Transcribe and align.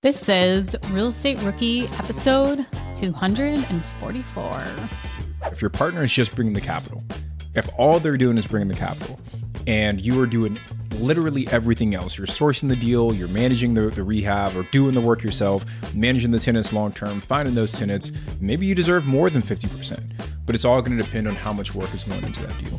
This 0.00 0.28
is 0.28 0.76
Real 0.90 1.08
Estate 1.08 1.42
Rookie 1.42 1.88
episode 1.98 2.64
244. 2.94 4.62
If 5.50 5.60
your 5.60 5.70
partner 5.70 6.04
is 6.04 6.12
just 6.12 6.36
bringing 6.36 6.54
the 6.54 6.60
capital, 6.60 7.02
if 7.56 7.68
all 7.76 7.98
they're 7.98 8.16
doing 8.16 8.38
is 8.38 8.46
bringing 8.46 8.68
the 8.68 8.76
capital, 8.76 9.18
and 9.66 10.00
you 10.00 10.22
are 10.22 10.26
doing 10.26 10.60
literally 11.00 11.48
everything 11.48 11.96
else, 11.96 12.16
you're 12.16 12.28
sourcing 12.28 12.68
the 12.68 12.76
deal, 12.76 13.12
you're 13.12 13.26
managing 13.26 13.74
the, 13.74 13.90
the 13.90 14.04
rehab, 14.04 14.54
or 14.54 14.62
doing 14.70 14.94
the 14.94 15.00
work 15.00 15.24
yourself, 15.24 15.64
managing 15.92 16.30
the 16.30 16.38
tenants 16.38 16.72
long 16.72 16.92
term, 16.92 17.20
finding 17.20 17.56
those 17.56 17.72
tenants, 17.72 18.12
maybe 18.40 18.66
you 18.66 18.76
deserve 18.76 19.04
more 19.04 19.30
than 19.30 19.42
50%. 19.42 20.00
But 20.46 20.54
it's 20.54 20.64
all 20.64 20.80
going 20.80 20.96
to 20.96 21.02
depend 21.02 21.26
on 21.26 21.34
how 21.34 21.52
much 21.52 21.74
work 21.74 21.92
is 21.92 22.04
going 22.04 22.22
into 22.22 22.46
that 22.46 22.56
deal. 22.64 22.78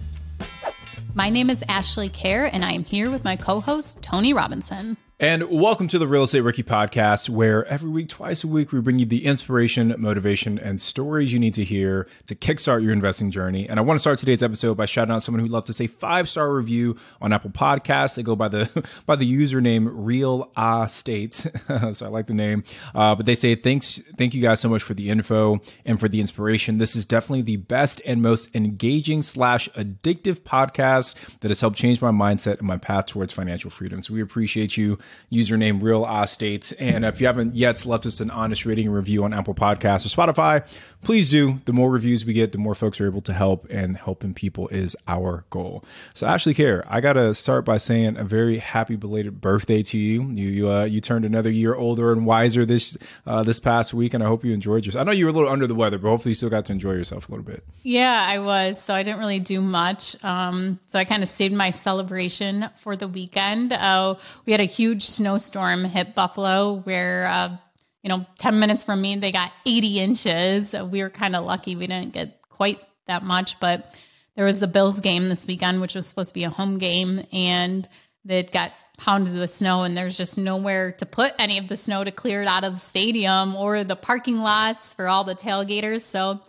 My 1.16 1.30
name 1.30 1.50
is 1.50 1.66
Ashley 1.68 2.08
Kehr, 2.08 2.50
and 2.54 2.64
I 2.64 2.72
am 2.72 2.86
here 2.86 3.12
with 3.12 3.26
my 3.26 3.36
co 3.36 3.60
host, 3.60 4.02
Tony 4.02 4.34
Robinson. 4.34 4.96
And 5.22 5.50
welcome 5.50 5.90
to 5.90 6.00
the 6.00 6.08
Real 6.08 6.24
Estate 6.24 6.40
Rookie 6.40 6.64
Podcast, 6.64 7.28
where 7.28 7.66
every 7.66 7.90
week, 7.90 8.08
twice 8.08 8.46
a 8.46 8.48
week, 8.48 8.72
we 8.72 8.80
bring 8.80 9.00
you 9.00 9.06
the 9.06 9.26
inspiration, 9.26 9.94
motivation, 9.98 10.58
and 10.58 10.80
stories 10.80 11.34
you 11.34 11.40
need 11.40 11.56
to 11.56 11.66
hear 11.66 12.08
to 12.28 12.36
kickstart 12.36 12.84
your 12.84 12.94
investing 12.94 13.30
journey. 13.30 13.68
And 13.68 13.80
I 13.80 13.82
want 13.82 13.98
to 13.98 14.00
start 14.00 14.18
today's 14.18 14.42
episode 14.42 14.78
by 14.78 14.86
shouting 14.86 15.14
out 15.14 15.22
someone 15.22 15.42
who 15.42 15.52
loved 15.52 15.70
us 15.70 15.82
a 15.82 15.88
five 15.88 16.30
star 16.30 16.54
review 16.54 16.96
on 17.20 17.34
Apple 17.34 17.50
Podcasts. 17.50 18.16
They 18.16 18.24
go 18.24 18.38
by 18.38 18.48
the 18.48 18.88
by 19.06 19.18
the 19.18 19.30
username 19.30 19.90
Real 19.92 20.54
Ah 20.56 20.86
States, 20.86 21.46
so 21.92 22.06
I 22.06 22.08
like 22.08 22.28
the 22.28 22.34
name. 22.34 22.64
Uh, 22.96 23.14
but 23.14 23.26
they 23.26 23.36
say 23.36 23.56
thanks, 23.56 24.02
thank 24.18 24.34
you 24.34 24.42
guys 24.42 24.62
so 24.62 24.70
much 24.70 24.84
for 24.84 24.94
the 24.94 25.10
info 25.10 25.60
and 25.84 26.00
for 26.00 26.08
the 26.08 26.22
inspiration. 26.22 26.78
This 26.78 26.96
is 26.96 27.04
definitely 27.04 27.42
the 27.42 27.58
best 27.58 28.02
and 28.06 28.22
most 28.22 28.56
engaging 28.56 29.22
slash 29.24 29.68
addictive 29.72 30.40
podcast 30.44 31.16
that 31.42 31.50
has 31.50 31.60
helped 31.60 31.76
change 31.76 32.02
my 32.02 32.12
mindset 32.12 32.60
and 32.60 32.68
my 32.68 32.78
path 32.78 33.08
towards 33.08 33.34
financial 33.34 33.70
freedom. 33.70 34.02
So 34.02 34.14
we 34.14 34.22
appreciate 34.22 34.78
you 34.78 34.98
username 35.32 35.82
Real 35.82 36.06
Estates. 36.06 36.72
And 36.74 37.06
if 37.06 37.20
you 37.22 37.28
haven't 37.28 37.56
yet 37.56 37.86
left 37.86 38.06
us 38.06 38.20
an 38.20 38.32
honest 38.32 38.66
rating 38.66 38.88
and 38.88 38.96
review 38.96 39.24
on 39.24 39.34
Apple 39.34 39.56
Podcasts 39.56 40.06
or 40.06 40.10
Spotify, 40.10 40.66
please 41.02 41.30
do. 41.30 41.60
The 41.66 41.74
more 41.74 41.90
reviews 41.90 42.26
we 42.26 42.34
get, 42.34 42.52
the 42.52 42.58
more 42.58 42.76
folks 42.76 43.00
are 43.00 43.06
able 43.06 43.22
to 43.22 43.34
help, 43.34 43.68
and 43.70 43.98
helping 43.98 44.34
people 44.34 44.68
is 44.70 44.96
our 45.08 45.46
goal. 45.50 45.84
So, 46.14 46.28
Ashley 46.28 46.54
Kehr, 46.54 46.84
I 46.88 47.02
got 47.02 47.14
to 47.14 47.34
start 47.34 47.66
by 47.66 47.78
saying 47.78 48.18
a 48.18 48.24
very 48.24 48.58
happy 48.60 48.96
belated 48.96 49.42
birthday 49.42 49.84
to 49.84 49.98
you. 49.98 50.24
You 50.32 50.50
you, 50.50 50.72
uh, 50.72 50.84
you 50.84 51.02
turned 51.02 51.26
another 51.26 51.50
year 51.50 51.76
older 51.76 52.12
and 52.12 52.26
wiser 52.26 52.66
this 52.66 52.98
uh, 53.26 53.44
this 53.44 53.60
past 53.60 53.94
week, 53.94 54.14
and 54.14 54.24
I 54.24 54.28
hope 54.28 54.44
you 54.44 54.54
enjoyed 54.54 54.86
yourself. 54.86 55.02
I 55.02 55.06
know 55.06 55.12
you 55.12 55.26
were 55.26 55.32
a 55.32 55.34
little 55.34 55.50
under 55.50 55.68
the 55.68 55.76
weather, 55.76 55.98
but 55.98 56.10
hopefully 56.10 56.32
you 56.32 56.36
still 56.36 56.50
got 56.50 56.66
to 56.66 56.74
enjoy 56.74 56.94
yourself 56.94 57.30
a 57.30 57.32
little 57.32 57.46
bit. 57.46 57.64
Yeah, 57.84 58.26
I 58.28 58.40
was. 58.40 58.82
So 58.82 58.94
I 58.94 59.04
didn't 59.04 59.20
really 59.20 59.40
do 59.40 59.62
much. 59.62 60.22
Um, 60.24 60.80
so 60.88 61.00
I 61.00 61.06
kind 61.06 61.24
of 61.24 61.30
saved 61.30 61.54
my 61.54 61.70
celebration 61.70 62.70
for 62.76 62.96
the 62.96 63.08
weekend. 63.08 63.74
Uh, 63.74 64.16
we 64.46 64.52
had 64.52 64.62
a 64.62 64.66
huge 64.66 65.06
snowstorm 65.06 65.86
hit 65.86 66.16
Buffalo 66.16 66.76
where 66.82 67.28
uh, 67.28 67.58
you 68.04 68.10
know, 68.10 68.26
10 68.38 68.60
minutes 68.60 68.84
from 68.84 69.02
me, 69.02 69.16
they 69.18 69.32
got 69.32 69.52
80 69.66 70.00
inches. 70.00 70.74
We 70.74 71.04
were 71.04 71.10
kind 71.10 71.36
of 71.36 71.46
lucky 71.46 71.76
we 71.76 71.88
didn't 71.88 72.14
get 72.14 72.42
quite 72.50 72.80
that 73.08 73.24
much, 73.24 73.60
but 73.60 73.96
there 74.36 74.46
was 74.46 74.60
the 74.60 74.68
Bills 74.68 75.00
game 75.00 75.28
this 75.28 75.46
weekend, 75.46 75.82
which 75.82 75.96
was 75.96 76.08
supposed 76.08 76.30
to 76.30 76.34
be 76.34 76.46
a 76.46 76.50
home 76.50 76.78
game, 76.78 77.26
and 77.34 77.88
it 78.28 78.52
got 78.52 78.72
pounded 78.98 79.34
with 79.34 79.50
snow, 79.50 79.84
and 79.84 79.98
there's 79.98 80.18
just 80.18 80.38
nowhere 80.38 80.94
to 80.94 81.06
put 81.06 81.34
any 81.40 81.58
of 81.58 81.68
the 81.68 81.76
snow 81.76 82.04
to 82.04 82.12
clear 82.12 82.42
it 82.42 82.48
out 82.48 82.64
of 82.64 82.74
the 82.74 82.80
stadium 82.80 83.56
or 83.56 83.84
the 83.84 83.96
parking 83.96 84.38
lots 84.38 84.94
for 84.94 85.08
all 85.08 85.24
the 85.24 85.36
tailgaters. 85.36 86.02
So 86.02 86.42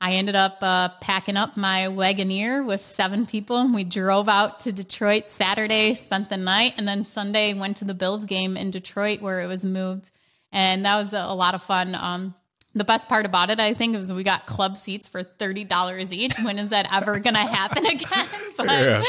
I 0.00 0.12
ended 0.12 0.36
up 0.36 0.58
uh, 0.60 0.90
packing 1.00 1.36
up 1.36 1.56
my 1.56 1.86
Wagoneer 1.88 2.64
with 2.64 2.80
seven 2.80 3.26
people, 3.26 3.58
and 3.58 3.74
we 3.74 3.84
drove 3.84 4.28
out 4.28 4.60
to 4.60 4.72
Detroit 4.72 5.28
Saturday, 5.28 5.94
spent 5.94 6.30
the 6.30 6.36
night, 6.36 6.74
and 6.76 6.86
then 6.86 7.04
Sunday 7.04 7.52
went 7.54 7.78
to 7.78 7.84
the 7.84 7.94
Bills 7.94 8.24
game 8.24 8.56
in 8.56 8.70
Detroit 8.70 9.20
where 9.20 9.40
it 9.40 9.46
was 9.46 9.64
moved 9.64 10.10
and 10.54 10.86
that 10.86 11.02
was 11.02 11.12
a, 11.12 11.18
a 11.18 11.34
lot 11.34 11.54
of 11.54 11.62
fun. 11.62 11.94
Um, 11.94 12.34
the 12.74 12.84
best 12.84 13.08
part 13.08 13.26
about 13.26 13.50
it, 13.50 13.60
I 13.60 13.74
think, 13.74 13.94
is 13.96 14.10
we 14.12 14.24
got 14.24 14.46
club 14.46 14.76
seats 14.76 15.06
for 15.06 15.22
thirty 15.22 15.64
dollars 15.64 16.12
each. 16.12 16.36
When 16.38 16.58
is 16.58 16.70
that 16.70 16.88
ever 16.92 17.18
going 17.20 17.34
to 17.34 17.40
happen 17.40 17.84
again? 17.86 18.26
But 18.56 18.68
yeah. 18.68 19.02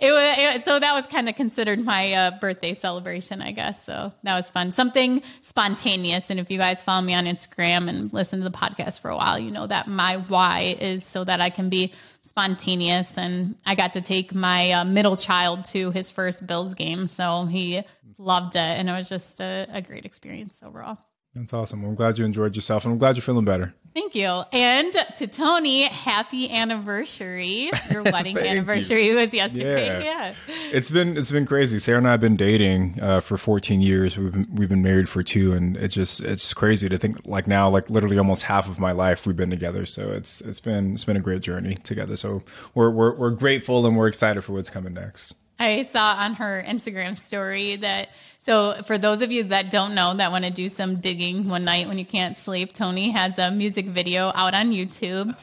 it 0.00 0.10
was 0.10 0.56
it, 0.56 0.64
so 0.64 0.80
that 0.80 0.94
was 0.94 1.06
kind 1.06 1.28
of 1.28 1.36
considered 1.36 1.78
my 1.78 2.12
uh, 2.12 2.30
birthday 2.40 2.74
celebration, 2.74 3.40
I 3.40 3.52
guess. 3.52 3.84
So 3.84 4.12
that 4.24 4.34
was 4.34 4.50
fun, 4.50 4.72
something 4.72 5.22
spontaneous. 5.42 6.28
And 6.28 6.40
if 6.40 6.50
you 6.50 6.58
guys 6.58 6.82
follow 6.82 7.02
me 7.02 7.14
on 7.14 7.26
Instagram 7.26 7.88
and 7.88 8.12
listen 8.12 8.40
to 8.40 8.48
the 8.48 8.56
podcast 8.56 8.98
for 8.98 9.10
a 9.10 9.16
while, 9.16 9.38
you 9.38 9.52
know 9.52 9.68
that 9.68 9.86
my 9.86 10.16
why 10.16 10.76
is 10.80 11.04
so 11.06 11.22
that 11.22 11.40
I 11.40 11.50
can 11.50 11.68
be 11.68 11.92
spontaneous. 12.22 13.16
And 13.16 13.54
I 13.64 13.76
got 13.76 13.92
to 13.92 14.00
take 14.00 14.34
my 14.34 14.72
uh, 14.72 14.84
middle 14.84 15.14
child 15.14 15.66
to 15.66 15.92
his 15.92 16.10
first 16.10 16.48
Bills 16.48 16.74
game, 16.74 17.06
so 17.06 17.44
he 17.44 17.84
loved 18.18 18.56
it, 18.56 18.58
and 18.58 18.88
it 18.88 18.92
was 18.92 19.08
just 19.08 19.40
a, 19.40 19.66
a 19.70 19.82
great 19.82 20.04
experience 20.04 20.62
overall. 20.64 20.98
That's 21.34 21.52
awesome. 21.52 21.84
I'm 21.84 21.96
glad 21.96 22.18
you 22.18 22.24
enjoyed 22.24 22.54
yourself, 22.54 22.84
and 22.84 22.92
I'm 22.92 22.98
glad 22.98 23.16
you're 23.16 23.22
feeling 23.22 23.44
better. 23.44 23.74
Thank 23.92 24.14
you. 24.14 24.42
And 24.52 24.92
to 25.16 25.26
Tony, 25.26 25.82
happy 25.82 26.50
anniversary. 26.50 27.70
Your 27.90 28.02
wedding 28.02 28.36
anniversary 28.38 29.08
you. 29.08 29.16
was 29.16 29.32
yesterday. 29.32 30.04
Yeah. 30.04 30.34
yeah. 30.48 30.54
It's 30.72 30.90
been 30.90 31.16
it's 31.16 31.30
been 31.30 31.46
crazy. 31.46 31.78
Sarah 31.78 31.98
and 31.98 32.08
I 32.08 32.12
have 32.12 32.20
been 32.20 32.36
dating 32.36 32.98
uh, 33.00 33.20
for 33.20 33.36
14 33.36 33.80
years. 33.80 34.16
We've 34.16 34.32
been, 34.32 34.48
we've 34.52 34.68
been 34.68 34.82
married 34.82 35.08
for 35.08 35.22
two, 35.22 35.52
and 35.52 35.76
it's 35.76 35.94
just 35.94 36.20
it's 36.22 36.52
crazy 36.54 36.88
to 36.88 36.98
think 36.98 37.24
like 37.24 37.46
now, 37.46 37.68
like 37.68 37.88
literally 37.88 38.18
almost 38.18 38.44
half 38.44 38.68
of 38.68 38.80
my 38.80 38.90
life 38.90 39.26
we've 39.26 39.36
been 39.36 39.50
together. 39.50 39.86
So 39.86 40.10
it's 40.10 40.40
it's 40.40 40.60
been 40.60 40.94
it's 40.94 41.04
been 41.04 41.16
a 41.16 41.20
great 41.20 41.42
journey 41.42 41.76
together. 41.76 42.16
So 42.16 42.42
we're 42.74 42.90
we're, 42.90 43.14
we're 43.14 43.30
grateful 43.30 43.86
and 43.86 43.96
we're 43.96 44.08
excited 44.08 44.42
for 44.42 44.52
what's 44.52 44.70
coming 44.70 44.94
next. 44.94 45.34
I 45.58 45.84
saw 45.84 46.14
on 46.14 46.34
her 46.34 46.64
Instagram 46.66 47.16
story 47.16 47.76
that 47.76 48.08
so, 48.44 48.82
for 48.82 48.98
those 48.98 49.22
of 49.22 49.32
you 49.32 49.44
that 49.44 49.70
don't 49.70 49.94
know, 49.94 50.12
that 50.12 50.30
want 50.30 50.44
to 50.44 50.50
do 50.50 50.68
some 50.68 50.96
digging 50.96 51.48
one 51.48 51.64
night 51.64 51.88
when 51.88 51.96
you 51.96 52.04
can't 52.04 52.36
sleep, 52.36 52.74
Tony 52.74 53.10
has 53.10 53.38
a 53.38 53.50
music 53.50 53.86
video 53.86 54.32
out 54.34 54.52
on 54.52 54.70
YouTube. 54.70 55.34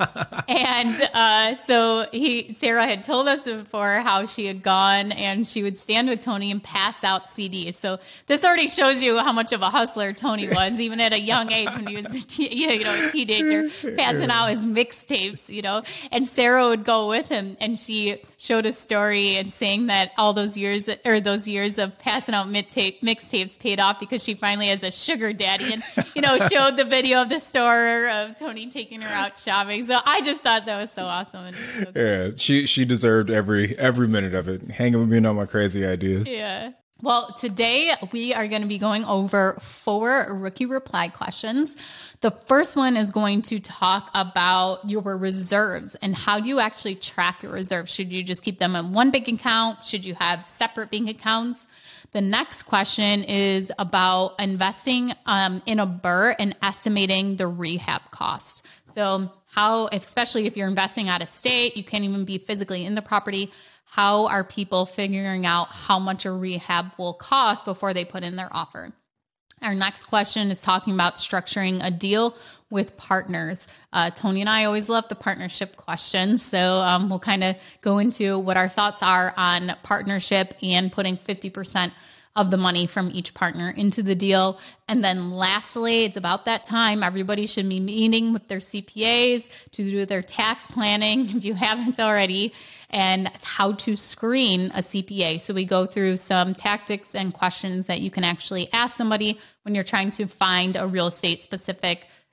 and 0.47 1.09
uh, 1.11 1.55
so, 1.55 2.05
he 2.11 2.53
Sarah 2.53 2.85
had 2.85 3.01
told 3.01 3.27
us 3.27 3.43
before 3.45 4.01
how 4.01 4.27
she 4.27 4.45
had 4.45 4.61
gone 4.61 5.13
and 5.13 5.47
she 5.47 5.63
would 5.63 5.79
stand 5.79 6.09
with 6.09 6.23
Tony 6.23 6.51
and 6.51 6.63
pass 6.63 7.03
out 7.03 7.25
CDs. 7.25 7.73
So, 7.73 7.97
this 8.27 8.43
already 8.43 8.67
shows 8.67 9.01
you 9.01 9.17
how 9.17 9.31
much 9.31 9.51
of 9.51 9.63
a 9.63 9.71
hustler 9.71 10.13
Tony 10.13 10.47
was, 10.47 10.79
even 10.79 10.99
at 10.99 11.11
a 11.11 11.19
young 11.19 11.51
age 11.51 11.73
when 11.73 11.87
he 11.87 11.95
was 11.95 12.05
a 12.05 12.19
you 12.43 12.83
know, 12.83 13.07
a 13.07 13.09
teenager, 13.09 13.67
passing 13.95 14.29
out 14.29 14.51
his 14.51 14.59
mixtapes, 14.59 15.49
you 15.49 15.63
know. 15.63 15.81
And 16.11 16.27
Sarah 16.27 16.67
would 16.67 16.83
go 16.83 17.09
with 17.09 17.29
him 17.29 17.57
and 17.59 17.79
she 17.79 18.21
showed 18.37 18.67
a 18.67 18.71
story 18.71 19.37
and 19.37 19.51
saying 19.51 19.87
that 19.87 20.11
all 20.19 20.33
those 20.33 20.55
years 20.55 20.87
or 21.03 21.19
those 21.19 21.47
years 21.47 21.79
of 21.79 21.97
passing 21.97 22.35
out 22.35 22.45
mixtapes 22.45 22.90
mixtapes 23.01 23.57
paid 23.57 23.79
off 23.79 23.99
because 23.99 24.23
she 24.23 24.33
finally 24.33 24.67
has 24.67 24.83
a 24.83 24.91
sugar 24.91 25.33
daddy 25.33 25.73
and 25.73 25.83
you 26.15 26.21
know 26.21 26.37
showed 26.49 26.77
the 26.77 26.85
video 26.85 27.21
of 27.21 27.29
the 27.29 27.39
store 27.39 28.09
of 28.09 28.35
Tony 28.35 28.67
taking 28.67 29.01
her 29.01 29.13
out 29.13 29.37
shopping. 29.37 29.85
So 29.85 29.99
I 30.05 30.21
just 30.21 30.41
thought 30.41 30.65
that 30.65 30.79
was 30.79 30.91
so 30.91 31.05
awesome. 31.05 31.53
So 31.53 31.91
yeah, 31.95 32.29
she 32.35 32.65
she 32.65 32.85
deserved 32.85 33.29
every 33.29 33.77
every 33.77 34.07
minute 34.07 34.35
of 34.35 34.47
it. 34.47 34.69
Hanging 34.71 34.99
with 34.99 35.09
me 35.09 35.25
on 35.27 35.35
my 35.35 35.45
crazy 35.45 35.85
ideas. 35.85 36.27
Yeah. 36.27 36.71
Well, 37.03 37.33
today 37.33 37.95
we 38.11 38.31
are 38.31 38.47
going 38.47 38.61
to 38.61 38.67
be 38.67 38.77
going 38.77 39.05
over 39.05 39.57
four 39.59 40.27
rookie 40.29 40.67
reply 40.67 41.07
questions. 41.07 41.75
The 42.19 42.29
first 42.29 42.75
one 42.75 42.95
is 42.95 43.09
going 43.09 43.41
to 43.43 43.59
talk 43.59 44.11
about 44.13 44.87
your 44.87 45.17
reserves 45.17 45.95
and 45.95 46.15
how 46.15 46.39
do 46.39 46.47
you 46.47 46.59
actually 46.59 46.93
track 46.93 47.41
your 47.41 47.53
reserves. 47.53 47.91
Should 47.91 48.13
you 48.13 48.21
just 48.21 48.43
keep 48.43 48.59
them 48.59 48.75
in 48.75 48.93
one 48.93 49.09
bank 49.09 49.27
account? 49.27 49.83
Should 49.83 50.05
you 50.05 50.13
have 50.13 50.43
separate 50.43 50.91
bank 50.91 51.09
accounts? 51.09 51.67
The 52.11 52.21
next 52.21 52.63
question 52.63 53.23
is 53.23 53.71
about 53.79 54.39
investing 54.39 55.13
um, 55.25 55.61
in 55.65 55.79
a 55.79 55.87
BRRRR 55.87 56.35
and 56.39 56.55
estimating 56.61 57.37
the 57.37 57.47
rehab 57.47 58.01
cost. 58.11 58.65
So, 58.85 59.31
how, 59.45 59.87
especially 59.91 60.45
if 60.45 60.55
you're 60.55 60.67
investing 60.67 61.09
out 61.09 61.21
of 61.21 61.29
state, 61.29 61.75
you 61.75 61.83
can't 61.83 62.03
even 62.03 62.25
be 62.25 62.37
physically 62.37 62.85
in 62.85 62.95
the 62.95 63.01
property. 63.01 63.51
How 63.85 64.27
are 64.27 64.43
people 64.43 64.85
figuring 64.85 65.45
out 65.45 65.69
how 65.69 65.99
much 65.99 66.25
a 66.25 66.31
rehab 66.31 66.91
will 66.97 67.13
cost 67.13 67.65
before 67.65 67.93
they 67.93 68.05
put 68.05 68.23
in 68.23 68.37
their 68.37 68.49
offer? 68.51 68.93
Our 69.61 69.75
next 69.75 70.05
question 70.05 70.49
is 70.51 70.61
talking 70.61 70.93
about 70.93 71.15
structuring 71.15 71.85
a 71.85 71.91
deal 71.91 72.35
with 72.71 72.97
partners. 72.97 73.67
Uh, 73.93 74.09
Tony 74.09 74.41
and 74.41 74.49
I 74.49 74.63
always 74.63 74.89
love 74.89 75.07
the 75.09 75.15
partnership 75.15 75.75
question. 75.75 76.39
So 76.39 76.77
um, 76.79 77.09
we'll 77.09 77.19
kind 77.19 77.43
of 77.43 77.55
go 77.81 77.99
into 77.99 78.39
what 78.39 78.57
our 78.57 78.69
thoughts 78.69 79.03
are 79.03 79.33
on 79.37 79.75
partnership 79.83 80.55
and 80.63 80.91
putting 80.91 81.17
50% 81.17 81.91
of 82.35 82.49
the 82.49 82.57
money 82.57 82.87
from 82.87 83.11
each 83.13 83.33
partner 83.33 83.71
into 83.71 84.01
the 84.01 84.15
deal. 84.15 84.57
And 84.87 85.03
then 85.03 85.31
lastly, 85.31 86.05
it's 86.05 86.15
about 86.15 86.45
that 86.45 86.63
time. 86.63 87.03
Everybody 87.03 87.45
should 87.45 87.67
be 87.67 87.81
meeting 87.81 88.31
with 88.31 88.47
their 88.47 88.59
CPAs 88.59 89.49
to 89.71 89.83
do 89.83 90.05
their 90.05 90.21
tax 90.21 90.67
planning 90.67 91.29
if 91.35 91.43
you 91.43 91.53
haven't 91.53 91.99
already, 91.99 92.53
and 92.89 93.29
how 93.43 93.73
to 93.73 93.95
screen 93.95 94.71
a 94.73 94.81
CPA. 94.81 95.41
So 95.41 95.53
we 95.53 95.65
go 95.65 95.85
through 95.85 96.17
some 96.17 96.53
tactics 96.53 97.15
and 97.15 97.33
questions 97.33 97.87
that 97.87 98.01
you 98.01 98.11
can 98.11 98.23
actually 98.23 98.71
ask 98.71 98.95
somebody 98.95 99.39
when 99.63 99.75
you're 99.75 99.83
trying 99.83 100.11
to 100.11 100.27
find 100.27 100.75
a 100.75 100.87
real 100.87 101.07
estate 101.07 101.39
specific 101.39 102.07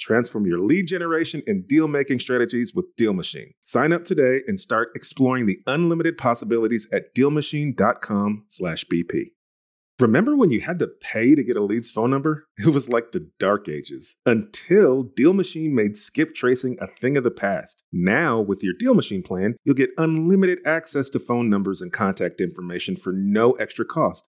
Transform 0.00 0.46
your 0.46 0.60
lead 0.60 0.86
generation 0.86 1.42
and 1.46 1.66
deal 1.66 1.88
making 1.88 2.20
strategies 2.20 2.74
with 2.74 2.94
Deal 2.96 3.12
Machine. 3.12 3.52
Sign 3.64 3.92
up 3.92 4.04
today 4.04 4.40
and 4.46 4.60
start 4.60 4.90
exploring 4.94 5.46
the 5.46 5.58
unlimited 5.66 6.16
possibilities 6.18 6.88
at 6.92 7.14
dealmachine.com/bp. 7.14 9.30
Remember 10.00 10.36
when 10.36 10.50
you 10.50 10.60
had 10.60 10.78
to 10.78 10.86
pay 10.86 11.34
to 11.34 11.42
get 11.42 11.56
a 11.56 11.62
lead's 11.62 11.90
phone 11.90 12.10
number? 12.10 12.46
It 12.58 12.68
was 12.68 12.88
like 12.88 13.10
the 13.10 13.28
dark 13.40 13.68
ages 13.68 14.16
until 14.26 15.02
Deal 15.02 15.32
Machine 15.32 15.74
made 15.74 15.96
skip 15.96 16.36
tracing 16.36 16.78
a 16.80 16.86
thing 16.86 17.16
of 17.16 17.24
the 17.24 17.32
past. 17.32 17.82
Now, 17.92 18.40
with 18.40 18.62
your 18.62 18.74
Deal 18.78 18.94
Machine 18.94 19.22
plan, 19.22 19.56
you'll 19.64 19.74
get 19.74 19.90
unlimited 19.98 20.60
access 20.64 21.08
to 21.10 21.18
phone 21.18 21.50
numbers 21.50 21.82
and 21.82 21.92
contact 21.92 22.40
information 22.40 22.96
for 22.96 23.12
no 23.12 23.52
extra 23.52 23.84
cost. 23.84 24.28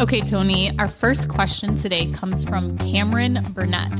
Okay, 0.00 0.20
Tony, 0.22 0.76
our 0.78 0.88
first 0.88 1.28
question 1.28 1.74
today 1.74 2.10
comes 2.12 2.44
from 2.44 2.78
Cameron 2.78 3.44
Burnett. 3.52 3.92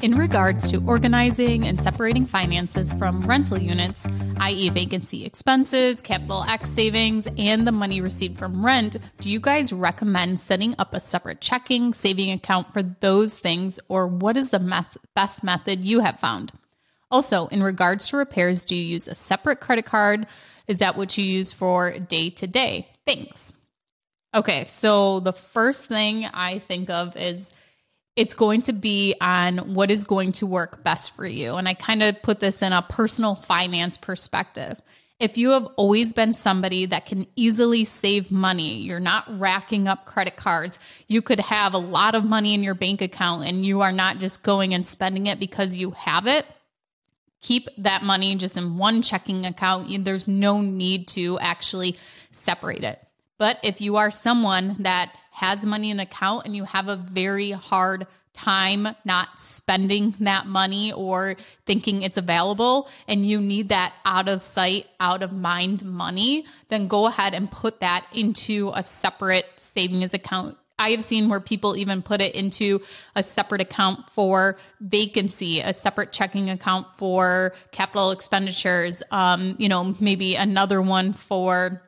In 0.00 0.16
regards 0.16 0.70
to 0.70 0.82
organizing 0.86 1.66
and 1.66 1.80
separating 1.82 2.24
finances 2.24 2.92
from 2.94 3.20
rental 3.22 3.58
units, 3.58 4.06
i.e., 4.38 4.70
vacancy 4.70 5.26
expenses, 5.26 6.00
CapEx 6.00 6.68
savings, 6.68 7.26
and 7.36 7.66
the 7.66 7.72
money 7.72 8.00
received 8.00 8.38
from 8.38 8.64
rent, 8.64 8.96
do 9.20 9.28
you 9.28 9.40
guys 9.40 9.72
recommend 9.72 10.38
setting 10.38 10.74
up 10.78 10.94
a 10.94 11.00
separate 11.00 11.40
checking, 11.40 11.92
saving 11.92 12.30
account 12.30 12.72
for 12.72 12.82
those 12.82 13.38
things, 13.38 13.80
or 13.88 14.06
what 14.06 14.36
is 14.36 14.50
the 14.50 14.60
meth- 14.60 14.96
best 15.14 15.42
method 15.42 15.80
you 15.80 16.00
have 16.00 16.20
found? 16.20 16.52
Also, 17.10 17.48
in 17.48 17.62
regards 17.62 18.06
to 18.08 18.16
repairs, 18.16 18.64
do 18.64 18.76
you 18.76 18.84
use 18.84 19.08
a 19.08 19.14
separate 19.14 19.58
credit 19.60 19.84
card? 19.84 20.26
Is 20.68 20.78
that 20.78 20.96
what 20.96 21.18
you 21.18 21.24
use 21.24 21.52
for 21.52 21.98
day 21.98 22.30
to 22.30 22.46
day? 22.46 22.88
Thanks. 23.04 23.52
Okay, 24.38 24.66
so 24.68 25.18
the 25.18 25.32
first 25.32 25.86
thing 25.86 26.24
I 26.26 26.60
think 26.60 26.90
of 26.90 27.16
is 27.16 27.52
it's 28.14 28.34
going 28.34 28.62
to 28.62 28.72
be 28.72 29.16
on 29.20 29.74
what 29.74 29.90
is 29.90 30.04
going 30.04 30.30
to 30.30 30.46
work 30.46 30.84
best 30.84 31.16
for 31.16 31.26
you. 31.26 31.56
And 31.56 31.66
I 31.66 31.74
kind 31.74 32.04
of 32.04 32.22
put 32.22 32.38
this 32.38 32.62
in 32.62 32.72
a 32.72 32.80
personal 32.80 33.34
finance 33.34 33.98
perspective. 33.98 34.80
If 35.18 35.38
you 35.38 35.50
have 35.50 35.66
always 35.74 36.12
been 36.12 36.34
somebody 36.34 36.86
that 36.86 37.04
can 37.04 37.26
easily 37.34 37.82
save 37.84 38.30
money, 38.30 38.76
you're 38.76 39.00
not 39.00 39.24
racking 39.40 39.88
up 39.88 40.06
credit 40.06 40.36
cards, 40.36 40.78
you 41.08 41.20
could 41.20 41.40
have 41.40 41.74
a 41.74 41.78
lot 41.78 42.14
of 42.14 42.24
money 42.24 42.54
in 42.54 42.62
your 42.62 42.76
bank 42.76 43.02
account 43.02 43.44
and 43.44 43.66
you 43.66 43.80
are 43.80 43.90
not 43.90 44.18
just 44.18 44.44
going 44.44 44.72
and 44.72 44.86
spending 44.86 45.26
it 45.26 45.40
because 45.40 45.76
you 45.76 45.90
have 45.90 46.28
it. 46.28 46.46
Keep 47.40 47.70
that 47.78 48.04
money 48.04 48.36
just 48.36 48.56
in 48.56 48.78
one 48.78 49.02
checking 49.02 49.44
account. 49.46 50.04
There's 50.04 50.28
no 50.28 50.60
need 50.60 51.08
to 51.08 51.40
actually 51.40 51.96
separate 52.30 52.84
it. 52.84 53.04
But 53.38 53.58
if 53.62 53.80
you 53.80 53.96
are 53.96 54.10
someone 54.10 54.76
that 54.80 55.12
has 55.30 55.64
money 55.64 55.90
in 55.90 56.00
an 56.00 56.06
account 56.06 56.44
and 56.44 56.56
you 56.56 56.64
have 56.64 56.88
a 56.88 56.96
very 56.96 57.52
hard 57.52 58.06
time 58.32 58.88
not 59.04 59.28
spending 59.38 60.14
that 60.20 60.46
money 60.46 60.92
or 60.92 61.36
thinking 61.66 62.02
it's 62.02 62.16
available 62.16 62.88
and 63.08 63.26
you 63.26 63.40
need 63.40 63.68
that 63.70 63.92
out 64.04 64.28
of 64.28 64.40
sight, 64.40 64.86
out 65.00 65.22
of 65.22 65.32
mind 65.32 65.84
money, 65.84 66.46
then 66.68 66.86
go 66.86 67.06
ahead 67.06 67.34
and 67.34 67.50
put 67.50 67.80
that 67.80 68.06
into 68.12 68.70
a 68.74 68.82
separate 68.82 69.46
savings 69.56 70.14
account. 70.14 70.56
I 70.80 70.90
have 70.90 71.02
seen 71.02 71.28
where 71.28 71.40
people 71.40 71.76
even 71.76 72.02
put 72.02 72.20
it 72.20 72.36
into 72.36 72.80
a 73.16 73.22
separate 73.24 73.60
account 73.60 74.08
for 74.10 74.56
vacancy, 74.80 75.58
a 75.58 75.72
separate 75.72 76.12
checking 76.12 76.50
account 76.50 76.86
for 76.96 77.52
capital 77.72 78.12
expenditures, 78.12 79.02
um, 79.10 79.56
you 79.58 79.68
know, 79.68 79.96
maybe 79.98 80.36
another 80.36 80.80
one 80.80 81.12
for 81.12 81.82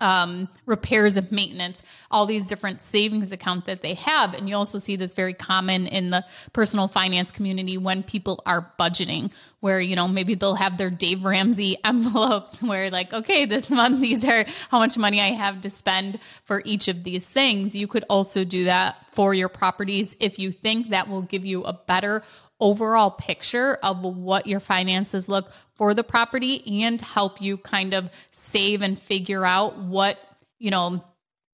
um, 0.00 0.48
repairs 0.66 1.16
and 1.16 1.30
maintenance, 1.30 1.82
all 2.10 2.26
these 2.26 2.46
different 2.46 2.80
savings 2.80 3.32
accounts 3.32 3.66
that 3.66 3.82
they 3.82 3.94
have. 3.94 4.34
And 4.34 4.48
you 4.48 4.56
also 4.56 4.78
see 4.78 4.96
this 4.96 5.14
very 5.14 5.34
common 5.34 5.86
in 5.86 6.10
the 6.10 6.24
personal 6.52 6.88
finance 6.88 7.32
community 7.32 7.78
when 7.78 8.02
people 8.02 8.42
are 8.46 8.70
budgeting, 8.78 9.30
where, 9.60 9.80
you 9.80 9.96
know, 9.96 10.08
maybe 10.08 10.34
they'll 10.34 10.54
have 10.54 10.78
their 10.78 10.90
Dave 10.90 11.24
Ramsey 11.24 11.76
envelopes 11.84 12.62
where, 12.62 12.90
like, 12.90 13.12
okay, 13.12 13.44
this 13.44 13.70
month, 13.70 14.00
these 14.00 14.24
are 14.24 14.44
how 14.70 14.78
much 14.78 14.96
money 14.96 15.20
I 15.20 15.32
have 15.32 15.60
to 15.62 15.70
spend 15.70 16.18
for 16.44 16.62
each 16.64 16.88
of 16.88 17.04
these 17.04 17.28
things. 17.28 17.74
You 17.74 17.86
could 17.86 18.04
also 18.08 18.44
do 18.44 18.64
that 18.64 18.96
for 19.12 19.34
your 19.34 19.48
properties 19.48 20.16
if 20.20 20.38
you 20.38 20.52
think 20.52 20.90
that 20.90 21.08
will 21.08 21.22
give 21.22 21.44
you 21.44 21.64
a 21.64 21.72
better 21.72 22.22
overall 22.60 23.10
picture 23.10 23.74
of 23.82 24.02
what 24.02 24.46
your 24.46 24.60
finances 24.60 25.28
look 25.28 25.50
for 25.76 25.94
the 25.94 26.04
property 26.04 26.82
and 26.82 27.00
help 27.00 27.40
you 27.40 27.56
kind 27.56 27.94
of 27.94 28.10
save 28.30 28.82
and 28.82 28.98
figure 28.98 29.44
out 29.44 29.78
what, 29.78 30.18
you 30.58 30.70
know, 30.70 31.04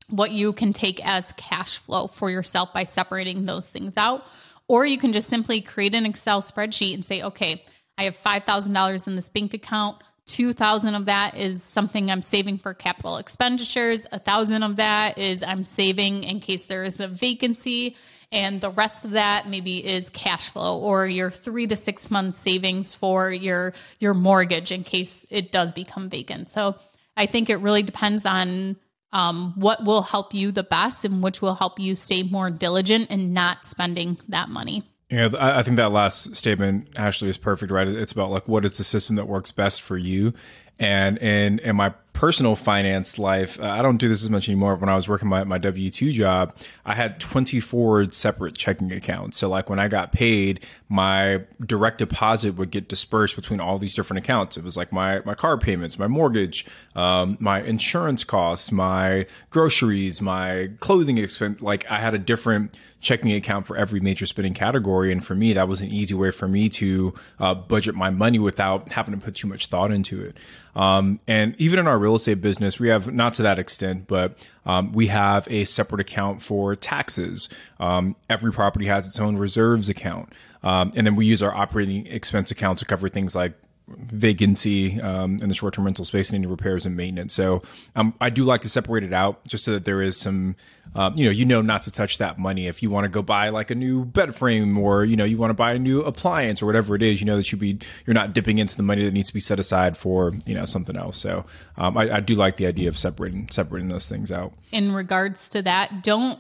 what 0.09 0.31
you 0.31 0.53
can 0.53 0.73
take 0.73 1.05
as 1.07 1.33
cash 1.33 1.79
flow 1.79 2.07
for 2.07 2.31
yourself 2.31 2.73
by 2.73 2.85
separating 2.85 3.47
those 3.47 3.69
things 3.69 3.97
out. 3.97 4.25
Or 4.69 4.87
you 4.87 4.99
can 4.99 5.13
just 5.13 5.29
simply 5.29 5.61
create 5.61 5.95
an 5.95 6.07
Excel 6.07 6.41
spreadsheet 6.41 6.95
and 6.95 7.05
say, 7.05 7.23
okay, 7.23 7.65
I 7.99 8.05
have 8.05 8.17
$5,000 8.17 9.07
in 9.07 9.17
this 9.17 9.29
bank 9.29 9.55
account. 9.55 10.03
2000 10.27 10.95
of 10.95 11.07
that 11.07 11.37
is 11.37 11.63
something 11.63 12.11
I'm 12.11 12.23
saving 12.23 12.59
for 12.59 12.75
capital 12.75 13.17
expenditures. 13.17 14.07
A 14.13 14.19
thousand 14.19 14.63
of 14.63 14.77
that 14.77 15.19
is 15.19 15.43
I'm 15.43 15.65
saving 15.65 16.23
in 16.25 16.41
case 16.41 16.67
there 16.67 16.85
is 16.85 17.01
a 17.01 17.09
vacancy 17.09 17.97
and 18.33 18.61
the 18.61 18.71
rest 18.71 19.05
of 19.05 19.13
that 19.13 19.49
maybe 19.49 19.85
is 19.87 20.11
cash 20.11 20.49
flow 20.49 20.79
or 20.79 21.07
your 21.07 21.31
three 21.31 21.67
to 21.67 21.77
six 21.77 22.11
months 22.11 22.39
savings 22.39 22.95
for 22.95 23.31
your 23.31 23.73
your 24.01 24.15
mortgage 24.15 24.73
in 24.73 24.83
case 24.83 25.25
it 25.31 25.53
does 25.53 25.71
become 25.73 26.09
vacant 26.09 26.49
so 26.49 26.75
i 27.17 27.27
think 27.27 27.49
it 27.49 27.57
really 27.57 27.83
depends 27.83 28.27
on 28.27 28.77
um, 29.15 29.53
what 29.57 29.85
will 29.85 30.01
help 30.01 30.33
you 30.33 30.51
the 30.51 30.63
best 30.63 31.05
and 31.05 31.23
which 31.23 31.43
will 31.43 31.55
help 31.55 31.79
you 31.79 31.95
stay 31.95 32.23
more 32.23 32.51
diligent 32.51 33.09
and 33.11 33.35
not 33.35 33.65
spending 33.65 34.17
that 34.29 34.49
money 34.49 34.83
yeah, 35.11 35.29
I 35.39 35.63
think 35.63 35.77
that 35.77 35.93
last 35.93 36.35
statement, 36.35 36.89
Ashley, 36.97 37.29
is 37.29 37.37
perfect, 37.37 37.71
right? 37.71 37.87
It's 37.87 38.13
about 38.13 38.31
like 38.31 38.49
what 38.49 38.65
is 38.65 38.79
the 38.79 38.85
system 38.85 39.17
that 39.17 39.29
works 39.29 39.53
best 39.53 39.83
for 39.83 39.99
you. 39.99 40.33
And 40.79 41.19
in 41.19 41.59
in 41.59 41.77
my 41.77 41.93
personal 42.13 42.55
finance 42.55 43.19
life, 43.19 43.59
uh, 43.61 43.67
I 43.67 43.83
don't 43.83 43.97
do 43.97 44.09
this 44.09 44.23
as 44.23 44.31
much 44.31 44.49
anymore. 44.49 44.77
When 44.77 44.89
I 44.89 44.95
was 44.95 45.09
working 45.09 45.29
my, 45.29 45.45
my 45.45 45.59
W 45.59 45.91
2 45.91 46.13
job, 46.13 46.55
I 46.85 46.95
had 46.95 47.19
24 47.19 48.11
separate 48.13 48.55
checking 48.55 48.93
accounts. 48.93 49.39
So, 49.39 49.49
like 49.49 49.71
when 49.71 49.79
I 49.79 49.89
got 49.89 50.13
paid, 50.13 50.61
my 50.89 51.43
direct 51.65 51.99
deposit 51.99 52.57
would 52.57 52.71
get 52.71 52.89
dispersed 52.89 53.37
between 53.37 53.61
all 53.61 53.79
these 53.79 53.95
different 53.95 54.23
accounts. 54.23 54.57
It 54.57 54.65
was 54.65 54.77
like 54.77 54.93
my, 54.93 55.21
my 55.25 55.35
car 55.35 55.57
payments, 55.57 55.99
my 55.99 56.09
mortgage, 56.09 56.67
um, 56.95 57.37
my 57.41 57.63
insurance 57.63 58.25
costs, 58.25 58.71
my 58.71 59.27
groceries, 59.51 60.21
my 60.21 60.71
clothing 60.81 61.19
expense. 61.19 61.61
Like 61.61 61.91
I 61.91 61.99
had 61.99 62.15
a 62.15 62.19
different 62.19 62.77
checking 63.03 63.33
account 63.33 63.67
for 63.67 63.77
every 63.77 64.01
major 64.01 64.25
spending 64.27 64.55
category. 64.55 65.11
And 65.13 65.25
for 65.25 65.35
me, 65.35 65.53
that 65.55 65.69
was 65.69 65.81
an 65.81 65.89
easy 65.89 66.15
way 66.15 66.31
for 66.31 66.47
me 66.47 66.69
to 66.71 67.13
uh, 67.41 67.55
budget 67.55 67.97
my 67.97 68.11
money 68.11 68.39
without 68.39 68.93
having 68.93 69.13
to 69.13 69.21
put 69.21 69.35
too 69.35 69.49
much 69.49 69.67
thought 69.67 69.91
into 69.91 70.23
it. 70.23 70.37
Um, 70.75 71.21
and 71.27 71.55
even 71.59 71.81
in 71.81 71.87
our 71.87 71.99
real 72.03 72.17
estate 72.17 72.41
business, 72.41 72.79
we 72.79 72.89
have 72.89 73.13
not 73.13 73.35
to 73.35 73.43
that 73.43 73.59
extent, 73.59 74.07
but 74.07 74.37
um, 74.67 74.93
we 74.93 75.07
have 75.07 75.47
a 75.51 75.65
separate 75.65 76.01
account 76.01 76.43
for 76.43 76.77
taxes. 76.77 77.49
Um, 77.81 78.17
every 78.29 78.53
property 78.53 78.87
has 78.87 79.07
its 79.07 79.19
own 79.19 79.37
reserves 79.37 79.89
account. 79.89 80.33
Um, 80.63 80.93
and 80.95 81.07
then 81.07 81.17
we 81.17 81.27
use 81.27 81.43
our 81.43 81.55
operating 81.55 82.07
expense 82.07 82.51
account 82.51 82.79
to 82.79 82.85
cover 82.85 83.09
things 83.09 83.35
like 83.35 83.55
vacancy 83.99 85.01
um, 85.01 85.39
in 85.41 85.49
the 85.49 85.55
short-term 85.55 85.85
rental 85.85 86.05
space 86.05 86.31
and 86.31 86.37
any 86.37 86.47
repairs 86.47 86.87
and 86.87 86.97
maintenance. 86.97 87.35
So 87.35 87.63
um, 87.97 88.15
I 88.21 88.31
do 88.31 88.45
like 88.45 88.63
to 88.63 88.69
separate 88.69 89.05
it 89.05 89.13
out 89.13 89.47
just 89.47 89.65
so 89.65 89.73
that 89.73 89.85
there 89.85 90.03
is 90.03 90.17
some, 90.17 90.57
um, 90.95 91.17
you 91.17 91.25
know, 91.25 91.31
you 91.31 91.45
know 91.45 91.63
not 91.63 91.83
to 91.85 91.91
touch 91.91 92.19
that 92.19 92.39
money. 92.39 92.67
If 92.67 92.83
you 92.83 92.91
want 92.91 93.05
to 93.05 93.09
go 93.09 93.23
buy 93.23 93.49
like 93.49 93.71
a 93.71 93.75
new 93.75 94.05
bed 94.05 94.35
frame 94.35 94.77
or 94.79 95.05
you 95.05 95.17
know 95.17 95.25
you 95.25 95.39
want 95.39 95.51
to 95.51 95.55
buy 95.55 95.73
a 95.73 95.79
new 95.79 96.03
appliance 96.03 96.63
or 96.63 96.67
whatever 96.67 96.95
it 96.95 97.03
is, 97.03 97.21
you 97.21 97.27
know 97.27 97.37
that 97.37 97.51
you 97.53 97.59
be 97.59 97.79
you're 98.07 98.15
not 98.15 98.33
dipping 98.33 98.59
into 98.59 98.77
the 98.77 98.83
money 98.83 99.05
that 99.05 99.13
needs 99.13 99.29
to 99.29 99.35
be 99.35 99.41
set 99.41 99.59
aside 99.59 99.97
for 99.97 100.33
you 100.47 100.55
know 100.55 100.65
something 100.65 100.97
else. 100.97 101.19
So 101.19 101.45
um, 101.77 101.97
I, 101.97 102.17
I 102.17 102.21
do 102.21 102.35
like 102.35 102.57
the 102.57 102.67
idea 102.67 102.89
of 102.89 102.99
separating 102.99 103.49
separating 103.51 103.89
those 103.89 104.09
things 104.09 104.31
out. 104.31 104.53
In 104.73 104.93
regards 104.93 105.51
to 105.51 105.63
that, 105.63 106.03
don't 106.03 106.39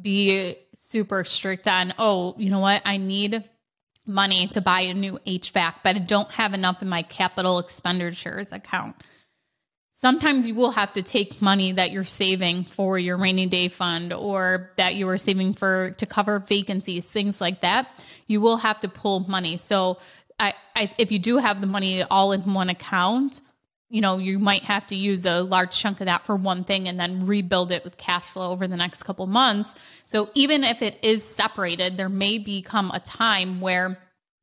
be 0.00 0.56
super 0.74 1.22
strict 1.22 1.68
on 1.68 1.94
oh 1.98 2.34
you 2.36 2.50
know 2.50 2.58
what 2.58 2.82
I 2.84 2.96
need 2.96 3.44
money 4.06 4.48
to 4.48 4.60
buy 4.60 4.80
a 4.82 4.94
new 4.94 5.18
HVAC, 5.26 5.74
but 5.82 5.96
I 5.96 5.98
don't 5.98 6.30
have 6.32 6.54
enough 6.54 6.82
in 6.82 6.88
my 6.88 7.02
capital 7.02 7.58
expenditures 7.58 8.52
account. 8.52 8.96
Sometimes 9.94 10.46
you 10.46 10.54
will 10.54 10.72
have 10.72 10.92
to 10.94 11.02
take 11.02 11.40
money 11.40 11.72
that 11.72 11.90
you're 11.90 12.04
saving 12.04 12.64
for 12.64 12.98
your 12.98 13.16
rainy 13.16 13.46
day 13.46 13.68
fund 13.68 14.12
or 14.12 14.72
that 14.76 14.96
you 14.96 15.08
are 15.08 15.16
saving 15.16 15.54
for 15.54 15.92
to 15.92 16.04
cover 16.04 16.40
vacancies, 16.40 17.10
things 17.10 17.40
like 17.40 17.60
that. 17.62 17.88
You 18.26 18.40
will 18.40 18.58
have 18.58 18.80
to 18.80 18.88
pull 18.88 19.20
money. 19.20 19.56
So, 19.56 19.98
I, 20.38 20.52
I 20.74 20.90
if 20.98 21.12
you 21.12 21.20
do 21.20 21.38
have 21.38 21.60
the 21.60 21.66
money 21.66 22.02
all 22.02 22.32
in 22.32 22.40
one 22.52 22.68
account, 22.68 23.40
you 23.94 24.00
know, 24.00 24.18
you 24.18 24.40
might 24.40 24.64
have 24.64 24.84
to 24.88 24.96
use 24.96 25.24
a 25.24 25.40
large 25.40 25.70
chunk 25.70 26.00
of 26.00 26.06
that 26.06 26.26
for 26.26 26.34
one 26.34 26.64
thing 26.64 26.88
and 26.88 26.98
then 26.98 27.28
rebuild 27.28 27.70
it 27.70 27.84
with 27.84 27.96
cash 27.96 28.24
flow 28.24 28.50
over 28.50 28.66
the 28.66 28.76
next 28.76 29.04
couple 29.04 29.24
months. 29.28 29.76
So 30.04 30.30
even 30.34 30.64
if 30.64 30.82
it 30.82 30.98
is 31.00 31.22
separated, 31.22 31.96
there 31.96 32.08
may 32.08 32.38
become 32.38 32.90
a 32.90 32.98
time 32.98 33.60
where 33.60 33.96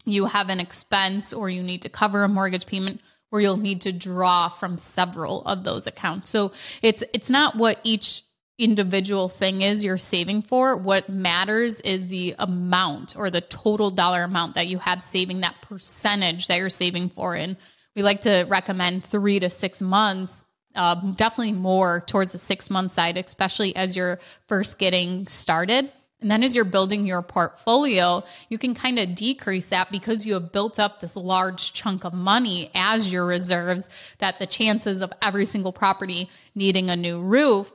you 0.05 0.27
have 0.27 0.47
an 0.47 0.61
expense 0.61 1.33
or 1.33 1.49
you 1.49 1.61
need 1.63 1.81
to 1.81 1.89
cover 1.89 2.23
a 2.23 2.29
mortgage 2.29 2.65
payment 2.65 3.01
where 3.29 3.41
you'll 3.41 3.57
need 3.57 3.81
to 3.81 3.91
draw 3.91 4.47
from 4.47 4.77
several 4.77 5.41
of 5.41 5.65
those 5.65 5.85
accounts. 5.85 6.29
So 6.29 6.53
it's 6.81 7.03
it's 7.11 7.29
not 7.29 7.57
what 7.57 7.77
each 7.83 8.23
individual 8.57 9.27
thing 9.27 9.63
is 9.63 9.83
you're 9.83 9.97
saving 9.97 10.43
for. 10.43 10.77
What 10.77 11.09
matters 11.09 11.81
is 11.81 12.07
the 12.07 12.35
amount 12.39 13.17
or 13.17 13.29
the 13.29 13.41
total 13.41 13.91
dollar 13.91 14.23
amount 14.23 14.55
that 14.55 14.67
you 14.67 14.77
have 14.77 15.01
saving 15.01 15.41
that 15.41 15.61
percentage 15.61 16.47
that 16.47 16.57
you're 16.57 16.69
saving 16.69 17.09
for 17.09 17.35
and 17.35 17.57
we 17.95 18.03
like 18.03 18.21
to 18.21 18.45
recommend 18.47 19.03
three 19.03 19.39
to 19.39 19.49
six 19.49 19.81
months 19.81 20.45
um, 20.75 21.13
definitely 21.17 21.53
more 21.53 22.01
towards 22.07 22.31
the 22.31 22.37
six 22.37 22.69
month 22.69 22.91
side, 22.91 23.17
especially 23.17 23.75
as 23.75 23.95
you're 23.95 24.19
first 24.47 24.77
getting 24.77 25.27
started. 25.27 25.91
And 26.21 26.29
then 26.29 26.43
as 26.43 26.55
you're 26.55 26.65
building 26.65 27.07
your 27.07 27.23
portfolio, 27.23 28.23
you 28.47 28.59
can 28.59 28.75
kind 28.75 28.99
of 28.99 29.15
decrease 29.15 29.67
that 29.67 29.91
because 29.91 30.25
you 30.25 30.35
have 30.35 30.51
built 30.51 30.79
up 30.79 30.99
this 30.99 31.15
large 31.15 31.73
chunk 31.73 32.05
of 32.05 32.13
money 32.13 32.69
as 32.75 33.11
your 33.11 33.25
reserves 33.25 33.89
that 34.19 34.37
the 34.37 34.45
chances 34.45 35.01
of 35.01 35.11
every 35.21 35.45
single 35.45 35.73
property 35.73 36.29
needing 36.53 36.91
a 36.91 36.95
new 36.95 37.19
roof 37.19 37.71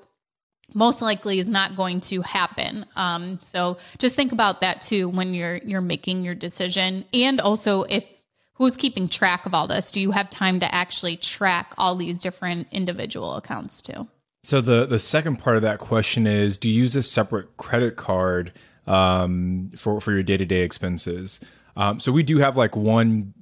most 0.75 1.03
likely 1.03 1.41
is 1.41 1.49
not 1.49 1.75
going 1.75 2.01
to 2.01 2.23
happen. 2.23 2.87
Um, 2.95 3.41
so 3.43 3.79
just 3.99 4.15
think 4.15 4.31
about 4.31 4.61
that 4.61 4.81
too 4.81 5.09
when 5.09 5.35
you're 5.35 5.57
you're 5.57 5.81
making 5.81 6.25
your 6.25 6.35
decision. 6.35 7.05
And 7.13 7.41
also 7.41 7.83
if 7.83 8.16
who's 8.57 8.77
keeping 8.77 9.09
track 9.09 9.47
of 9.47 9.55
all 9.55 9.67
this? 9.67 9.91
Do 9.91 10.01
you 10.01 10.11
have 10.11 10.29
time 10.31 10.61
to 10.61 10.75
actually 10.75 11.17
track 11.17 11.75
all 11.79 11.95
these 11.95 12.21
different 12.21 12.69
individual 12.71 13.37
accounts 13.37 13.81
too? 13.81 14.09
So 14.43 14.61
the 14.61 14.87
the 14.87 14.99
second 14.99 15.37
part 15.37 15.57
of 15.57 15.63
that 15.63 15.79
question 15.79 16.27
is: 16.27 16.59
Do 16.59 16.69
you 16.69 16.83
use 16.83 16.95
a 16.95 17.03
separate 17.03 17.57
credit 17.57 17.97
card 17.97 18.53
um, 18.87 19.71
for 19.77 20.01
for 20.01 20.13
your 20.13 20.23
day 20.23 20.37
to 20.37 20.45
day 20.45 20.63
expenses? 20.63 21.41
Um, 21.77 22.01
so 22.01 22.11
we 22.11 22.23
do 22.23 22.39
have 22.39 22.57
like 22.57 22.75
one 22.75 23.35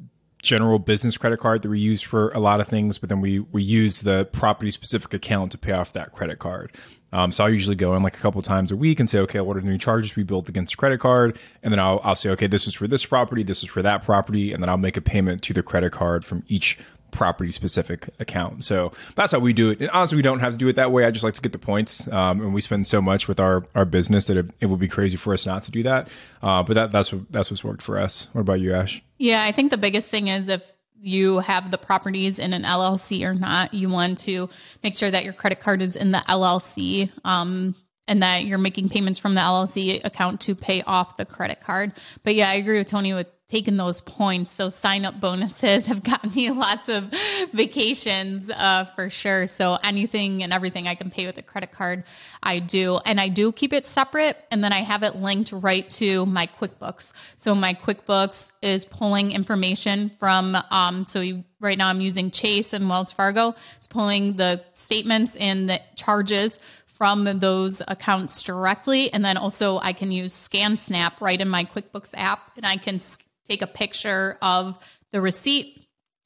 general 0.45 0.79
business 0.79 1.17
credit 1.17 1.41
card 1.41 1.63
that 1.63 1.69
we 1.69 1.81
use 1.81 2.03
for 2.03 2.31
a 2.31 2.39
lot 2.39 2.61
of 2.61 2.69
things, 2.69 2.99
but 2.99 3.09
then 3.09 3.21
we 3.21 3.41
we 3.41 3.63
use 3.63 4.03
the 4.03 4.29
property 4.31 4.71
specific 4.71 5.13
account 5.13 5.51
to 5.53 5.59
pay 5.59 5.73
off 5.73 5.93
that 5.95 6.13
credit 6.13 6.39
card. 6.39 6.71
Um, 7.15 7.31
so 7.31 7.45
I 7.45 7.49
usually 7.49 7.77
go 7.77 7.95
in 7.95 8.03
like 8.03 8.17
a 8.17 8.21
couple 8.21 8.43
times 8.43 8.73
a 8.73 8.77
week 8.77 8.99
and 8.99 9.09
say, 9.09 9.21
okay, 9.21 9.41
what 9.41 9.57
are 9.57 9.61
the 9.61 9.69
new 9.69 9.79
charges 9.79 10.17
we 10.17 10.25
built 10.25 10.49
against 10.49 10.77
credit 10.77 10.99
card? 10.99 11.39
And 11.63 11.73
then 11.73 11.79
I'll, 11.79 12.01
I'll 12.03 12.17
say, 12.17 12.29
okay, 12.31 12.49
this 12.49 12.67
is 12.67 12.75
for 12.75 12.89
this 12.89 13.07
property, 13.07 13.45
this 13.45 13.63
is 13.63 13.69
for 13.69 13.83
that 13.83 14.03
property, 14.03 14.53
and 14.53 14.61
then 14.61 14.69
I'll 14.69 14.77
make 14.77 14.97
a 14.97 15.01
payment 15.01 15.41
to 15.43 15.53
the 15.53 15.63
credit 15.63 15.93
card 15.93 16.25
from 16.25 16.43
each 16.49 16.77
property 17.15 17.51
specific 17.51 18.11
account. 18.19 18.65
So 18.65 18.93
that's 19.15 19.33
how 19.33 19.39
we 19.39 19.53
do 19.53 19.71
it. 19.71 19.81
And 19.81 19.91
honestly, 19.91 20.17
we 20.17 20.23
don't 20.23 20.41
have 20.41 20.53
to 20.53 20.59
do 20.59 20.69
it 20.69 20.77
that 20.77 20.93
way. 20.93 21.05
I 21.05 21.11
just 21.11 21.25
like 21.25 21.35
to 21.35 21.41
get 21.41 21.53
the 21.53 21.59
points. 21.59 22.11
Um, 22.13 22.41
and 22.41 22.53
we 22.53 22.61
spend 22.61 22.87
so 22.87 23.01
much 23.01 23.29
with 23.29 23.41
our, 23.41 23.65
our 23.75 23.85
business 23.85 24.25
that 24.25 24.37
it, 24.37 24.51
it 24.61 24.67
would 24.67 24.81
be 24.81 24.89
crazy 24.89 25.17
for 25.17 25.33
us 25.33 25.47
not 25.47 25.63
to 25.63 25.71
do 25.71 25.83
that. 25.85 26.09
Uh, 26.43 26.63
but 26.63 26.75
that, 26.75 26.93
that's 26.93 27.13
what, 27.13 27.31
that's 27.31 27.51
what's 27.51 27.65
worked 27.65 27.83
for 27.83 27.99
us. 27.99 28.29
What 28.33 28.43
about 28.43 28.61
you, 28.61 28.75
Ash? 28.75 29.03
Yeah, 29.17 29.43
I 29.45 29.53
think 29.53 29.71
the 29.71 29.79
biggest 29.79 30.09
thing 30.09 30.29
is 30.29 30.49
if 30.49 30.75
you 31.05 31.41
have 31.41 31.71
the 31.71 31.77
properties 31.79 32.39
in 32.39 32.55
an 32.55 32.63
LLC 32.63 33.25
or 33.25 33.35
not. 33.35 33.75
You 33.75 33.91
want 33.91 34.19
to 34.19 34.49
make 34.83 34.97
sure 34.97 35.11
that 35.11 35.23
your 35.23 35.35
credit 35.35 35.61
card 35.61 35.83
is 35.83 35.97
in 35.97 36.11
the 36.11 36.23
LLC 36.27 37.11
um, 37.25 37.75
and 38.09 38.23
that 38.23 38.47
you're 38.47 38.59
making 38.59 38.89
payments 38.89 39.19
from 39.19 39.35
the 39.35 39.41
LLC 39.43 40.03
account 40.05 40.41
to 40.43 40.55
pay 40.55 40.83
off 40.83 41.19
the 41.19 41.27
credit 41.27 41.61
card. 41.61 41.93
But 42.23 42.35
yeah, 42.35 42.49
I 42.49 42.55
agree 42.55 42.79
with 42.79 42.89
Tony 42.89 43.13
with 43.13 43.27
taken 43.49 43.77
those 43.77 44.01
points, 44.01 44.55
those 44.55 44.75
sign 44.75 45.05
up 45.05 45.21
bonuses 45.21 45.87
have 45.87 46.03
gotten 46.03 46.33
me 46.35 46.51
lots 46.53 46.89
of 46.89 47.13
vacations 47.53 48.51
uh, 48.51 48.85
for 48.85 49.11
sure. 49.11 49.47
So 49.47 49.79
anything 49.85 50.43
and 50.43 50.53
everything 50.53 50.89
I 50.89 50.95
can 50.95 51.11
pay 51.11 51.27
with 51.27 51.37
a 51.37 51.43
credit 51.43 51.71
card, 51.71 52.05
I 52.43 52.59
do. 52.59 52.99
And 53.05 53.21
I 53.21 53.29
do 53.29 53.53
keep 53.53 53.73
it 53.73 53.85
separate. 53.85 54.39
And 54.51 54.65
then 54.65 54.73
I 54.73 54.81
have 54.81 55.03
it 55.03 55.17
linked 55.17 55.53
right 55.53 55.89
to 55.91 56.25
my 56.27 56.47
QuickBooks. 56.47 57.13
So 57.37 57.55
my 57.55 57.75
QuickBooks 57.75 58.51
is 58.63 58.87
pulling 58.87 59.33
information 59.33 60.11
from, 60.19 60.57
um, 60.71 61.05
so 61.05 61.21
you, 61.21 61.45
right 61.61 61.77
now 61.77 61.89
I'm 61.89 62.01
using 62.01 62.31
Chase 62.31 62.73
and 62.73 62.89
Wells 62.89 63.13
Fargo. 63.13 63.55
It's 63.77 63.87
pulling 63.87 64.35
the 64.35 64.65
statements 64.73 65.37
and 65.37 65.69
the 65.69 65.81
charges 65.97 66.61
from 66.87 67.25
those 67.41 67.83
accounts 67.89 68.43
directly. 68.43 69.13
And 69.13 69.25
then 69.25 69.37
also 69.37 69.79
I 69.81 69.93
can 69.93 70.13
use 70.13 70.33
ScanSnap 70.33 71.21
right 71.21 71.41
in 71.41 71.49
my 71.49 71.65
QuickBooks 71.65 72.11
app 72.15 72.53
and 72.57 72.65
I 72.65 72.77
can 72.77 72.99
take 73.45 73.63
a 73.63 73.67
picture 73.67 74.39
of 74.43 74.79
the 75.13 75.21
receipt 75.21 75.81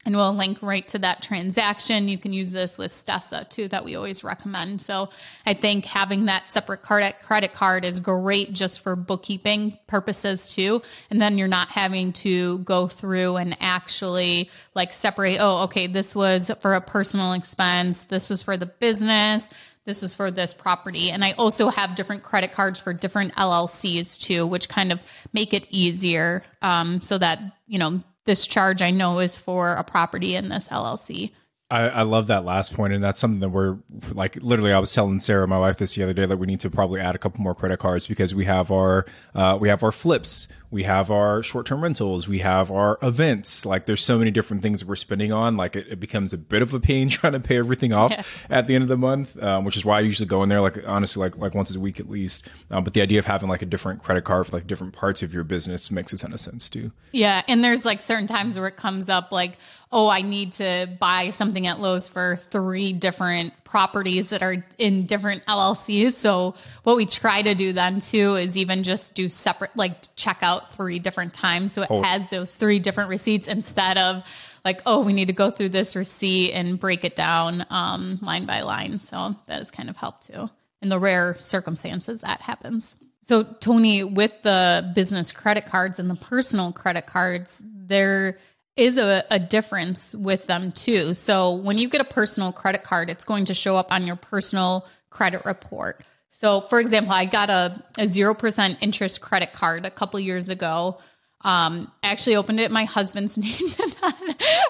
and 0.07 0.17
we'll 0.17 0.33
link 0.33 0.63
right 0.63 0.87
to 0.89 0.99
that 1.01 1.23
transaction. 1.23 2.09
You 2.09 2.17
can 2.17 2.33
use 2.33 2.51
this 2.51 2.79
with 2.79 2.93
Stessa 2.93 3.47
too, 3.47 3.69
that 3.69 3.85
we 3.85 3.95
always 3.95 4.25
recommend. 4.25 4.81
So 4.81 5.11
I 5.45 5.53
think 5.53 5.85
having 5.85 6.27
that 6.27 6.49
separate 6.49 6.81
credit 6.81 7.53
card 7.53 7.85
is 7.85 8.01
great 8.01 8.53
just 8.55 8.81
for 8.81 8.97
bookkeeping 8.97 9.77
purposes 9.87 10.55
too. 10.55 10.81
And 11.11 11.21
then 11.21 11.37
you're 11.37 11.49
not 11.49 11.69
having 11.69 12.15
to 12.15 12.59
go 12.61 12.87
through 12.87 13.37
and 13.37 13.55
actually 13.61 14.51
like 14.75 14.95
separate, 14.95 15.39
oh, 15.41 15.65
okay, 15.65 15.89
this 15.89 16.15
was 16.15 16.51
for 16.61 16.75
a 16.75 16.81
personal 16.81 17.35
expense, 17.35 18.05
this 18.05 18.31
was 18.31 18.41
for 18.41 18.57
the 18.57 18.67
business, 18.67 19.51
this 19.89 20.03
was 20.03 20.15
for 20.15 20.31
this 20.31 20.53
property. 20.53 21.11
And 21.11 21.25
I 21.25 21.33
also 21.33 21.71
have 21.71 21.95
different 21.95 22.23
credit 22.23 22.53
cards 22.53 22.79
for 22.79 22.93
different 22.93 23.33
LLCs 23.37 24.21
too, 24.21 24.47
which 24.47 24.69
kind 24.69 24.93
of 24.93 25.01
make 25.33 25.55
it 25.55 25.67
easier 25.71 26.43
um, 26.61 27.01
so 27.01 27.17
that, 27.17 27.41
you 27.67 27.79
know, 27.79 28.03
this 28.27 28.47
charge 28.47 28.83
I 28.83 28.91
know 28.91 29.19
is 29.19 29.39
for 29.39 29.73
a 29.73 29.83
property 29.83 30.35
in 30.35 30.51
this 30.51 30.69
LLC. 30.69 31.31
I, 31.71 31.89
I, 31.89 32.03
love 32.03 32.29
that 32.29 32.47
last 32.47 32.73
point, 32.73 32.95
and 32.95 33.03
that's 33.03 33.21
something 33.21 33.41
that 33.41 33.51
we're 33.51 33.77
like 34.13 34.37
literally. 34.37 34.73
I 34.73 34.79
was 34.79 34.91
telling 34.93 35.21
Sarah, 35.21 35.47
my 35.47 35.59
wife, 35.59 35.77
this 35.77 35.95
the 35.95 36.03
other 36.03 36.15
day 36.15 36.25
that 36.25 36.39
we 36.39 36.47
need 36.47 36.61
to 36.61 36.71
probably 36.71 36.99
add 36.99 37.15
a 37.15 37.19
couple 37.19 37.43
more 37.43 37.55
credit 37.55 37.79
cards 37.79 38.07
because 38.07 38.35
we 38.35 38.47
have 38.47 38.71
our 38.71 39.05
uh, 39.35 39.59
we 39.61 39.69
have 39.69 39.83
our 39.83 39.93
flips, 39.93 40.49
we 40.71 40.85
have 40.85 41.11
our 41.11 41.43
short 41.43 41.67
term 41.67 41.83
rentals, 41.83 42.27
we 42.27 42.39
have 42.39 42.71
our 42.71 42.99
events. 43.03 43.67
Like, 43.67 43.85
there's 43.85 44.03
so 44.03 44.19
many 44.19 44.31
different 44.31 44.63
things 44.63 44.83
we're 44.83 44.97
spending 44.97 45.31
on. 45.31 45.59
Like, 45.59 45.77
it, 45.77 45.89
it 45.91 46.01
becomes 46.01 46.33
a 46.33 46.39
bit 46.39 46.63
of 46.63 46.73
a 46.73 46.81
pain 46.81 47.09
trying 47.11 47.35
to 47.35 47.41
pay 47.41 47.59
everything 47.59 47.93
off 47.93 48.13
yeah. 48.13 48.23
at 48.49 48.67
the 48.67 48.75
end 48.75 48.81
of 48.81 48.89
the 48.89 48.97
month, 48.97 49.39
um, 49.43 49.67
which 49.67 49.77
is 49.77 49.85
why 49.85 49.99
I 49.99 50.01
usually 50.01 50.27
go 50.27 50.43
in 50.43 50.49
there 50.49 50.63
like 50.63 50.79
honestly 50.87 51.21
like 51.21 51.37
like 51.37 51.55
once 51.55 51.75
a 51.75 51.79
week 51.79 52.01
at 52.01 52.09
least. 52.09 52.49
Um, 52.71 52.83
but 52.83 52.95
the 52.95 53.03
idea 53.03 53.19
of 53.19 53.27
having 53.27 53.51
like 53.51 53.61
a 53.61 53.67
different 53.67 54.03
credit 54.03 54.25
card 54.25 54.47
for 54.47 54.57
like 54.57 54.67
different 54.67 54.95
parts 54.95 55.23
of 55.23 55.35
your 55.35 55.45
business 55.45 55.91
makes 55.91 56.15
a 56.15 56.17
ton 56.17 56.33
of 56.33 56.41
sense 56.41 56.71
too. 56.71 56.93
Yeah, 57.13 57.43
and 57.47 57.63
there's 57.63 57.85
like 57.85 58.01
certain 58.01 58.27
times 58.27 58.57
where 58.57 58.69
it 58.69 58.77
comes 58.77 59.11
up 59.11 59.33
like 59.33 59.59
oh, 59.91 60.09
I 60.09 60.23
need 60.23 60.53
to 60.55 60.89
buy 60.99 61.31
something 61.31 61.58
at 61.67 61.81
Lowe's 61.81 62.09
for 62.09 62.37
three 62.37 62.93
different 62.93 63.53
properties 63.65 64.31
that 64.31 64.43
are 64.43 64.65
in 64.79 65.07
different 65.07 65.45
LLCs. 65.47 66.13
So 66.13 66.55
what 66.85 66.97
we 66.97 67.07
try 67.07 67.43
to 67.43 67.55
do 67.55 67.73
then 67.73 68.01
too 68.01 68.37
is 68.37 68.57
even 68.57 68.83
just 68.83 69.15
do 69.15 69.29
separate, 69.29 69.77
like 69.77 70.15
check 70.17 70.39
out 70.43 70.75
three 70.75 70.99
different 70.99 71.35
times. 71.35 71.73
So 71.73 71.83
it 71.83 71.89
oh. 71.91 72.03
has 72.03 72.31
those 72.31 72.55
three 72.55 72.79
different 72.79 73.11
receipts 73.11 73.49
instead 73.49 73.99
of 73.99 74.25
like, 74.65 74.81
oh, 74.87 75.03
we 75.03 75.13
need 75.13 75.27
to 75.27 75.35
go 75.35 75.51
through 75.51 75.71
this 75.71 75.97
receipt 75.97 76.53
and 76.53 76.79
break 76.79 77.05
it 77.05 77.17
down 77.17 77.67
um, 77.71 78.19
line 78.23 78.47
by 78.47 78.63
line. 78.63 78.99
So 78.99 79.35
that 79.47 79.59
has 79.59 79.71
kind 79.71 79.91
of 79.91 79.97
helped 79.97 80.27
too. 80.27 80.51
In 80.81 80.89
the 80.89 80.99
rare 80.99 81.37
circumstances 81.41 82.21
that 82.21 82.41
happens. 82.41 82.95
So, 83.23 83.43
Tony, 83.43 84.05
with 84.05 84.41
the 84.43 84.91
business 84.95 85.33
credit 85.33 85.67
cards 85.67 85.99
and 85.99 86.09
the 86.09 86.15
personal 86.15 86.73
credit 86.73 87.07
cards, 87.07 87.61
they're 87.63 88.39
is 88.79 88.97
a, 88.97 89.25
a, 89.31 89.41
difference 89.41 90.15
with 90.15 90.47
them 90.47 90.71
too. 90.71 91.13
So 91.13 91.53
when 91.53 91.79
you 91.79 91.89
get 91.89 92.01
a 92.01 92.05
personal 92.05 92.53
credit 92.53 92.85
card, 92.85 93.11
it's 93.11 93.25
going 93.25 93.47
to 93.47 93.55
show 93.55 93.77
up 93.77 93.93
on 93.93 94.07
your 94.07 94.15
personal 94.15 94.87
credit 95.11 95.45
report. 95.45 96.01
So, 96.31 96.61
for 96.61 96.79
example, 96.79 97.13
I 97.13 97.25
got 97.25 97.51
a, 97.51 97.83
a 97.99 98.07
0% 98.07 98.77
interest 98.81 99.21
credit 99.21 99.53
card 99.53 99.85
a 99.85 99.91
couple 99.91 100.21
years 100.21 100.49
ago. 100.49 100.99
Um, 101.41 101.91
I 102.05 102.11
actually 102.11 102.37
opened 102.37 102.61
it 102.61 102.67
in 102.67 102.73
my 102.73 102.85
husband's 102.85 103.37
name 103.37 103.69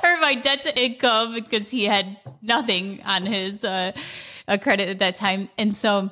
or 0.02 0.16
my 0.20 0.34
debt 0.34 0.62
to 0.62 0.82
income 0.82 1.34
because 1.34 1.70
he 1.70 1.84
had 1.84 2.18
nothing 2.40 3.02
on 3.04 3.26
his 3.26 3.62
uh, 3.62 3.92
credit 4.62 4.88
at 4.88 5.00
that 5.00 5.16
time. 5.16 5.50
And 5.58 5.76
so 5.76 6.10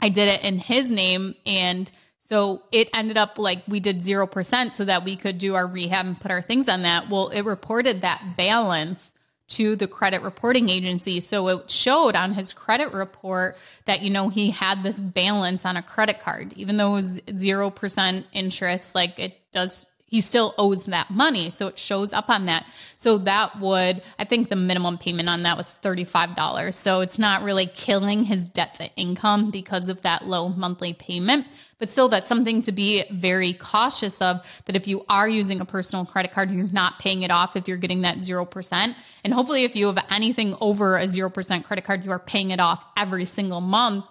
I 0.00 0.10
did 0.10 0.28
it 0.28 0.44
in 0.44 0.58
his 0.58 0.88
name 0.88 1.34
and 1.46 1.90
so 2.32 2.62
it 2.72 2.88
ended 2.94 3.18
up 3.18 3.38
like 3.38 3.62
we 3.68 3.78
did 3.78 4.00
0% 4.00 4.72
so 4.72 4.86
that 4.86 5.04
we 5.04 5.16
could 5.16 5.36
do 5.36 5.54
our 5.54 5.66
rehab 5.66 6.06
and 6.06 6.18
put 6.18 6.30
our 6.30 6.40
things 6.40 6.66
on 6.66 6.80
that. 6.80 7.10
Well, 7.10 7.28
it 7.28 7.42
reported 7.42 8.00
that 8.00 8.38
balance 8.38 9.14
to 9.48 9.76
the 9.76 9.86
credit 9.86 10.22
reporting 10.22 10.70
agency. 10.70 11.20
So 11.20 11.46
it 11.48 11.70
showed 11.70 12.16
on 12.16 12.32
his 12.32 12.54
credit 12.54 12.94
report 12.94 13.58
that, 13.84 14.00
you 14.00 14.08
know, 14.08 14.30
he 14.30 14.50
had 14.50 14.82
this 14.82 14.98
balance 14.98 15.66
on 15.66 15.76
a 15.76 15.82
credit 15.82 16.20
card, 16.20 16.54
even 16.54 16.78
though 16.78 16.92
it 16.92 17.02
was 17.02 17.20
0% 17.20 18.24
interest, 18.32 18.94
like 18.94 19.18
it 19.18 19.38
does 19.52 19.84
he 20.12 20.20
still 20.20 20.54
owes 20.58 20.84
that 20.84 21.10
money. 21.10 21.48
So 21.48 21.68
it 21.68 21.78
shows 21.78 22.12
up 22.12 22.28
on 22.28 22.44
that. 22.44 22.66
So 22.98 23.16
that 23.16 23.58
would, 23.60 24.02
I 24.18 24.24
think 24.24 24.50
the 24.50 24.56
minimum 24.56 24.98
payment 24.98 25.30
on 25.30 25.42
that 25.44 25.56
was 25.56 25.80
$35. 25.82 26.74
So 26.74 27.00
it's 27.00 27.18
not 27.18 27.42
really 27.42 27.64
killing 27.64 28.24
his 28.24 28.44
debt 28.44 28.74
to 28.74 28.94
income 28.94 29.50
because 29.50 29.88
of 29.88 30.02
that 30.02 30.26
low 30.26 30.50
monthly 30.50 30.92
payment. 30.92 31.46
But 31.82 31.88
still, 31.88 32.08
that's 32.08 32.28
something 32.28 32.62
to 32.62 32.70
be 32.70 33.02
very 33.10 33.54
cautious 33.54 34.22
of 34.22 34.46
that 34.66 34.76
if 34.76 34.86
you 34.86 35.04
are 35.08 35.28
using 35.28 35.60
a 35.60 35.64
personal 35.64 36.06
credit 36.06 36.30
card, 36.30 36.52
you're 36.52 36.68
not 36.68 37.00
paying 37.00 37.22
it 37.22 37.32
off 37.32 37.56
if 37.56 37.66
you're 37.66 37.76
getting 37.76 38.02
that 38.02 38.18
0%. 38.18 38.94
And 39.24 39.34
hopefully, 39.34 39.64
if 39.64 39.74
you 39.74 39.86
have 39.86 39.98
anything 40.08 40.56
over 40.60 40.96
a 40.96 41.08
0% 41.08 41.64
credit 41.64 41.84
card, 41.84 42.04
you 42.04 42.12
are 42.12 42.20
paying 42.20 42.52
it 42.52 42.60
off 42.60 42.84
every 42.96 43.24
single 43.24 43.60
month. 43.60 44.04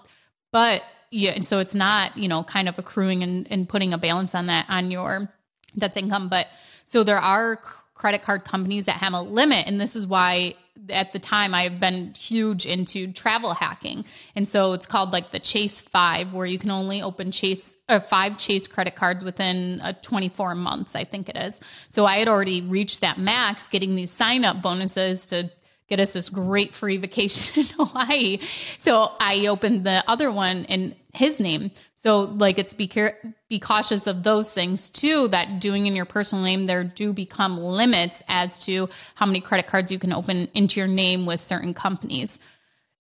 But 0.52 0.84
yeah, 1.12 1.32
and 1.32 1.48
so 1.48 1.60
it's 1.60 1.74
not, 1.74 2.18
you 2.18 2.28
know, 2.28 2.44
kind 2.44 2.68
of 2.68 2.78
accruing 2.78 3.24
and, 3.24 3.48
and 3.50 3.70
putting 3.70 3.94
a 3.94 3.98
balance 3.98 4.36
on 4.36 4.48
that 4.48 4.66
on 4.68 4.92
your 4.92 5.32
that's 5.74 5.96
income. 5.96 6.28
But 6.28 6.48
so 6.88 7.06
there 7.06 7.20
are 7.20 7.56
credit 7.94 8.22
card 8.22 8.44
companies 8.44 8.84
that 8.88 8.98
have 8.98 9.14
a 9.14 9.22
limit. 9.22 9.66
And 9.66 9.80
this 9.80 9.96
is 9.96 10.06
why 10.06 10.56
at 10.90 11.14
the 11.14 11.20
time 11.20 11.54
I've 11.54 11.80
been 11.80 12.14
huge 12.18 12.66
into 12.66 13.12
travel 13.12 13.54
hacking. 13.54 14.06
And 14.36 14.48
so 14.48 14.74
it's 14.74 14.86
called 14.86 15.12
like 15.12 15.32
the 15.32 15.40
Chase 15.40 15.82
5 15.82 16.34
where 16.34 16.46
you 16.46 16.58
can 16.58 16.72
only 16.72 17.02
open 17.02 17.32
Chase 17.32 17.76
or 17.90 17.98
uh, 17.98 18.00
five 18.00 18.38
Chase 18.38 18.68
credit 18.68 18.96
cards 18.96 19.24
within 19.24 19.82
uh, 19.82 19.94
24 20.02 20.56
months, 20.56 20.96
I 20.96 21.04
think 21.04 21.30
it 21.30 21.38
is. 21.38 21.60
So 21.90 22.06
I 22.06 22.18
had 22.18 22.28
already 22.28 22.62
reached 22.62 23.02
that 23.02 23.20
max 23.20 23.68
getting 23.68 23.96
these 23.96 24.12
sign 24.12 24.46
up 24.46 24.62
bonuses 24.62 25.26
to 25.28 25.52
get 25.88 26.00
us 26.00 26.14
this 26.14 26.30
great 26.30 26.74
free 26.74 26.98
vacation 26.98 27.64
in 27.80 27.86
Hawaii. 27.86 28.40
So 28.78 29.12
I 29.20 29.48
opened 29.48 29.86
the 29.86 30.04
other 30.08 30.32
one 30.32 30.66
in 30.66 30.96
his 31.14 31.40
name. 31.40 31.72
So 32.04 32.22
like 32.22 32.58
it's 32.58 32.74
be 32.74 32.88
care- 32.88 33.18
be 33.48 33.60
cautious 33.60 34.08
of 34.08 34.24
those 34.24 34.52
things 34.52 34.90
too 34.90 35.28
that 35.28 35.60
doing 35.60 35.86
in 35.86 35.96
your 35.96 36.06
personal 36.06 36.44
name 36.44 36.66
there 36.66 36.84
do 36.84 37.14
become 37.14 37.60
limits 37.60 38.24
as 38.28 38.64
to 38.66 38.90
how 39.14 39.28
many 39.28 39.40
credit 39.40 39.68
cards 39.68 39.92
you 39.92 40.00
can 40.00 40.12
open 40.12 40.50
into 40.56 40.80
your 40.80 40.88
name 40.88 41.28
with 41.28 41.40
certain 41.40 41.76
companies. 41.76 42.40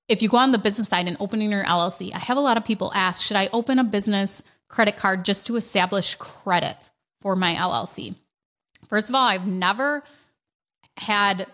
If 0.08 0.22
you 0.22 0.30
go 0.30 0.38
on 0.38 0.52
the 0.52 0.60
business 0.60 0.88
side 0.88 1.08
and 1.08 1.18
opening 1.20 1.52
your 1.52 1.64
LLC, 1.64 2.14
I 2.14 2.20
have 2.20 2.38
a 2.38 2.42
lot 2.42 2.58
of 2.58 2.66
people 2.66 2.92
ask, 2.94 3.26
should 3.26 3.38
I 3.38 3.50
open 3.52 3.80
a 3.80 3.84
business 3.84 4.44
credit 4.68 4.98
card 4.98 5.26
just 5.26 5.48
to 5.48 5.56
establish 5.56 6.16
credit 6.16 6.92
for 7.22 7.36
my 7.36 7.56
LLC? 7.56 8.14
First 8.88 9.10
of 9.10 9.16
all, 9.16 9.26
I've 9.26 9.48
never 9.48 10.04
had 10.98 11.48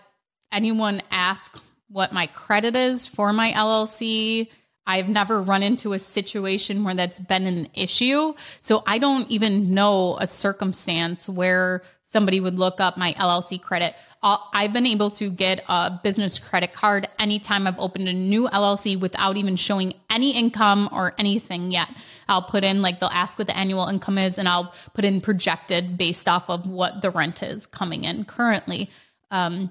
anyone 0.52 1.00
ask 1.10 1.56
what 1.88 2.12
my 2.12 2.26
credit 2.26 2.76
is 2.76 3.06
for 3.06 3.32
my 3.32 3.52
LLC 3.52 4.48
I've 4.88 5.08
never 5.08 5.42
run 5.42 5.62
into 5.62 5.92
a 5.92 5.98
situation 5.98 6.82
where 6.82 6.94
that's 6.94 7.20
been 7.20 7.46
an 7.46 7.68
issue. 7.74 8.32
So 8.62 8.82
I 8.86 8.96
don't 8.96 9.30
even 9.30 9.74
know 9.74 10.16
a 10.18 10.26
circumstance 10.26 11.28
where 11.28 11.82
somebody 12.04 12.40
would 12.40 12.58
look 12.58 12.80
up 12.80 12.96
my 12.96 13.12
LLC 13.12 13.60
credit. 13.60 13.94
Uh, 14.22 14.38
I've 14.54 14.72
been 14.72 14.86
able 14.86 15.10
to 15.10 15.30
get 15.30 15.62
a 15.68 16.00
business 16.02 16.38
credit 16.38 16.72
card 16.72 17.06
anytime 17.18 17.66
I've 17.66 17.78
opened 17.78 18.08
a 18.08 18.14
new 18.14 18.48
LLC 18.48 18.98
without 18.98 19.36
even 19.36 19.56
showing 19.56 19.92
any 20.10 20.32
income 20.32 20.88
or 20.90 21.14
anything 21.18 21.70
yet. 21.70 21.88
I'll 22.26 22.42
put 22.42 22.64
in 22.64 22.80
like 22.80 22.98
they'll 22.98 23.10
ask 23.10 23.38
what 23.38 23.46
the 23.46 23.56
annual 23.56 23.86
income 23.86 24.16
is 24.16 24.38
and 24.38 24.48
I'll 24.48 24.72
put 24.94 25.04
in 25.04 25.20
projected 25.20 25.98
based 25.98 26.26
off 26.26 26.48
of 26.48 26.66
what 26.66 27.02
the 27.02 27.10
rent 27.10 27.42
is 27.42 27.66
coming 27.66 28.04
in 28.04 28.24
currently. 28.24 28.90
Um, 29.30 29.70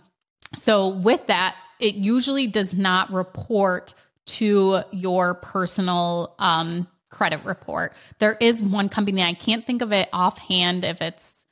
so 0.56 0.90
with 0.90 1.26
that, 1.28 1.56
it 1.80 1.96
usually 1.96 2.48
does 2.48 2.74
not 2.74 3.12
report 3.12 3.96
to 4.28 4.82
your 4.92 5.34
personal 5.36 6.36
um, 6.40 6.88
credit 7.10 7.44
report. 7.44 7.94
There 8.20 8.38
is 8.40 8.62
one 8.62 8.90
company, 8.90 9.24
I 9.24 9.34
can't 9.34 9.66
think 9.66 9.82
of 9.82 9.92
it 9.92 10.10
offhand 10.14 10.84
if 10.84 11.02
it's 11.02 11.46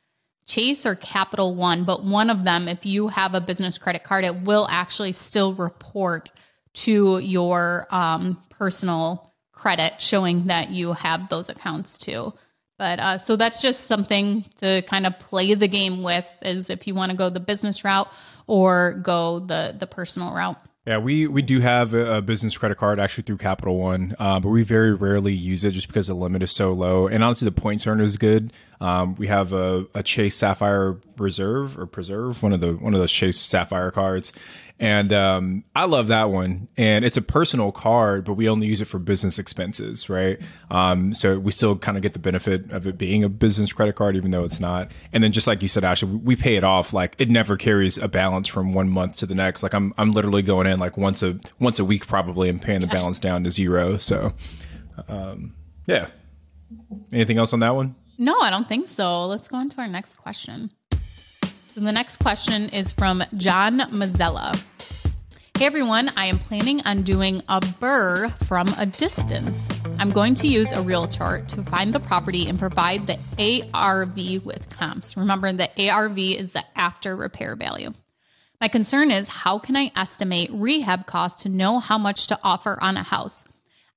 Chase 0.46 0.86
or 0.86 0.96
Capital 0.96 1.56
One, 1.56 1.86
but 1.86 2.04
one 2.04 2.30
of 2.30 2.44
them, 2.44 2.68
if 2.68 2.86
you 2.86 3.08
have 3.08 3.34
a 3.34 3.42
business 3.42 3.78
credit 3.78 4.04
card, 4.04 4.26
it 4.26 4.42
will 4.42 4.68
actually 4.70 5.14
still 5.14 5.54
report 5.54 6.32
to 6.74 7.18
your 7.20 7.88
um, 7.90 8.42
personal 8.50 9.34
credit 9.54 10.00
showing 10.00 10.48
that 10.48 10.70
you 10.70 10.94
have 10.94 11.30
those 11.30 11.50
accounts 11.50 11.98
too. 11.98 12.34
But 12.78 13.00
uh, 13.00 13.18
so 13.18 13.38
that's 13.38 13.62
just 13.62 13.88
something 13.88 14.46
to 14.58 14.82
kind 14.84 15.08
of 15.08 15.18
play 15.18 15.54
the 15.54 15.68
game 15.68 16.04
with, 16.04 16.36
is 16.42 16.70
if 16.70 16.88
you 16.88 16.94
want 16.94 17.12
to 17.12 17.18
go 17.18 17.30
the 17.30 17.40
business 17.40 17.84
route 17.84 18.10
or 18.48 19.00
go 19.02 19.40
the 19.40 19.76
the 19.78 19.88
personal 19.88 20.34
route. 20.34 20.60
Yeah, 20.86 21.00
we 21.00 21.26
we 21.26 21.41
do 21.41 21.62
have 21.62 21.95
a, 21.95 22.21
business 22.21 22.56
credit 22.58 22.78
card 22.78 23.00
actually 23.00 23.24
through 23.24 23.38
Capital 23.38 23.80
One, 23.80 24.15
uh, 24.19 24.39
but 24.39 24.50
we 24.50 24.62
very 24.62 24.93
rarely 24.93 25.34
use 25.34 25.63
it 25.63 25.71
just 25.71 25.88
because 25.88 26.06
the 26.06 26.13
limit 26.13 26.43
is 26.43 26.52
so 26.52 26.74
low. 26.74 27.08
And 27.08 27.24
honestly, 27.24 27.45
the 27.45 27.52
points 27.52 27.88
earned 27.88 28.02
is 28.02 28.17
good. 28.17 28.54
Um, 28.82 29.16
we 29.16 29.28
have 29.28 29.54
a, 29.54 29.86
a 29.94 30.04
Chase 30.04 30.36
Sapphire 30.36 30.98
Reserve 31.18 31.78
or 31.78 31.86
Preserve, 31.86 32.44
one 32.44 32.54
of 32.54 32.62
the 32.62 32.74
one 32.74 32.94
of 32.94 33.00
those 33.00 33.12
Chase 33.12 33.40
Sapphire 33.40 33.92
cards, 33.92 34.34
and 34.78 35.14
um, 35.14 35.64
I 35.74 35.86
love 35.86 36.08
that 36.10 36.30
one. 36.30 36.68
And 36.76 37.06
it's 37.06 37.16
a 37.16 37.22
personal 37.22 37.72
card, 37.72 38.26
but 38.26 38.34
we 38.34 38.50
only 38.50 38.68
use 38.68 38.82
it 38.82 38.86
for 38.86 39.00
business 39.00 39.40
expenses, 39.40 40.10
right? 40.10 40.38
Um, 40.70 41.14
so 41.14 41.40
we 41.40 41.52
still 41.52 41.78
kind 41.78 41.98
of 41.98 42.04
get 42.04 42.12
the 42.12 42.20
benefit 42.20 42.70
of 42.72 42.86
it 42.86 42.98
being 42.98 43.24
a 43.24 43.30
business 43.30 43.72
credit 43.72 43.96
card, 43.96 44.18
even 44.18 44.32
though 44.32 44.44
it's 44.44 44.60
not. 44.60 44.92
And 45.14 45.24
then 45.24 45.32
just 45.32 45.48
like 45.48 45.62
you 45.62 45.70
said, 45.70 45.86
Ashley, 45.86 46.10
we 46.10 46.36
pay 46.36 46.58
it 46.58 46.64
off. 46.66 46.92
Like 46.92 47.16
it 47.18 47.30
never 47.30 47.56
carries 47.56 47.98
a 47.98 48.10
balance 48.10 48.50
from 48.50 48.74
one 48.74 48.90
month 48.90 49.16
to 49.18 49.26
the 49.26 49.36
next. 49.36 49.64
Like 49.64 49.74
I'm 49.74 49.94
I'm 49.98 50.12
literally 50.12 50.42
going 50.42 50.68
in 50.68 50.78
like 50.78 50.98
once 50.98 51.24
a 51.24 51.40
once 51.60 51.80
a 51.80 51.86
week 51.86 52.06
probably 52.06 52.50
and 52.50 52.62
paying 52.62 52.82
the 52.82 52.88
balance 52.88 53.20
down 53.20 53.46
to 53.46 53.52
zero. 53.52 53.98
So 53.98 54.34
um, 55.08 55.56
yeah. 55.86 56.08
Anything 57.12 57.38
else 57.38 57.54
on 57.54 57.60
that 57.60 57.76
one? 57.76 57.96
No, 58.17 58.39
I 58.39 58.49
don't 58.49 58.67
think 58.67 58.88
so. 58.88 59.25
Let's 59.25 59.47
go 59.47 59.58
on 59.58 59.69
to 59.69 59.82
our 59.82 59.88
next 59.88 60.15
question. 60.15 60.71
So 61.69 61.82
the 61.82 61.91
next 61.91 62.17
question 62.17 62.69
is 62.69 62.93
from 62.93 63.23
John 63.36 63.80
Mazzella. 63.91 64.56
Hey 65.58 65.65
everyone, 65.65 66.10
I 66.15 66.25
am 66.25 66.38
planning 66.38 66.82
on 66.86 67.04
doing 67.04 67.41
a 67.49 67.60
BRRRR 67.60 68.32
from 68.45 68.67
a 68.78 68.86
distance. 68.86 69.67
I'm 69.99 70.12
going 70.12 70.36
to 70.36 70.47
use 70.47 70.71
a 70.71 70.82
realtor 70.82 71.43
to 71.47 71.63
find 71.63 71.93
the 71.93 71.99
property 71.99 72.47
and 72.47 72.60
provide 72.60 73.08
the 73.08 73.17
ARV 73.73 74.45
with 74.45 74.69
comps. 74.69 75.15
Remember, 75.17 75.51
the 75.51 75.69
ARV 75.89 76.17
is 76.17 76.51
the 76.51 76.63
after 76.78 77.15
repair 77.15 77.56
value. 77.56 77.93
My 78.62 78.67
concern 78.69 79.12
is 79.12 79.28
how 79.28 79.60
can 79.60 79.75
I 79.75 79.91
estimate 79.95 80.49
rehab 80.51 81.06
costs 81.06 81.43
to 81.43 81.49
know 81.49 81.80
how 81.80 81.97
much 81.97 82.28
to 82.28 82.39
offer 82.43 82.78
on 82.82 82.97
a 82.97 83.04
house? 83.04 83.43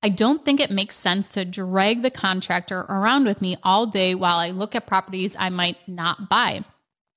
I 0.01 0.09
don't 0.09 0.45
think 0.45 0.59
it 0.59 0.71
makes 0.71 0.95
sense 0.95 1.27
to 1.29 1.43
drag 1.43 2.01
the 2.01 2.09
contractor 2.09 2.79
around 2.81 3.25
with 3.25 3.41
me 3.41 3.57
all 3.63 3.85
day 3.85 4.15
while 4.15 4.37
I 4.37 4.51
look 4.51 4.75
at 4.75 4.87
properties 4.87 5.35
I 5.37 5.49
might 5.49 5.77
not 5.87 6.29
buy. 6.29 6.63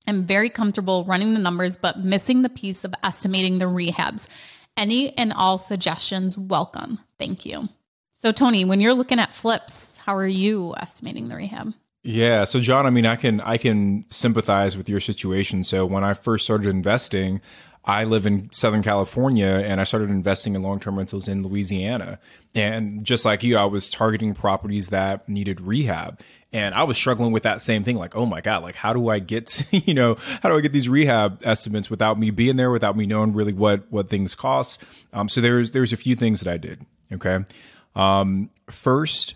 I'm 0.05 0.25
very 0.25 0.49
comfortable 0.49 1.05
running 1.05 1.33
the 1.33 1.39
numbers, 1.39 1.77
but 1.77 1.99
missing 1.99 2.41
the 2.41 2.49
piece 2.49 2.83
of 2.83 2.93
estimating 3.03 3.57
the 3.57 3.65
rehabs. 3.65 4.27
Any 4.75 5.17
and 5.17 5.31
all 5.31 5.57
suggestions 5.57 6.37
welcome. 6.37 6.99
Thank 7.17 7.45
you. 7.45 7.69
So, 8.19 8.31
Tony, 8.31 8.65
when 8.65 8.81
you're 8.81 8.93
looking 8.93 9.19
at 9.19 9.33
flips, 9.33 9.97
how 9.97 10.15
are 10.15 10.27
you 10.27 10.73
estimating 10.77 11.29
the 11.29 11.35
rehab? 11.35 11.73
Yeah, 12.03 12.43
so 12.43 12.59
John, 12.59 12.85
I 12.85 12.89
mean, 12.89 13.05
I 13.05 13.15
can 13.15 13.39
I 13.41 13.57
can 13.57 14.05
sympathize 14.09 14.75
with 14.75 14.89
your 14.89 14.99
situation. 14.99 15.63
So 15.63 15.85
when 15.85 16.03
I 16.03 16.13
first 16.13 16.43
started 16.43 16.67
investing, 16.67 17.39
I 17.85 18.05
live 18.05 18.25
in 18.25 18.51
Southern 18.51 18.81
California 18.81 19.45
and 19.45 19.81
I 19.81 19.83
started 19.83 20.09
investing 20.09 20.55
in 20.55 20.63
long 20.63 20.79
term 20.79 20.97
rentals 20.97 21.27
in 21.27 21.43
Louisiana. 21.43 22.19
And 22.55 23.03
just 23.03 23.25
like 23.25 23.43
you, 23.43 23.57
I 23.57 23.65
was 23.65 23.89
targeting 23.89 24.33
properties 24.33 24.89
that 24.89 25.27
needed 25.27 25.59
rehab. 25.59 26.19
And 26.53 26.75
I 26.75 26.83
was 26.83 26.97
struggling 26.97 27.31
with 27.31 27.43
that 27.43 27.61
same 27.61 27.83
thing. 27.83 27.97
Like, 27.97 28.15
oh 28.15 28.27
my 28.27 28.39
God, 28.39 28.61
like, 28.61 28.75
how 28.75 28.93
do 28.93 29.09
I 29.09 29.19
get, 29.19 29.65
you 29.71 29.93
know, 29.93 30.17
how 30.41 30.49
do 30.49 30.55
I 30.55 30.61
get 30.61 30.71
these 30.71 30.87
rehab 30.87 31.41
estimates 31.43 31.89
without 31.89 32.19
me 32.19 32.29
being 32.29 32.55
there, 32.55 32.71
without 32.71 32.95
me 32.95 33.05
knowing 33.05 33.33
really 33.33 33.53
what, 33.53 33.91
what 33.91 34.07
things 34.07 34.35
cost? 34.35 34.79
Um, 35.11 35.27
so 35.27 35.41
there's, 35.41 35.71
there's 35.71 35.91
a 35.91 35.97
few 35.97 36.15
things 36.15 36.41
that 36.41 36.51
I 36.51 36.57
did. 36.57 36.85
Okay. 37.11 37.39
Um, 37.95 38.49
first, 38.69 39.35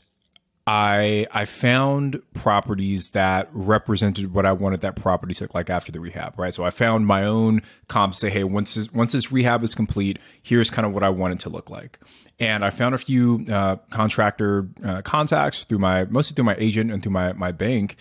I 0.67 1.25
I 1.32 1.45
found 1.45 2.21
properties 2.34 3.12
that 3.12 3.47
represented 3.53 4.34
what 4.34 4.45
I 4.45 4.51
wanted 4.51 4.82
that 4.82 4.97
property 4.97 5.34
to 5.36 5.45
look 5.45 5.56
like 5.56 5.69
after 5.69 5.93
the 5.93 6.01
rehab, 6.01 6.38
right? 6.38 6.53
So 6.53 6.65
I 6.65 6.71
found 6.71 7.08
my 7.08 7.23
own 7.23 7.62
comps 7.88 8.19
say, 8.19 8.30
hey, 8.30 8.43
once 8.43 8.75
this, 8.75 8.91
once 8.91 9.13
this 9.13 9.32
rehab 9.32 9.63
is 9.63 9.73
complete, 9.73 10.19
here's 10.43 10.69
kind 10.69 10.86
of 10.86 10.93
what 10.93 11.03
I 11.03 11.10
want 11.10 11.34
it 11.34 11.39
to 11.41 11.49
look 11.49 11.69
like. 11.69 11.97
And 12.38 12.65
I 12.65 12.69
found 12.69 12.93
a 12.93 12.97
few 12.97 13.45
uh, 13.49 13.77
contractor 13.89 14.67
uh, 14.84 15.01
contacts 15.03 15.63
through 15.63 15.80
my 15.80 16.03
mostly 16.03 16.36
through 16.36 16.45
my 16.45 16.56
agent 16.60 16.91
and 16.91 17.01
through 17.01 17.13
my 17.13 17.32
my 17.32 17.53
bank. 17.53 17.95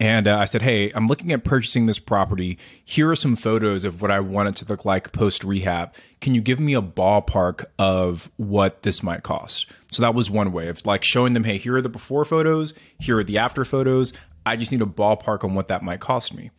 And 0.00 0.28
uh, 0.28 0.38
I 0.38 0.44
said, 0.44 0.62
Hey, 0.62 0.92
I'm 0.92 1.06
looking 1.06 1.32
at 1.32 1.44
purchasing 1.44 1.86
this 1.86 1.98
property. 1.98 2.58
Here 2.84 3.10
are 3.10 3.16
some 3.16 3.36
photos 3.36 3.84
of 3.84 4.00
what 4.00 4.10
I 4.10 4.20
want 4.20 4.48
it 4.48 4.56
to 4.56 4.64
look 4.64 4.84
like 4.84 5.12
post 5.12 5.42
rehab. 5.42 5.92
Can 6.20 6.34
you 6.34 6.40
give 6.40 6.60
me 6.60 6.74
a 6.74 6.82
ballpark 6.82 7.64
of 7.78 8.30
what 8.36 8.82
this 8.82 9.02
might 9.02 9.22
cost? 9.22 9.66
So 9.90 10.02
that 10.02 10.14
was 10.14 10.30
one 10.30 10.52
way 10.52 10.68
of 10.68 10.84
like 10.86 11.02
showing 11.02 11.32
them, 11.32 11.44
Hey, 11.44 11.58
here 11.58 11.76
are 11.76 11.82
the 11.82 11.88
before 11.88 12.24
photos. 12.24 12.74
Here 12.98 13.18
are 13.18 13.24
the 13.24 13.38
after 13.38 13.64
photos. 13.64 14.12
I 14.46 14.56
just 14.56 14.70
need 14.72 14.82
a 14.82 14.86
ballpark 14.86 15.42
on 15.44 15.54
what 15.54 15.68
that 15.68 15.82
might 15.82 16.00
cost 16.00 16.32
me. 16.32 16.50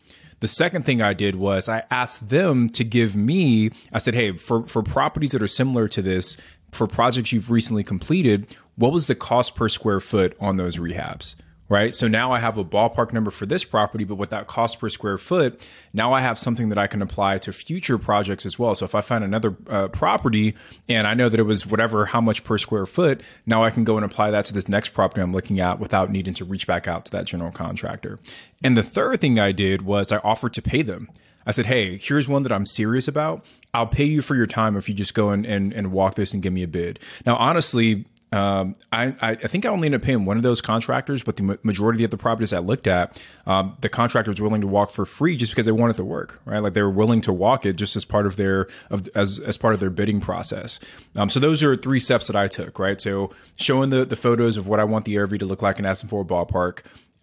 The 0.42 0.48
second 0.48 0.86
thing 0.86 1.02
I 1.02 1.14
did 1.14 1.36
was 1.36 1.68
I 1.68 1.84
asked 1.92 2.30
them 2.30 2.70
to 2.70 2.84
give 2.84 3.16
me, 3.16 3.72
I 3.94 4.00
said, 4.00 4.16
Hey, 4.16 4.34
for, 4.34 4.66
for 4.66 4.84
properties 4.84 5.32
that 5.32 5.42
are 5.42 5.48
similar 5.48 5.88
to 5.90 6.02
this, 6.02 6.36
for 6.72 6.88
projects 6.88 7.32
you've 7.32 7.52
recently 7.52 7.84
completed, 7.84 8.56
what 8.76 8.92
was 8.92 9.08
the 9.08 9.16
cost 9.16 9.56
per 9.56 9.70
square 9.70 10.00
foot 10.00 10.36
on 10.40 10.58
those 10.58 10.78
rehabs? 10.78 11.36
Right. 11.70 11.94
So 11.94 12.08
now 12.08 12.32
I 12.32 12.40
have 12.40 12.58
a 12.58 12.66
ballpark 12.66 13.14
number 13.14 13.30
for 13.30 13.46
this 13.46 13.64
property, 13.64 14.04
but 14.04 14.16
with 14.16 14.32
that 14.32 14.48
cost 14.48 14.80
per 14.80 14.90
square 14.90 15.20
foot, 15.20 15.62
now 15.94 16.14
I 16.14 16.22
have 16.22 16.40
something 16.40 16.70
that 16.70 16.80
I 16.80 16.88
can 16.88 17.04
apply 17.04 17.38
to 17.38 17.54
future 17.54 18.00
projects 18.00 18.44
as 18.44 18.58
well. 18.58 18.74
So 18.74 18.86
if 18.86 18.96
I 18.96 19.02
find 19.02 19.24
another 19.24 19.56
uh, 19.70 19.88
property 19.90 20.56
and 20.88 21.06
I 21.06 21.14
know 21.14 21.30
that 21.30 21.40
it 21.40 21.44
was 21.44 21.68
whatever, 21.68 22.08
how 22.08 22.22
much 22.22 22.44
per 22.44 22.58
square 22.58 22.88
foot, 22.88 23.22
now 23.46 23.64
I 23.64 23.70
can 23.70 23.84
go 23.84 23.98
and 23.98 24.04
apply 24.04 24.32
that 24.32 24.46
to 24.46 24.54
this 24.54 24.68
next 24.68 24.90
property 24.96 25.22
I'm 25.22 25.32
looking 25.32 25.60
at 25.60 25.80
without 25.80 26.10
needing 26.10 26.34
to 26.36 26.44
reach 26.44 26.66
back 26.66 26.88
out 26.88 27.06
to 27.06 27.12
that 27.12 27.26
general 27.26 27.52
contractor. 27.52 28.18
And 28.64 28.76
the 28.76 28.82
third 28.82 29.22
thing 29.22 29.40
I 29.40 29.52
did 29.52 29.84
was 29.84 30.12
I 30.12 30.18
offered 30.18 30.54
to 30.54 30.64
pay 30.64 30.82
them. 30.82 31.08
I 31.46 31.52
said, 31.52 31.68
hey, 31.68 31.98
here's 31.98 32.28
one 32.28 32.42
that 32.44 32.52
I'm 32.52 32.66
serious 32.66 33.08
about. 33.08 33.46
I'll 33.76 33.88
pay 33.88 34.06
you 34.06 34.24
for 34.24 34.36
your 34.36 34.48
time 34.48 34.76
if 34.76 34.90
you 34.90 34.96
just 34.96 35.14
go 35.14 35.30
and, 35.30 35.46
and, 35.46 35.72
and 35.72 35.92
walk 35.92 36.16
this 36.16 36.34
and 36.34 36.42
give 36.42 36.52
me 36.52 36.64
a 36.64 36.68
bid. 36.68 36.98
Now, 37.28 37.36
honestly, 37.36 38.06
um, 38.32 38.76
I, 38.92 39.16
I 39.22 39.36
think 39.36 39.66
I 39.66 39.70
only 39.70 39.88
ended 39.88 40.02
up 40.02 40.06
paying 40.06 40.26
one 40.26 40.38
of 40.38 40.44
those 40.44 40.62
contractors, 40.62 41.24
but 41.24 41.38
the 41.38 41.58
majority 41.64 42.04
of 42.04 42.12
the 42.12 42.18
properties 42.18 42.54
I 42.54 42.60
looked 42.60 42.86
at, 42.86 43.20
um, 43.48 43.76
the 43.82 43.90
contractor 43.90 44.30
was 44.30 44.40
willing 44.40 44.62
to 44.62 44.68
walk 44.68 44.92
for 44.92 45.06
free 45.06 45.36
just 45.36 45.52
because 45.52 45.66
they 45.66 45.72
wanted 45.72 45.98
to 45.98 46.06
work, 46.06 46.40
right? 46.46 46.60
Like 46.60 46.74
they 46.74 46.84
were 46.84 46.92
willing 46.92 47.22
to 47.22 47.34
walk 47.34 47.66
it 47.66 47.74
just 47.74 47.96
as 47.96 48.06
part 48.06 48.28
of 48.28 48.36
their 48.36 48.68
of 48.92 49.10
as 49.16 49.40
as 49.40 49.58
part 49.58 49.74
of 49.74 49.80
their 49.80 49.90
bidding 49.90 50.22
process. 50.22 50.80
Um, 51.16 51.30
so 51.30 51.40
those 51.40 51.64
are 51.64 51.76
three 51.76 52.00
steps 52.00 52.28
that 52.28 52.36
I 52.36 52.48
took, 52.48 52.78
right? 52.78 53.02
So 53.02 53.32
showing 53.56 53.90
the 53.90 54.06
the 54.06 54.16
photos 54.16 54.58
of 54.58 54.68
what 54.68 54.80
I 54.80 54.84
want 54.84 55.06
the 55.06 55.18
ARV 55.18 55.40
to 55.40 55.46
look 55.46 55.64
like 55.64 55.80
and 55.80 55.88
asking 55.88 56.10
for 56.10 56.22
a 56.22 56.26
ballpark, 56.26 56.82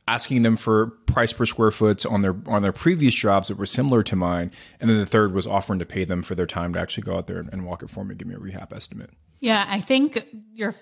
asking 0.08 0.42
them 0.42 0.56
for 0.56 0.88
price 1.06 1.32
per 1.32 1.46
square 1.46 1.70
foot 1.70 2.04
on 2.04 2.22
their 2.22 2.34
on 2.46 2.62
their 2.62 2.72
previous 2.72 3.14
jobs 3.14 3.46
that 3.46 3.58
were 3.58 3.66
similar 3.66 4.02
to 4.02 4.16
mine, 4.16 4.50
and 4.80 4.90
then 4.90 4.98
the 4.98 5.06
third 5.06 5.32
was 5.32 5.46
offering 5.46 5.78
to 5.78 5.86
pay 5.86 6.04
them 6.04 6.22
for 6.22 6.34
their 6.34 6.46
time 6.46 6.72
to 6.72 6.80
actually 6.80 7.04
go 7.04 7.16
out 7.16 7.28
there 7.28 7.38
and, 7.38 7.48
and 7.52 7.64
walk 7.64 7.84
it 7.84 7.90
for 7.90 8.04
me, 8.04 8.16
give 8.16 8.26
me 8.26 8.34
a 8.34 8.38
rehab 8.38 8.72
estimate. 8.72 9.10
Yeah, 9.38 9.64
I 9.68 9.80
think 9.80 10.26
you're 10.52 10.74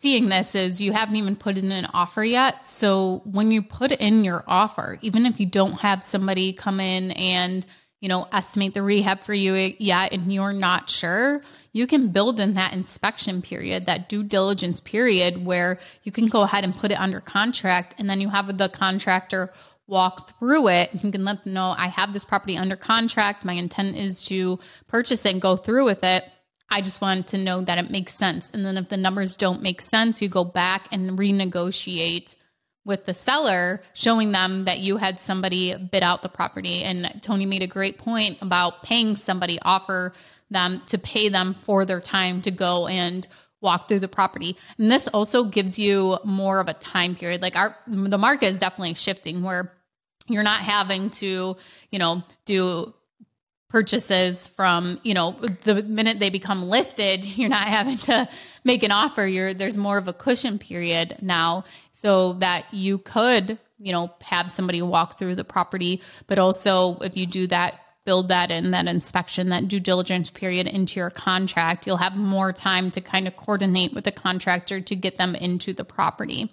seeing 0.00 0.28
this 0.28 0.54
is 0.54 0.80
you 0.80 0.92
haven't 0.92 1.16
even 1.16 1.36
put 1.36 1.56
in 1.56 1.72
an 1.72 1.86
offer 1.94 2.24
yet. 2.24 2.64
So 2.64 3.22
when 3.24 3.50
you 3.50 3.62
put 3.62 3.92
in 3.92 4.24
your 4.24 4.44
offer, 4.46 4.98
even 5.02 5.26
if 5.26 5.40
you 5.40 5.46
don't 5.46 5.80
have 5.80 6.02
somebody 6.02 6.52
come 6.52 6.80
in 6.80 7.12
and 7.12 7.64
you 8.00 8.08
know 8.08 8.28
estimate 8.32 8.74
the 8.74 8.82
rehab 8.82 9.20
for 9.22 9.32
you 9.32 9.54
yet 9.78 10.12
and 10.12 10.32
you're 10.32 10.52
not 10.52 10.90
sure 10.90 11.42
you 11.72 11.86
can 11.88 12.08
build 12.08 12.38
in 12.38 12.54
that 12.54 12.72
inspection 12.72 13.42
period, 13.42 13.86
that 13.86 14.08
due 14.08 14.22
diligence 14.22 14.78
period 14.78 15.44
where 15.44 15.78
you 16.04 16.12
can 16.12 16.28
go 16.28 16.42
ahead 16.42 16.64
and 16.64 16.76
put 16.76 16.92
it 16.92 17.00
under 17.00 17.20
contract 17.20 17.96
and 17.98 18.08
then 18.08 18.20
you 18.20 18.28
have 18.28 18.56
the 18.56 18.68
contractor 18.68 19.52
walk 19.86 20.38
through 20.38 20.68
it. 20.68 20.90
You 21.02 21.10
can 21.10 21.24
let 21.24 21.44
them 21.44 21.54
know 21.54 21.74
I 21.76 21.88
have 21.88 22.12
this 22.12 22.24
property 22.24 22.56
under 22.56 22.76
contract. 22.76 23.44
My 23.44 23.54
intent 23.54 23.96
is 23.96 24.24
to 24.26 24.58
purchase 24.86 25.26
it 25.26 25.32
and 25.32 25.42
go 25.42 25.56
through 25.56 25.84
with 25.84 26.04
it. 26.04 26.24
I 26.70 26.80
just 26.80 27.00
wanted 27.00 27.28
to 27.28 27.38
know 27.38 27.60
that 27.60 27.78
it 27.78 27.90
makes 27.90 28.14
sense. 28.14 28.50
And 28.52 28.64
then 28.64 28.76
if 28.76 28.88
the 28.88 28.96
numbers 28.96 29.36
don't 29.36 29.62
make 29.62 29.80
sense, 29.80 30.20
you 30.20 30.28
go 30.28 30.44
back 30.44 30.88
and 30.90 31.18
renegotiate 31.18 32.36
with 32.84 33.04
the 33.04 33.14
seller, 33.14 33.80
showing 33.94 34.32
them 34.32 34.64
that 34.64 34.78
you 34.80 34.98
had 34.98 35.20
somebody 35.20 35.74
bid 35.74 36.02
out 36.02 36.22
the 36.22 36.28
property. 36.28 36.82
And 36.82 37.20
Tony 37.22 37.46
made 37.46 37.62
a 37.62 37.66
great 37.66 37.98
point 37.98 38.38
about 38.42 38.82
paying 38.82 39.16
somebody, 39.16 39.58
offer 39.62 40.12
them 40.50 40.82
to 40.86 40.98
pay 40.98 41.28
them 41.28 41.54
for 41.54 41.84
their 41.84 42.00
time 42.00 42.42
to 42.42 42.50
go 42.50 42.86
and 42.86 43.26
walk 43.60 43.88
through 43.88 44.00
the 44.00 44.08
property. 44.08 44.56
And 44.78 44.90
this 44.90 45.08
also 45.08 45.44
gives 45.44 45.78
you 45.78 46.18
more 46.24 46.60
of 46.60 46.68
a 46.68 46.74
time 46.74 47.14
period. 47.14 47.40
Like 47.40 47.56
our 47.56 47.76
the 47.86 48.18
market 48.18 48.46
is 48.46 48.58
definitely 48.58 48.94
shifting 48.94 49.42
where 49.42 49.72
you're 50.28 50.42
not 50.42 50.60
having 50.60 51.10
to, 51.10 51.56
you 51.90 51.98
know, 51.98 52.22
do 52.44 52.92
purchases 53.74 54.46
from, 54.46 55.00
you 55.02 55.14
know, 55.14 55.32
the 55.64 55.82
minute 55.82 56.20
they 56.20 56.30
become 56.30 56.68
listed, 56.68 57.24
you're 57.36 57.48
not 57.48 57.66
having 57.66 57.98
to 57.98 58.28
make 58.62 58.84
an 58.84 58.92
offer. 58.92 59.26
You're 59.26 59.52
there's 59.52 59.76
more 59.76 59.98
of 59.98 60.06
a 60.06 60.12
cushion 60.12 60.60
period 60.60 61.18
now 61.20 61.64
so 61.90 62.34
that 62.34 62.72
you 62.72 62.98
could, 62.98 63.58
you 63.80 63.90
know, 63.90 64.12
have 64.20 64.48
somebody 64.48 64.80
walk 64.80 65.18
through 65.18 65.34
the 65.34 65.42
property, 65.42 66.02
but 66.28 66.38
also 66.38 66.98
if 66.98 67.16
you 67.16 67.26
do 67.26 67.48
that 67.48 67.80
build 68.04 68.28
that 68.28 68.52
in 68.52 68.70
that 68.70 68.86
inspection, 68.86 69.48
that 69.48 69.66
due 69.66 69.80
diligence 69.80 70.30
period 70.30 70.68
into 70.68 71.00
your 71.00 71.10
contract, 71.10 71.84
you'll 71.84 71.96
have 71.96 72.14
more 72.14 72.52
time 72.52 72.92
to 72.92 73.00
kind 73.00 73.26
of 73.26 73.34
coordinate 73.34 73.92
with 73.92 74.04
the 74.04 74.12
contractor 74.12 74.80
to 74.80 74.94
get 74.94 75.16
them 75.16 75.34
into 75.34 75.72
the 75.72 75.84
property. 75.84 76.52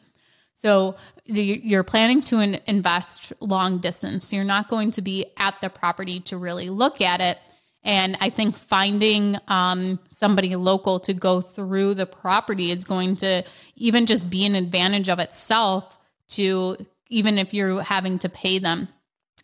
So 0.62 0.96
you're 1.26 1.84
planning 1.84 2.22
to 2.24 2.40
invest 2.70 3.34
long 3.40 3.80
distance. 3.80 4.32
You're 4.32 4.44
not 4.44 4.70
going 4.70 4.92
to 4.92 5.02
be 5.02 5.26
at 5.38 5.60
the 5.60 5.70
property 5.70 6.20
to 6.22 6.38
really 6.38 6.70
look 6.70 7.02
at 7.02 7.20
it. 7.20 7.40
And 7.84 8.16
I 8.22 8.30
think 8.30 8.56
finding 8.56 9.38
um, 9.48 9.98
somebody 10.12 10.56
local 10.56 11.00
to 11.02 11.16
go 11.16 11.42
through 11.42 11.96
the 11.96 12.06
property 12.06 12.70
is 12.70 12.84
going 12.84 13.16
to 13.18 13.44
even 13.76 14.06
just 14.06 14.30
be 14.30 14.46
an 14.46 14.54
advantage 14.54 15.10
of 15.10 15.18
itself 15.18 15.98
to 16.30 16.86
even 17.10 17.40
if 17.40 17.56
you're 17.56 17.82
having 17.82 18.20
to 18.20 18.30
pay 18.30 18.60
them 18.60 18.88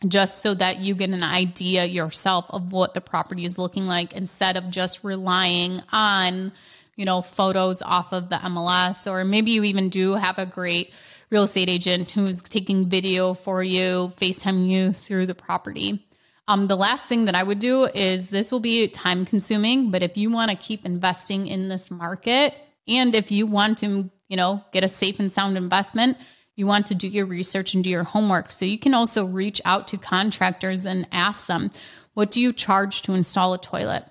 just 0.08 0.44
so 0.44 0.54
that 0.54 0.78
you 0.78 0.94
get 0.94 1.10
an 1.10 1.24
idea 1.24 1.86
yourself 1.86 2.46
of 2.50 2.72
what 2.72 2.94
the 2.94 3.02
property 3.02 3.44
is 3.44 3.58
looking 3.58 3.88
like 3.88 4.14
instead 4.14 4.56
of 4.56 4.70
just 4.70 5.04
relying 5.04 5.82
on 5.92 6.52
you 6.98 7.06
know 7.06 7.22
photos 7.22 7.82
off 7.82 8.12
of 8.12 8.30
the 8.30 8.36
MLS 8.36 9.10
or 9.10 9.24
maybe 9.24 9.52
you 9.52 9.64
even 9.64 9.88
do 9.88 10.16
have 10.16 10.38
a 10.38 10.46
great 10.46 10.92
real 11.30 11.44
estate 11.44 11.70
agent 11.70 12.12
who's 12.12 12.42
taking 12.42 12.90
video 12.90 13.34
for 13.34 13.64
you 13.64 14.12
FaceTime 14.18 14.70
you 14.70 14.92
through 14.92 15.26
the 15.26 15.36
property 15.36 16.04
um, 16.50 16.68
the 16.68 16.78
last 16.78 17.06
thing 17.06 17.26
that 17.26 17.36
I 17.36 17.44
would 17.44 17.60
do 17.60 17.86
is 17.86 18.30
this 18.30 18.54
will 18.54 18.62
be 18.62 18.88
time 18.88 19.26
consuming, 19.26 19.92
but 19.92 20.02
if 20.02 20.16
you 20.16 20.32
want 20.32 20.50
to 20.50 20.56
keep 20.56 20.86
investing 20.86 21.48
in 21.48 21.68
this 21.68 21.92
market 21.92 22.54
and 22.88 23.14
if 23.14 23.32
you 23.32 23.46
want 23.46 23.80
to, 23.80 24.10
you 24.30 24.38
know, 24.38 24.64
get 24.72 24.86
a 24.86 24.88
safe 24.88 25.20
and 25.20 25.30
sound 25.30 25.58
investment, 25.58 26.18
you 26.56 26.66
want 26.66 26.86
to 26.88 26.96
do 26.96 27.08
your 27.08 27.26
research 27.26 27.74
and 27.74 27.84
do 27.84 27.90
your 27.90 28.06
homework. 28.06 28.52
So 28.54 28.64
you 28.64 28.80
can 28.80 28.94
also 28.94 29.26
reach 29.26 29.62
out 29.66 29.90
to 29.90 29.98
contractors 29.98 30.86
and 30.86 31.06
ask 31.12 31.48
them, 31.48 31.70
what 32.14 32.32
do 32.32 32.42
you 32.42 32.54
charge 32.54 33.02
to 33.04 33.14
install 33.14 33.54
a 33.54 33.60
toilet? 33.60 34.06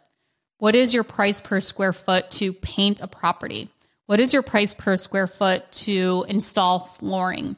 What 0.58 0.74
is 0.74 0.94
your 0.94 1.04
price 1.04 1.40
per 1.40 1.60
square 1.60 1.92
foot 1.92 2.30
to 2.32 2.52
paint 2.52 3.00
a 3.00 3.06
property? 3.06 3.68
What 4.06 4.20
is 4.20 4.32
your 4.32 4.42
price 4.42 4.74
per 4.74 4.96
square 4.96 5.26
foot 5.26 5.70
to 5.72 6.24
install 6.28 6.80
flooring? 6.80 7.56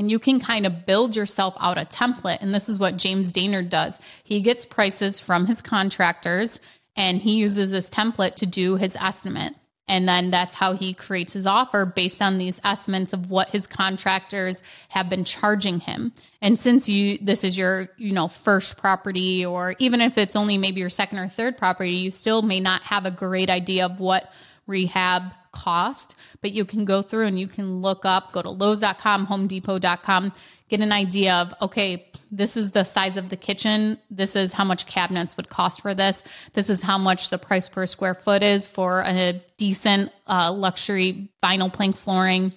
and 0.00 0.10
you 0.10 0.18
can 0.18 0.40
kind 0.40 0.64
of 0.64 0.86
build 0.86 1.14
yourself 1.14 1.54
out 1.60 1.76
a 1.76 1.84
template. 1.84 2.38
And 2.40 2.54
this 2.54 2.70
is 2.70 2.78
what 2.78 2.96
James 2.96 3.30
Dainard 3.30 3.68
does. 3.68 4.00
He 4.24 4.40
gets 4.40 4.64
prices 4.64 5.20
from 5.20 5.44
his 5.44 5.60
contractors 5.60 6.58
and 6.96 7.20
he 7.20 7.34
uses 7.34 7.70
this 7.70 7.90
template 7.90 8.36
to 8.36 8.46
do 8.46 8.76
his 8.76 8.96
estimate. 8.96 9.54
And 9.88 10.08
then 10.08 10.30
that's 10.30 10.54
how 10.54 10.74
he 10.74 10.94
creates 10.94 11.32
his 11.32 11.46
offer 11.46 11.84
based 11.84 12.22
on 12.22 12.38
these 12.38 12.60
estimates 12.62 13.12
of 13.12 13.30
what 13.30 13.50
his 13.50 13.66
contractors 13.66 14.62
have 14.90 15.10
been 15.10 15.24
charging 15.24 15.80
him. 15.80 16.12
And 16.40 16.58
since 16.58 16.88
you 16.88 17.18
this 17.18 17.42
is 17.42 17.58
your, 17.58 17.88
you 17.96 18.12
know, 18.12 18.28
first 18.28 18.76
property 18.76 19.44
or 19.44 19.74
even 19.78 20.00
if 20.00 20.16
it's 20.16 20.36
only 20.36 20.58
maybe 20.58 20.80
your 20.80 20.90
second 20.90 21.18
or 21.18 21.28
third 21.28 21.58
property, 21.58 21.90
you 21.90 22.10
still 22.10 22.42
may 22.42 22.60
not 22.60 22.82
have 22.84 23.04
a 23.04 23.10
great 23.10 23.50
idea 23.50 23.84
of 23.84 23.98
what 23.98 24.32
rehab 24.66 25.32
cost, 25.52 26.14
but 26.40 26.52
you 26.52 26.64
can 26.64 26.84
go 26.84 27.02
through 27.02 27.26
and 27.26 27.38
you 27.38 27.48
can 27.48 27.82
look 27.82 28.04
up, 28.04 28.32
go 28.32 28.42
to 28.42 28.50
Lowe's.com, 28.50 29.26
HomeDepot.com, 29.26 30.32
get 30.70 30.80
an 30.80 30.92
idea 30.92 31.34
of, 31.34 31.52
okay, 31.60 32.06
this 32.30 32.56
is 32.56 32.70
the 32.70 32.84
size 32.84 33.16
of 33.16 33.28
the 33.28 33.36
kitchen. 33.36 33.98
This 34.08 34.36
is 34.36 34.52
how 34.52 34.64
much 34.64 34.86
cabinets 34.86 35.36
would 35.36 35.48
cost 35.48 35.82
for 35.82 35.94
this. 35.94 36.22
This 36.52 36.70
is 36.70 36.80
how 36.80 36.96
much 36.96 37.30
the 37.30 37.38
price 37.38 37.68
per 37.68 37.86
square 37.86 38.14
foot 38.14 38.42
is 38.42 38.68
for 38.68 39.00
a 39.00 39.42
decent 39.58 40.12
uh, 40.28 40.52
luxury 40.52 41.28
vinyl 41.42 41.72
plank 41.72 41.96
flooring. 41.96 42.52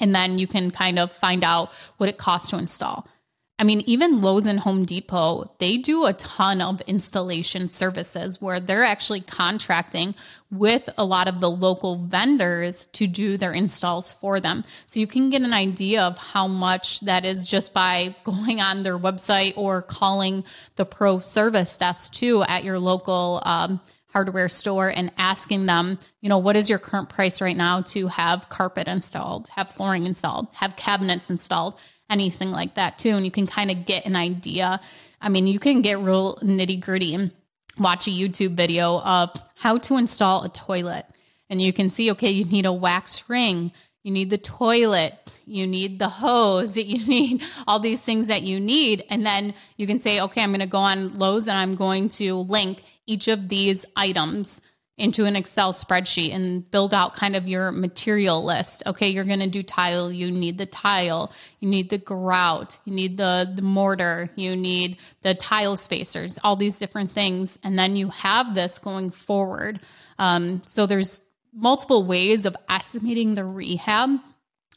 And 0.00 0.14
then 0.14 0.38
you 0.38 0.46
can 0.46 0.72
kind 0.72 0.98
of 0.98 1.12
find 1.12 1.44
out 1.44 1.70
what 1.98 2.08
it 2.08 2.18
costs 2.18 2.50
to 2.50 2.58
install. 2.58 3.08
I 3.58 3.64
mean, 3.64 3.82
even 3.86 4.20
Lowe's 4.20 4.44
and 4.44 4.60
Home 4.60 4.84
Depot, 4.84 5.50
they 5.58 5.78
do 5.78 6.04
a 6.04 6.12
ton 6.12 6.60
of 6.60 6.82
installation 6.82 7.68
services 7.68 8.38
where 8.38 8.60
they're 8.60 8.84
actually 8.84 9.22
contracting 9.22 10.14
with 10.50 10.90
a 10.98 11.06
lot 11.06 11.26
of 11.26 11.40
the 11.40 11.50
local 11.50 11.96
vendors 11.96 12.86
to 12.88 13.06
do 13.06 13.38
their 13.38 13.52
installs 13.52 14.12
for 14.12 14.40
them. 14.40 14.62
So 14.88 15.00
you 15.00 15.06
can 15.06 15.30
get 15.30 15.40
an 15.40 15.54
idea 15.54 16.02
of 16.02 16.18
how 16.18 16.46
much 16.46 17.00
that 17.00 17.24
is 17.24 17.46
just 17.46 17.72
by 17.72 18.14
going 18.24 18.60
on 18.60 18.82
their 18.82 18.98
website 18.98 19.54
or 19.56 19.80
calling 19.80 20.44
the 20.76 20.84
pro 20.84 21.18
service 21.18 21.78
desk 21.78 22.12
too 22.12 22.42
at 22.42 22.62
your 22.62 22.78
local 22.78 23.40
um, 23.46 23.80
hardware 24.08 24.50
store 24.50 24.88
and 24.90 25.10
asking 25.16 25.64
them, 25.64 25.98
you 26.20 26.28
know, 26.28 26.38
what 26.38 26.56
is 26.56 26.68
your 26.68 26.78
current 26.78 27.08
price 27.08 27.40
right 27.40 27.56
now 27.56 27.80
to 27.80 28.08
have 28.08 28.50
carpet 28.50 28.86
installed, 28.86 29.48
have 29.48 29.70
flooring 29.70 30.04
installed, 30.04 30.46
have 30.52 30.76
cabinets 30.76 31.30
installed 31.30 31.74
anything 32.08 32.50
like 32.50 32.74
that 32.74 32.98
too. 32.98 33.10
And 33.10 33.24
you 33.24 33.30
can 33.30 33.46
kind 33.46 33.70
of 33.70 33.86
get 33.86 34.06
an 34.06 34.16
idea. 34.16 34.80
I 35.20 35.28
mean, 35.28 35.46
you 35.46 35.58
can 35.58 35.82
get 35.82 35.98
real 35.98 36.36
nitty 36.36 36.80
gritty 36.80 37.14
and 37.14 37.30
watch 37.78 38.06
a 38.06 38.10
YouTube 38.10 38.54
video 38.54 39.00
of 39.00 39.30
how 39.56 39.78
to 39.78 39.96
install 39.96 40.44
a 40.44 40.48
toilet. 40.48 41.06
And 41.48 41.60
you 41.60 41.72
can 41.72 41.90
see, 41.90 42.10
okay, 42.12 42.30
you 42.30 42.44
need 42.44 42.66
a 42.66 42.72
wax 42.72 43.28
ring, 43.28 43.72
you 44.02 44.10
need 44.10 44.30
the 44.30 44.38
toilet, 44.38 45.14
you 45.46 45.66
need 45.66 45.98
the 45.98 46.08
hose, 46.08 46.76
you 46.76 47.06
need 47.06 47.42
all 47.66 47.78
these 47.78 48.00
things 48.00 48.28
that 48.28 48.42
you 48.42 48.60
need. 48.60 49.04
And 49.10 49.24
then 49.24 49.54
you 49.76 49.86
can 49.86 49.98
say, 49.98 50.20
okay, 50.20 50.42
I'm 50.42 50.50
going 50.50 50.60
to 50.60 50.66
go 50.66 50.78
on 50.78 51.18
Lowe's 51.18 51.48
and 51.48 51.56
I'm 51.56 51.74
going 51.74 52.08
to 52.10 52.34
link 52.34 52.82
each 53.06 53.28
of 53.28 53.48
these 53.48 53.86
items 53.94 54.60
into 54.98 55.26
an 55.26 55.36
Excel 55.36 55.72
spreadsheet 55.72 56.34
and 56.34 56.68
build 56.70 56.94
out 56.94 57.14
kind 57.14 57.36
of 57.36 57.46
your 57.46 57.70
material 57.70 58.42
list. 58.42 58.82
Okay, 58.86 59.08
you're 59.08 59.24
going 59.24 59.40
to 59.40 59.46
do 59.46 59.62
tile, 59.62 60.10
you 60.10 60.30
need 60.30 60.56
the 60.56 60.66
tile, 60.66 61.32
you 61.60 61.68
need 61.68 61.90
the 61.90 61.98
grout, 61.98 62.78
you 62.84 62.94
need 62.94 63.16
the 63.16 63.50
the 63.54 63.62
mortar, 63.62 64.30
you 64.36 64.56
need 64.56 64.96
the 65.22 65.34
tile 65.34 65.76
spacers, 65.76 66.38
all 66.42 66.56
these 66.56 66.78
different 66.78 67.12
things 67.12 67.58
and 67.62 67.78
then 67.78 67.96
you 67.96 68.08
have 68.08 68.54
this 68.54 68.78
going 68.78 69.10
forward. 69.10 69.80
Um, 70.18 70.62
so 70.66 70.86
there's 70.86 71.20
multiple 71.52 72.04
ways 72.04 72.46
of 72.46 72.56
estimating 72.68 73.34
the 73.34 73.44
rehab 73.44 74.20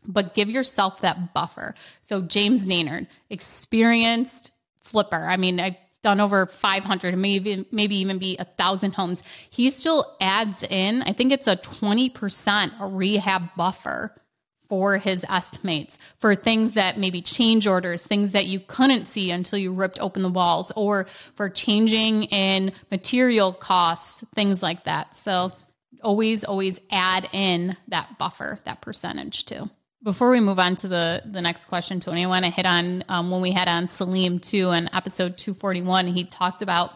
but 0.06 0.34
give 0.34 0.50
yourself 0.50 1.02
that 1.02 1.34
buffer. 1.34 1.76
So 2.02 2.22
James 2.22 2.66
Dainard, 2.66 3.08
experienced 3.30 4.52
flipper. 4.82 5.24
I 5.24 5.38
mean, 5.38 5.60
I 5.60 5.78
done 6.02 6.20
over 6.20 6.46
500 6.46 7.18
maybe 7.18 7.66
maybe 7.72 7.96
even 7.96 8.18
be 8.18 8.38
a 8.38 8.46
thousand 8.46 8.94
homes. 8.94 9.24
He 9.50 9.70
still 9.70 10.16
adds 10.22 10.64
in 10.64 11.04
i 11.04 11.12
think 11.12 11.32
it's 11.32 11.48
a 11.48 11.58
20% 11.58 12.72
rehab 12.80 13.50
buffer 13.56 14.16
for 14.70 14.98
his 14.98 15.26
estimates 15.28 15.98
for 16.20 16.36
things 16.36 16.74
that 16.74 16.98
maybe 16.98 17.22
change 17.22 17.66
orders 17.66 18.04
things 18.04 18.34
that 18.34 18.46
you 18.46 18.60
couldn't 18.60 19.06
see 19.06 19.32
until 19.32 19.58
you 19.58 19.74
ripped 19.74 20.00
open 20.00 20.22
the 20.22 20.30
walls 20.30 20.72
or 20.76 21.08
for 21.36 21.50
changing 21.50 22.24
in 22.26 22.72
material 22.92 23.52
costs 23.52 24.24
things 24.36 24.62
like 24.62 24.84
that. 24.84 25.16
So 25.16 25.52
always 26.04 26.44
always 26.44 26.80
add 26.92 27.28
in 27.34 27.76
that 27.90 28.18
buffer 28.18 28.60
that 28.64 28.82
percentage 28.82 29.46
too 29.46 29.70
before 30.04 30.30
we 30.30 30.40
move 30.40 30.60
on 30.60 30.76
to 30.78 30.88
the 30.88 31.22
the 31.26 31.42
next 31.42 31.66
question, 31.66 32.00
Tony, 32.00 32.24
I 32.24 32.28
want 32.28 32.46
to 32.46 32.52
hit 32.52 32.66
on 32.66 33.04
um, 33.10 33.32
when 33.32 33.42
we 33.42 33.52
had 33.52 33.68
on 33.68 33.88
Salim 33.88 34.40
too 34.40 34.72
in 34.72 34.90
episode 34.94 35.38
two 35.38 35.54
forty 35.54 35.82
one. 35.82 36.08
He 36.08 36.24
talked 36.24 36.62
about 36.62 36.94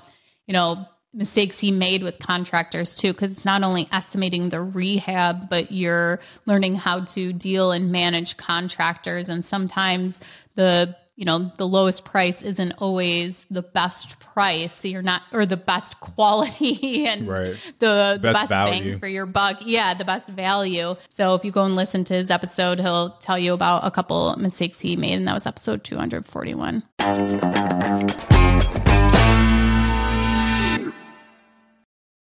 you 0.48 0.54
know 0.54 0.86
mistakes 1.13 1.60
he 1.60 1.72
made 1.72 2.02
with 2.02 2.18
contractors 2.18 2.96
too, 2.96 3.13
because 3.13 3.32
it's 3.32 3.46
not 3.46 3.62
only 3.62 3.88
estimating 3.92 4.50
the 4.50 4.62
rehab, 4.62 5.48
but 5.50 5.72
you're 5.72 6.20
learning 6.46 6.76
how 6.76 7.02
to 7.02 7.32
deal 7.34 7.72
and 7.72 7.92
manage 7.92 8.38
contractors, 8.38 9.30
and 9.30 9.44
sometimes 9.44 10.22
the 10.56 10.96
you 11.15 11.26
know 11.26 11.52
the 11.58 11.67
lowest 11.67 12.06
price 12.06 12.41
isn't 12.41 12.73
always 12.80 13.45
the 13.52 13.62
best 13.62 14.19
price. 14.19 14.73
So 14.73 14.88
you're 14.88 15.02
not 15.02 15.21
or 15.32 15.45
the 15.45 15.58
best 15.58 15.99
quality 15.99 17.06
and 17.08 17.28
right. 17.28 17.56
the, 17.80 18.17
the 18.21 18.32
best, 18.34 18.49
best 18.49 18.49
bang 18.49 18.99
for 18.99 19.08
your 19.08 19.26
buck. 19.26 19.58
Yeah 19.62 19.93
the 19.93 20.06
best 20.06 20.30
value. 20.30 20.95
So 21.10 21.36
if 21.36 21.45
you 21.45 21.52
go 21.52 21.63
and 21.63 21.76
listen 21.76 22.04
to 22.06 22.13
his 22.13 22.32
episode 22.32 22.80
he'll 22.80 23.12
tell 23.17 23.38
you 23.38 23.54
about 23.54 23.86
a 23.86 23.91
couple 23.91 24.36
mistakes 24.38 24.80
he 24.80 24.95
made 24.95 25.13
and 25.13 25.28
that 25.28 25.34
was 25.34 25.45
episode 25.45 25.84
241 25.84 26.84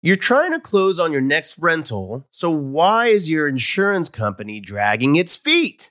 You're 0.02 0.16
trying 0.16 0.52
to 0.52 0.60
close 0.60 0.98
on 0.98 1.12
your 1.12 1.20
next 1.20 1.58
rental, 1.58 2.26
so 2.30 2.48
why 2.48 3.08
is 3.08 3.28
your 3.28 3.46
insurance 3.46 4.08
company 4.08 4.58
dragging 4.58 5.16
its 5.16 5.36
feet? 5.36 5.90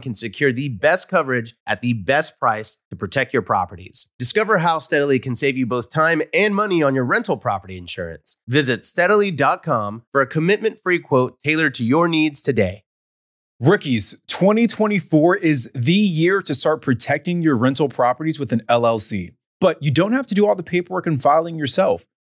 Can 0.00 0.14
secure 0.14 0.52
the 0.52 0.68
best 0.68 1.08
coverage 1.08 1.54
at 1.66 1.82
the 1.82 1.92
best 1.92 2.38
price 2.38 2.78
to 2.90 2.96
protect 2.96 3.32
your 3.32 3.42
properties. 3.42 4.08
Discover 4.18 4.58
how 4.58 4.78
Steadily 4.78 5.18
can 5.18 5.34
save 5.34 5.56
you 5.56 5.66
both 5.66 5.90
time 5.90 6.22
and 6.32 6.54
money 6.54 6.82
on 6.82 6.94
your 6.94 7.04
rental 7.04 7.36
property 7.36 7.76
insurance. 7.76 8.36
Visit 8.48 8.84
Steadily.com 8.84 10.04
for 10.12 10.20
a 10.20 10.26
commitment 10.26 10.80
free 10.82 10.98
quote 10.98 11.40
tailored 11.44 11.74
to 11.76 11.84
your 11.84 12.08
needs 12.08 12.42
today. 12.42 12.84
Rookies, 13.60 14.20
2024 14.26 15.36
is 15.36 15.70
the 15.72 15.92
year 15.92 16.42
to 16.42 16.52
start 16.52 16.82
protecting 16.82 17.42
your 17.42 17.56
rental 17.56 17.88
properties 17.88 18.40
with 18.40 18.52
an 18.52 18.62
LLC. 18.68 19.34
But 19.60 19.80
you 19.80 19.92
don't 19.92 20.12
have 20.12 20.26
to 20.26 20.34
do 20.34 20.48
all 20.48 20.56
the 20.56 20.64
paperwork 20.64 21.06
and 21.06 21.22
filing 21.22 21.54
yourself. 21.54 22.04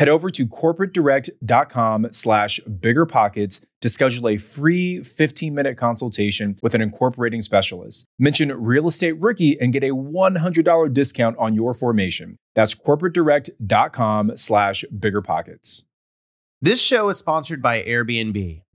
Head 0.00 0.08
over 0.08 0.30
to 0.30 0.46
corporatedirect.com 0.46 2.08
slash 2.12 2.58
biggerpockets 2.66 3.66
to 3.82 3.88
schedule 3.90 4.28
a 4.28 4.38
free 4.38 5.00
15-minute 5.00 5.76
consultation 5.76 6.58
with 6.62 6.74
an 6.74 6.80
incorporating 6.80 7.42
specialist. 7.42 8.06
Mention 8.18 8.50
Real 8.50 8.88
Estate 8.88 9.20
Rookie 9.20 9.60
and 9.60 9.74
get 9.74 9.84
a 9.84 9.90
$100 9.90 10.94
discount 10.94 11.36
on 11.38 11.54
your 11.54 11.74
formation. 11.74 12.38
That's 12.54 12.74
corporatedirect.com 12.74 14.38
slash 14.38 14.86
biggerpockets. 14.90 15.82
This 16.62 16.80
show 16.80 17.10
is 17.10 17.18
sponsored 17.18 17.60
by 17.60 17.82
Airbnb. 17.82 18.62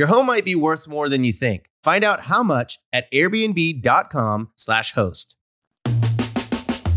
Your 0.00 0.08
home 0.08 0.24
might 0.24 0.46
be 0.46 0.54
worth 0.54 0.88
more 0.88 1.10
than 1.10 1.24
you 1.24 1.32
think. 1.34 1.68
Find 1.82 2.02
out 2.04 2.22
how 2.22 2.42
much 2.42 2.78
at 2.90 3.12
airbnb.com/slash 3.12 4.92
host. 4.92 5.36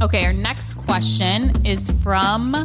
Okay, 0.01 0.23
our 0.23 0.31
next 0.31 0.75
question 0.75 1.51
is 1.65 1.91
from 2.01 2.55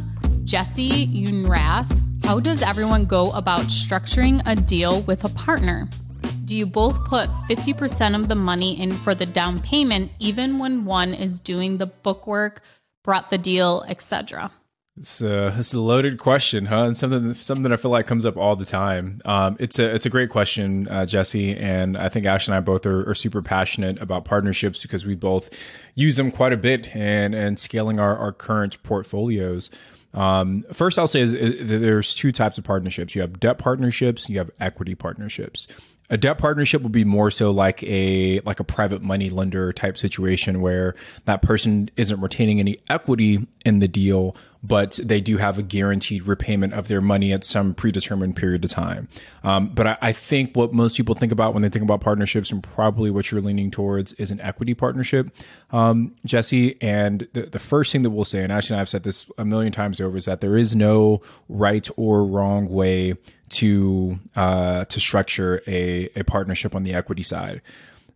Jesse 0.45 1.09
Unrath. 1.09 1.91
How 2.25 2.39
does 2.39 2.63
everyone 2.63 3.07
go 3.07 3.33
about 3.33 3.63
structuring 3.63 4.41
a 4.47 4.55
deal 4.55 5.01
with 5.09 5.25
a 5.25 5.29
partner? 5.31 5.89
Do 6.45 6.55
you 6.55 6.67
both 6.67 7.05
put 7.05 7.29
50% 7.51 8.15
of 8.15 8.29
the 8.29 8.37
money 8.37 8.81
in 8.81 8.93
for 8.93 9.17
the 9.17 9.27
down 9.27 9.59
payment 9.59 10.13
even 10.21 10.61
when 10.61 10.85
one 10.85 11.15
is 11.15 11.41
doing 11.41 11.79
the 11.79 11.87
bookwork, 11.87 12.63
brought 13.03 13.31
the 13.31 13.39
deal, 13.39 13.85
etc.? 13.89 14.53
It's 15.01 15.21
a, 15.21 15.55
it's 15.57 15.73
a 15.73 15.81
loaded 15.81 16.19
question, 16.19 16.67
huh? 16.67 16.85
And 16.85 16.97
something 16.97 17.33
something 17.35 17.63
that 17.63 17.73
I 17.73 17.77
feel 17.77 17.93
like 17.93 18.07
comes 18.07 18.27
up 18.27 18.37
all 18.37 18.57
the 18.57 18.65
time. 18.65 19.23
Um, 19.25 19.57
it's 19.61 19.79
a 19.79 19.95
it's 19.95 20.07
a 20.07 20.11
great 20.11 20.29
question, 20.29 20.89
uh, 20.89 21.07
Jesse, 21.07 21.57
and 21.57 21.97
I 21.97 22.09
think 22.09 22.27
Ash 22.27 22.49
and 22.49 22.55
I 22.55 22.61
both 22.61 22.85
are, 22.85 23.09
are, 23.09 23.15
super 23.15 23.41
passionate 23.41 24.01
about 24.01 24.25
partnerships 24.25 24.83
because 24.83 25.07
we 25.07 25.15
both 25.15 25.51
use 25.95 26.17
them 26.17 26.33
quite 26.33 26.53
a 26.53 26.57
bit 26.57 26.95
and 26.97 27.35
and 27.35 27.61
scaling 27.61 28.01
our, 28.01 28.17
our 28.17 28.33
current 28.33 28.83
portfolios. 28.83 29.71
Um, 30.15 30.65
first, 30.73 30.99
I'll 30.99 31.07
say 31.07 31.21
is, 31.21 31.33
is 31.33 31.69
there's 31.69 32.13
two 32.13 32.33
types 32.33 32.59
of 32.59 32.65
partnerships. 32.65 33.15
You 33.15 33.21
have 33.21 33.39
debt 33.39 33.59
partnerships, 33.59 34.29
you 34.29 34.39
have 34.39 34.51
equity 34.59 34.97
partnerships. 34.97 35.69
A 36.11 36.17
debt 36.17 36.39
partnership 36.39 36.83
would 36.83 36.93
be 36.93 37.05
more 37.05 37.31
so 37.31 37.51
like 37.51 37.83
a 37.83 38.41
like 38.41 38.61
a 38.61 38.65
private 38.65 39.03
money 39.03 39.29
lender 39.29 39.73
type 39.73 39.99
situation 39.99 40.61
where 40.61 40.95
that 41.27 41.43
person 41.43 41.91
isn't 41.97 42.21
retaining 42.21 42.61
any 42.61 42.79
equity 42.89 43.47
in 43.65 43.81
the 43.81 43.89
deal, 43.89 44.35
but 44.63 44.99
they 45.03 45.21
do 45.21 45.37
have 45.37 45.59
a 45.59 45.63
guaranteed 45.63 46.23
repayment 46.27 46.73
of 46.73 46.89
their 46.89 47.01
money 47.01 47.33
at 47.33 47.45
some 47.45 47.75
predetermined 47.75 48.37
period 48.37 48.65
of 48.65 48.71
time. 48.71 49.09
Um, 49.45 49.69
but 49.69 49.87
I, 49.87 49.99
I, 50.01 50.13
think 50.13 50.57
what 50.57 50.73
most 50.73 50.97
people 50.97 51.15
think 51.15 51.31
about 51.31 51.55
when 51.55 51.63
they 51.63 51.69
think 51.69 51.83
about 51.83 52.01
partnerships, 52.01 52.51
and 52.51 52.63
probably 52.63 53.11
what 53.11 53.31
you're 53.31 53.41
leaning 53.41 53.71
towards, 53.71 54.15
is 54.15 54.31
an 54.31 54.41
equity 54.41 54.75
partnership, 54.75 55.31
um, 55.71 56.15
Jesse. 56.25 56.81
And 56.83 57.29
the, 57.35 57.43
the 57.43 57.59
first 57.59 57.93
thing 57.93 58.03
that 58.03 58.11
we'll 58.11 58.25
say, 58.25 58.43
and 58.43 58.53
actually 58.53 58.81
I've 58.81 58.89
said 58.89 59.03
this 59.03 59.31
a 59.39 59.45
million 59.45 59.73
times 59.73 60.01
over, 60.01 60.17
is 60.17 60.25
that 60.25 60.41
there 60.41 60.57
is 60.57 60.75
no 60.75 61.21
right 61.49 61.89
or 61.97 62.25
wrong 62.25 62.69
way 62.69 63.15
to 63.51 64.19
uh, 64.37 64.85
to 64.87 65.01
structure 65.01 65.63
a, 65.67 66.09
a 66.17 66.23
partnership 66.25 66.75
on 66.75 66.83
the 66.83 66.95
equity 66.95 67.23
side. 67.23 67.61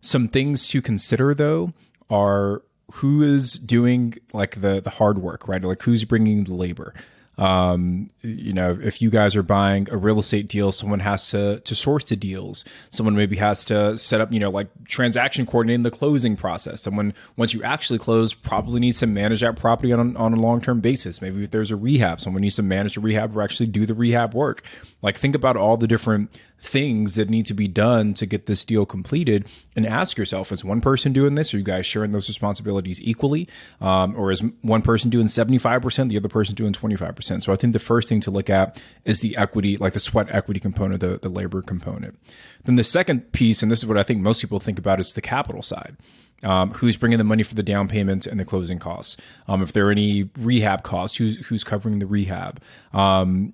Some 0.01 0.27
things 0.27 0.67
to 0.69 0.81
consider 0.81 1.33
though 1.33 1.73
are 2.09 2.61
who 2.93 3.23
is 3.23 3.53
doing 3.53 4.15
like 4.33 4.61
the 4.61 4.81
the 4.81 4.91
hard 4.91 5.17
work, 5.17 5.47
right? 5.47 5.61
Like 5.61 5.83
who's 5.83 6.05
bringing 6.05 6.43
the 6.43 6.53
labor. 6.53 6.93
Um, 7.37 8.11
you 8.21 8.53
know, 8.53 8.77
if 8.79 9.01
you 9.01 9.09
guys 9.09 9.35
are 9.35 9.43
buying 9.43 9.87
a 9.91 9.97
real 9.97 10.19
estate 10.19 10.47
deal, 10.47 10.71
someone 10.71 10.99
has 10.99 11.29
to 11.31 11.59
to 11.61 11.75
source 11.75 12.03
the 12.03 12.15
deals. 12.15 12.63
Someone 12.91 13.15
maybe 13.15 13.37
has 13.37 13.65
to 13.65 13.97
set 13.97 14.21
up, 14.21 14.31
you 14.31 14.39
know, 14.39 14.51
like 14.51 14.67
transaction 14.85 15.45
coordinating 15.45 15.83
the 15.83 15.91
closing 15.91 16.35
process. 16.35 16.81
Someone 16.81 17.13
once 17.35 17.53
you 17.53 17.63
actually 17.63 17.99
close, 17.99 18.33
probably 18.33 18.79
needs 18.79 18.99
to 18.99 19.07
manage 19.07 19.41
that 19.41 19.55
property 19.55 19.91
on 19.91 20.15
on 20.15 20.33
a 20.33 20.39
long 20.39 20.61
term 20.61 20.79
basis. 20.79 21.21
Maybe 21.21 21.43
if 21.43 21.51
there's 21.51 21.71
a 21.71 21.75
rehab, 21.75 22.21
someone 22.21 22.41
needs 22.41 22.57
to 22.57 22.63
manage 22.63 22.95
the 22.95 23.01
rehab 23.01 23.35
or 23.35 23.41
actually 23.41 23.67
do 23.67 23.85
the 23.85 23.95
rehab 23.95 24.35
work. 24.35 24.63
Like 25.01 25.17
think 25.17 25.33
about 25.33 25.57
all 25.57 25.75
the 25.75 25.87
different 25.87 26.29
things 26.63 27.15
that 27.15 27.29
need 27.29 27.45
to 27.45 27.53
be 27.53 27.67
done 27.67 28.13
to 28.13 28.25
get 28.25 28.45
this 28.45 28.63
deal 28.63 28.85
completed 28.85 29.45
and 29.75 29.85
ask 29.85 30.17
yourself 30.17 30.49
is 30.49 30.63
one 30.63 30.79
person 30.79 31.11
doing 31.11 31.35
this? 31.35 31.53
Are 31.53 31.57
you 31.57 31.63
guys 31.63 31.85
sharing 31.85 32.13
those 32.13 32.29
responsibilities 32.29 33.01
equally? 33.01 33.49
Um, 33.81 34.15
or 34.15 34.31
is 34.31 34.41
one 34.61 34.81
person 34.81 35.09
doing 35.09 35.27
75% 35.27 36.07
the 36.07 36.15
other 36.15 36.29
person 36.29 36.55
doing 36.55 36.71
25% 36.71 37.43
so 37.43 37.51
i 37.51 37.55
think 37.57 37.73
the 37.73 37.79
first 37.79 38.07
thing 38.07 38.21
to 38.21 38.31
look 38.31 38.49
at 38.49 38.81
is 39.03 39.19
the 39.19 39.35
equity 39.35 39.75
like 39.75 39.91
the 39.91 39.99
sweat 39.99 40.27
equity 40.29 40.59
component 40.59 41.01
the, 41.01 41.19
the 41.21 41.29
labor 41.29 41.61
component. 41.61 42.17
Then 42.63 42.77
the 42.77 42.83
second 42.83 43.33
piece 43.33 43.61
and 43.61 43.69
this 43.69 43.79
is 43.79 43.85
what 43.85 43.97
i 43.97 44.03
think 44.03 44.21
most 44.21 44.39
people 44.39 44.61
think 44.61 44.79
about 44.79 45.01
is 45.01 45.13
the 45.13 45.21
capital 45.21 45.61
side. 45.61 45.97
Um, 46.43 46.71
who's 46.71 46.97
bringing 46.97 47.19
the 47.19 47.23
money 47.23 47.43
for 47.43 47.55
the 47.55 47.63
down 47.63 47.87
payment 47.87 48.25
and 48.25 48.37
the 48.37 48.43
closing 48.43 48.77
costs? 48.77 49.15
Um, 49.47 49.61
if 49.61 49.71
there 49.71 49.87
are 49.87 49.91
any 49.91 50.29
rehab 50.37 50.83
costs 50.83 51.17
who's 51.17 51.37
who's 51.47 51.63
covering 51.63 51.99
the 51.99 52.05
rehab? 52.05 52.61
Um, 52.93 53.53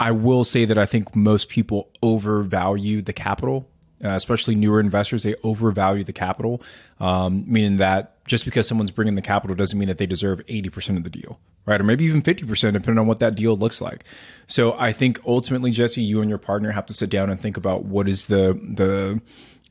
I 0.00 0.10
will 0.10 0.44
say 0.44 0.64
that 0.64 0.78
I 0.78 0.86
think 0.86 1.14
most 1.14 1.48
people 1.48 1.90
overvalue 2.02 3.00
the 3.00 3.12
capital, 3.12 3.68
uh, 4.04 4.08
especially 4.08 4.54
newer 4.54 4.80
investors. 4.80 5.22
They 5.22 5.34
overvalue 5.44 6.04
the 6.04 6.12
capital, 6.12 6.62
um, 7.00 7.44
meaning 7.46 7.76
that 7.78 8.24
just 8.26 8.44
because 8.44 8.66
someone's 8.66 8.90
bringing 8.90 9.14
the 9.14 9.22
capital 9.22 9.54
doesn't 9.54 9.78
mean 9.78 9.88
that 9.88 9.98
they 9.98 10.06
deserve 10.06 10.40
80% 10.46 10.96
of 10.96 11.04
the 11.04 11.10
deal, 11.10 11.38
right? 11.66 11.80
Or 11.80 11.84
maybe 11.84 12.04
even 12.04 12.22
50%, 12.22 12.46
depending 12.72 12.98
on 12.98 13.06
what 13.06 13.20
that 13.20 13.34
deal 13.34 13.56
looks 13.56 13.80
like. 13.80 14.04
So 14.46 14.74
I 14.78 14.92
think 14.92 15.20
ultimately, 15.26 15.70
Jesse, 15.70 16.02
you 16.02 16.20
and 16.20 16.28
your 16.28 16.38
partner 16.38 16.72
have 16.72 16.86
to 16.86 16.94
sit 16.94 17.10
down 17.10 17.30
and 17.30 17.38
think 17.38 17.56
about 17.56 17.84
what 17.84 18.08
is 18.08 18.26
the, 18.26 18.58
the, 18.62 19.20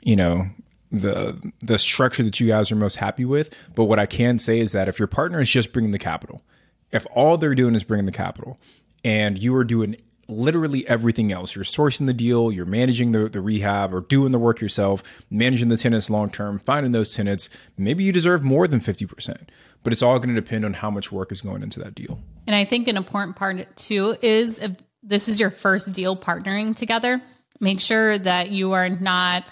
you 0.02 0.16
know, 0.16 0.48
the 0.94 1.52
the 1.62 1.80
structure 1.80 2.22
that 2.22 2.40
you 2.40 2.48
guys 2.48 2.72
are 2.72 2.76
most 2.76 2.98
happy 2.98 3.26
with. 3.26 3.54
But 3.74 3.86
what 3.86 3.98
I 3.98 4.06
can 4.06 4.38
say 4.38 4.60
is 4.60 4.74
that 4.74 4.88
if 4.88 5.00
your 5.00 5.08
partner 5.08 5.42
is 5.42 5.50
just 5.50 5.74
bringing 5.74 5.92
the 5.92 6.00
capital, 6.00 6.44
if 6.92 7.08
all 7.16 7.38
they're 7.38 7.56
doing 7.56 7.74
is 7.74 7.84
bringing 7.84 8.06
the 8.06 8.12
capital, 8.12 8.60
and 9.04 9.42
you 9.42 9.56
are 9.56 9.64
doing 9.64 9.98
literally 10.28 10.88
everything 10.88 11.32
else. 11.32 11.56
You're 11.56 11.64
sourcing 11.64 12.06
the 12.06 12.14
deal, 12.14 12.52
you're 12.52 12.66
managing 12.66 13.12
the, 13.12 13.30
the 13.30 13.42
rehab 13.42 13.94
or 13.94 14.02
doing 14.02 14.32
the 14.32 14.40
work 14.40 14.62
yourself, 14.62 15.04
managing 15.30 15.70
the 15.70 15.78
tenants 15.78 16.10
long 16.10 16.30
term, 16.30 16.60
finding 16.60 16.92
those 16.92 17.14
tenants. 17.14 17.50
Maybe 17.78 18.04
you 18.04 18.12
deserve 18.12 18.44
more 18.44 18.68
than 18.68 18.80
50%, 18.80 19.48
but 19.84 19.94
it's 19.94 20.02
all 20.02 20.18
going 20.20 20.34
to 20.34 20.42
depend 20.42 20.66
on 20.66 20.74
how 20.74 20.90
much 20.90 21.12
work 21.12 21.32
is 21.32 21.42
going 21.42 21.64
into 21.64 21.80
that 21.80 21.96
deal. 21.96 22.20
And 22.48 22.56
I 22.56 22.66
think 22.66 22.88
an 22.88 22.98
important 22.98 23.36
part 23.36 23.76
too 23.76 24.16
is 24.22 24.60
if 24.60 24.72
this 25.02 25.28
is 25.28 25.40
your 25.40 25.50
first 25.50 25.92
deal 25.92 26.16
partnering 26.16 26.76
together, 26.76 27.22
make 27.60 27.82
sure 27.82 28.18
that 28.18 28.52
you 28.52 28.72
are 28.74 28.90
not 28.90 29.44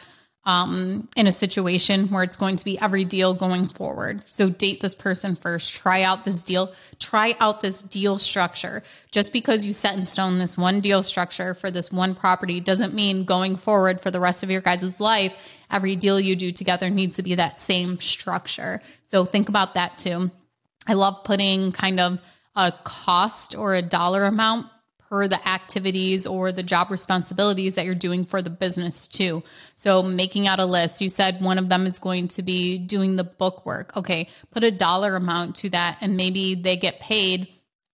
um, 0.45 1.07
in 1.15 1.27
a 1.27 1.31
situation 1.31 2.07
where 2.07 2.23
it's 2.23 2.35
going 2.35 2.57
to 2.57 2.65
be 2.65 2.79
every 2.79 3.05
deal 3.05 3.33
going 3.33 3.67
forward. 3.67 4.23
So 4.25 4.49
date 4.49 4.81
this 4.81 4.95
person 4.95 5.35
first, 5.35 5.73
try 5.73 6.01
out 6.01 6.23
this 6.23 6.43
deal, 6.43 6.73
try 6.99 7.35
out 7.39 7.61
this 7.61 7.83
deal 7.83 8.17
structure. 8.17 8.81
Just 9.11 9.33
because 9.33 9.65
you 9.65 9.73
set 9.73 9.95
in 9.95 10.05
stone 10.05 10.39
this 10.39 10.57
one 10.57 10.79
deal 10.79 11.03
structure 11.03 11.53
for 11.53 11.69
this 11.69 11.91
one 11.91 12.15
property 12.15 12.59
doesn't 12.59 12.95
mean 12.95 13.23
going 13.23 13.55
forward 13.55 14.01
for 14.01 14.09
the 14.09 14.19
rest 14.19 14.41
of 14.41 14.49
your 14.49 14.61
guys' 14.61 14.99
life, 14.99 15.33
every 15.69 15.95
deal 15.95 16.19
you 16.19 16.35
do 16.35 16.51
together 16.51 16.89
needs 16.89 17.17
to 17.17 17.23
be 17.23 17.35
that 17.35 17.59
same 17.59 17.99
structure. 17.99 18.81
So 19.05 19.25
think 19.25 19.47
about 19.47 19.75
that 19.75 19.99
too. 19.99 20.31
I 20.87 20.93
love 20.93 21.23
putting 21.23 21.71
kind 21.71 21.99
of 21.99 22.19
a 22.55 22.73
cost 22.83 23.55
or 23.55 23.75
a 23.75 23.81
dollar 23.83 24.25
amount 24.25 24.67
per 25.11 25.27
the 25.27 25.45
activities 25.45 26.25
or 26.25 26.53
the 26.53 26.63
job 26.63 26.89
responsibilities 26.89 27.75
that 27.75 27.85
you're 27.85 27.93
doing 27.93 28.23
for 28.23 28.41
the 28.41 28.49
business 28.49 29.07
too. 29.07 29.43
So 29.75 30.01
making 30.01 30.47
out 30.47 30.61
a 30.61 30.65
list, 30.65 31.01
you 31.01 31.09
said 31.09 31.41
one 31.41 31.57
of 31.57 31.67
them 31.67 31.85
is 31.85 31.99
going 31.99 32.29
to 32.29 32.41
be 32.41 32.77
doing 32.77 33.17
the 33.17 33.25
book 33.25 33.65
work. 33.65 33.95
Okay, 33.97 34.29
put 34.51 34.63
a 34.63 34.71
dollar 34.71 35.17
amount 35.17 35.57
to 35.57 35.69
that 35.71 35.97
and 35.99 36.15
maybe 36.15 36.55
they 36.55 36.77
get 36.77 37.01
paid 37.01 37.49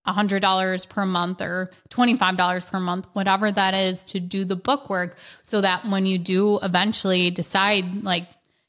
$100 0.08 0.90
per 0.90 1.06
month 1.08 1.42
or 1.42 1.72
$25 1.90 2.68
per 2.68 2.80
month, 2.80 3.08
whatever 3.14 3.52
that 3.52 3.74
is 3.74 4.04
to 4.04 4.20
do 4.20 4.46
the 4.46 4.56
book 4.56 4.88
work 4.88 5.18
so 5.42 5.60
that 5.62 5.90
when 5.90 6.06
you 6.06 6.20
do 6.20 6.60
eventually 6.60 7.32
decide 7.32 8.04
like, 8.04 8.28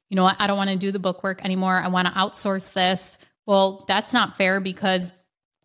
you 0.08 0.16
know 0.16 0.22
what, 0.22 0.36
I 0.40 0.46
don't 0.46 0.56
want 0.56 0.70
to 0.70 0.76
do 0.76 0.90
the 0.90 0.98
book 0.98 1.22
work 1.22 1.44
anymore. 1.44 1.74
I 1.76 1.88
want 1.88 2.08
to 2.08 2.14
outsource 2.14 2.72
this. 2.72 3.18
Well, 3.44 3.84
that's 3.86 4.14
not 4.14 4.38
fair 4.38 4.58
because 4.58 5.12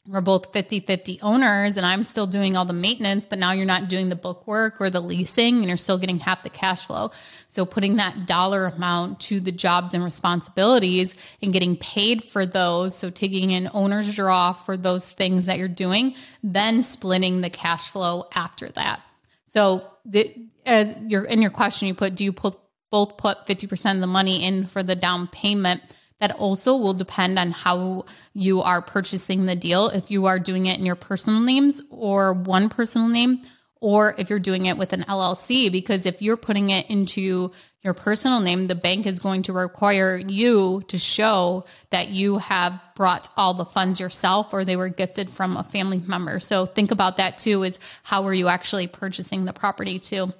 we're 0.05 0.19
both 0.19 0.51
50 0.51 0.81
50 0.81 1.21
owners 1.21 1.77
and 1.77 1.85
I'm 1.85 2.03
still 2.03 2.27
doing 2.27 2.57
all 2.57 2.65
the 2.65 2.73
maintenance, 2.73 3.23
but 3.23 3.39
now 3.39 3.53
you're 3.53 3.65
not 3.65 3.87
doing 3.87 4.09
the 4.09 4.17
book 4.17 4.45
work 4.45 4.81
or 4.81 4.89
the 4.89 4.99
leasing 4.99 5.57
and 5.57 5.67
you're 5.67 5.77
still 5.77 5.97
getting 5.97 6.19
half 6.19 6.43
the 6.43 6.49
cash 6.49 6.85
flow. 6.85 7.11
So 7.47 7.65
putting 7.65 7.95
that 7.95 8.27
dollar 8.27 8.65
amount 8.65 9.21
to 9.21 9.39
the 9.39 9.51
jobs 9.51 9.93
and 9.93 10.03
responsibilities 10.03 11.15
and 11.41 11.53
getting 11.53 11.77
paid 11.77 12.21
for 12.21 12.45
those. 12.45 12.95
So 12.95 13.09
taking 13.09 13.53
an 13.53 13.69
owner's 13.73 14.13
draw 14.13 14.51
for 14.51 14.75
those 14.75 15.09
things 15.09 15.45
that 15.45 15.57
you're 15.57 15.69
doing, 15.69 16.15
then 16.43 16.83
splitting 16.83 17.39
the 17.39 17.49
cash 17.49 17.89
flow 17.89 18.27
after 18.35 18.69
that. 18.71 19.01
So 19.45 19.87
the, 20.03 20.35
as 20.65 20.93
you're 21.07 21.23
in 21.23 21.41
your 21.41 21.51
question, 21.51 21.87
you 21.87 21.93
put, 21.93 22.15
do 22.15 22.25
you 22.25 22.33
put, 22.33 22.59
both 22.91 23.15
put 23.15 23.45
50% 23.47 23.95
of 23.95 24.01
the 24.01 24.07
money 24.07 24.43
in 24.43 24.67
for 24.67 24.83
the 24.83 24.95
down 24.95 25.27
payment? 25.27 25.81
That 26.23 26.37
also 26.37 26.77
will 26.77 26.93
depend 26.93 27.37
on 27.37 27.51
how 27.51 28.05
you 28.33 28.61
are 28.61 28.81
purchasing 28.81 29.45
the 29.45 29.57
deal. 29.57 29.89
If 29.89 30.09
you 30.09 30.27
are 30.27 30.39
doing 30.39 30.67
it 30.67 30.79
in 30.79 30.85
your 30.85 30.95
personal 30.95 31.41
names 31.41 31.81
or 31.89 32.31
one 32.31 32.69
personal 32.69 33.09
name, 33.09 33.41
or 33.81 34.15
if 34.17 34.29
you're 34.29 34.39
doing 34.39 34.67
it 34.67 34.77
with 34.77 34.93
an 34.93 35.03
LLC, 35.03 35.69
because 35.69 36.05
if 36.05 36.21
you're 36.21 36.37
putting 36.37 36.69
it 36.69 36.89
into 36.89 37.51
your 37.81 37.93
personal 37.93 38.39
name, 38.39 38.67
the 38.67 38.73
bank 38.73 39.05
is 39.05 39.19
going 39.19 39.43
to 39.43 39.51
require 39.51 40.15
you 40.15 40.85
to 40.87 40.97
show 40.97 41.65
that 41.89 42.07
you 42.07 42.37
have 42.37 42.79
brought 42.95 43.29
all 43.35 43.53
the 43.53 43.65
funds 43.65 43.99
yourself 43.99 44.53
or 44.53 44.63
they 44.63 44.77
were 44.77 44.87
gifted 44.87 45.29
from 45.29 45.57
a 45.57 45.63
family 45.65 46.01
member. 46.07 46.39
So 46.39 46.65
think 46.65 46.91
about 46.91 47.17
that 47.17 47.37
too 47.37 47.63
is 47.63 47.79
how 48.03 48.23
are 48.27 48.33
you 48.33 48.47
actually 48.47 48.87
purchasing 48.87 49.43
the 49.43 49.51
property 49.51 49.99
too? 49.99 50.31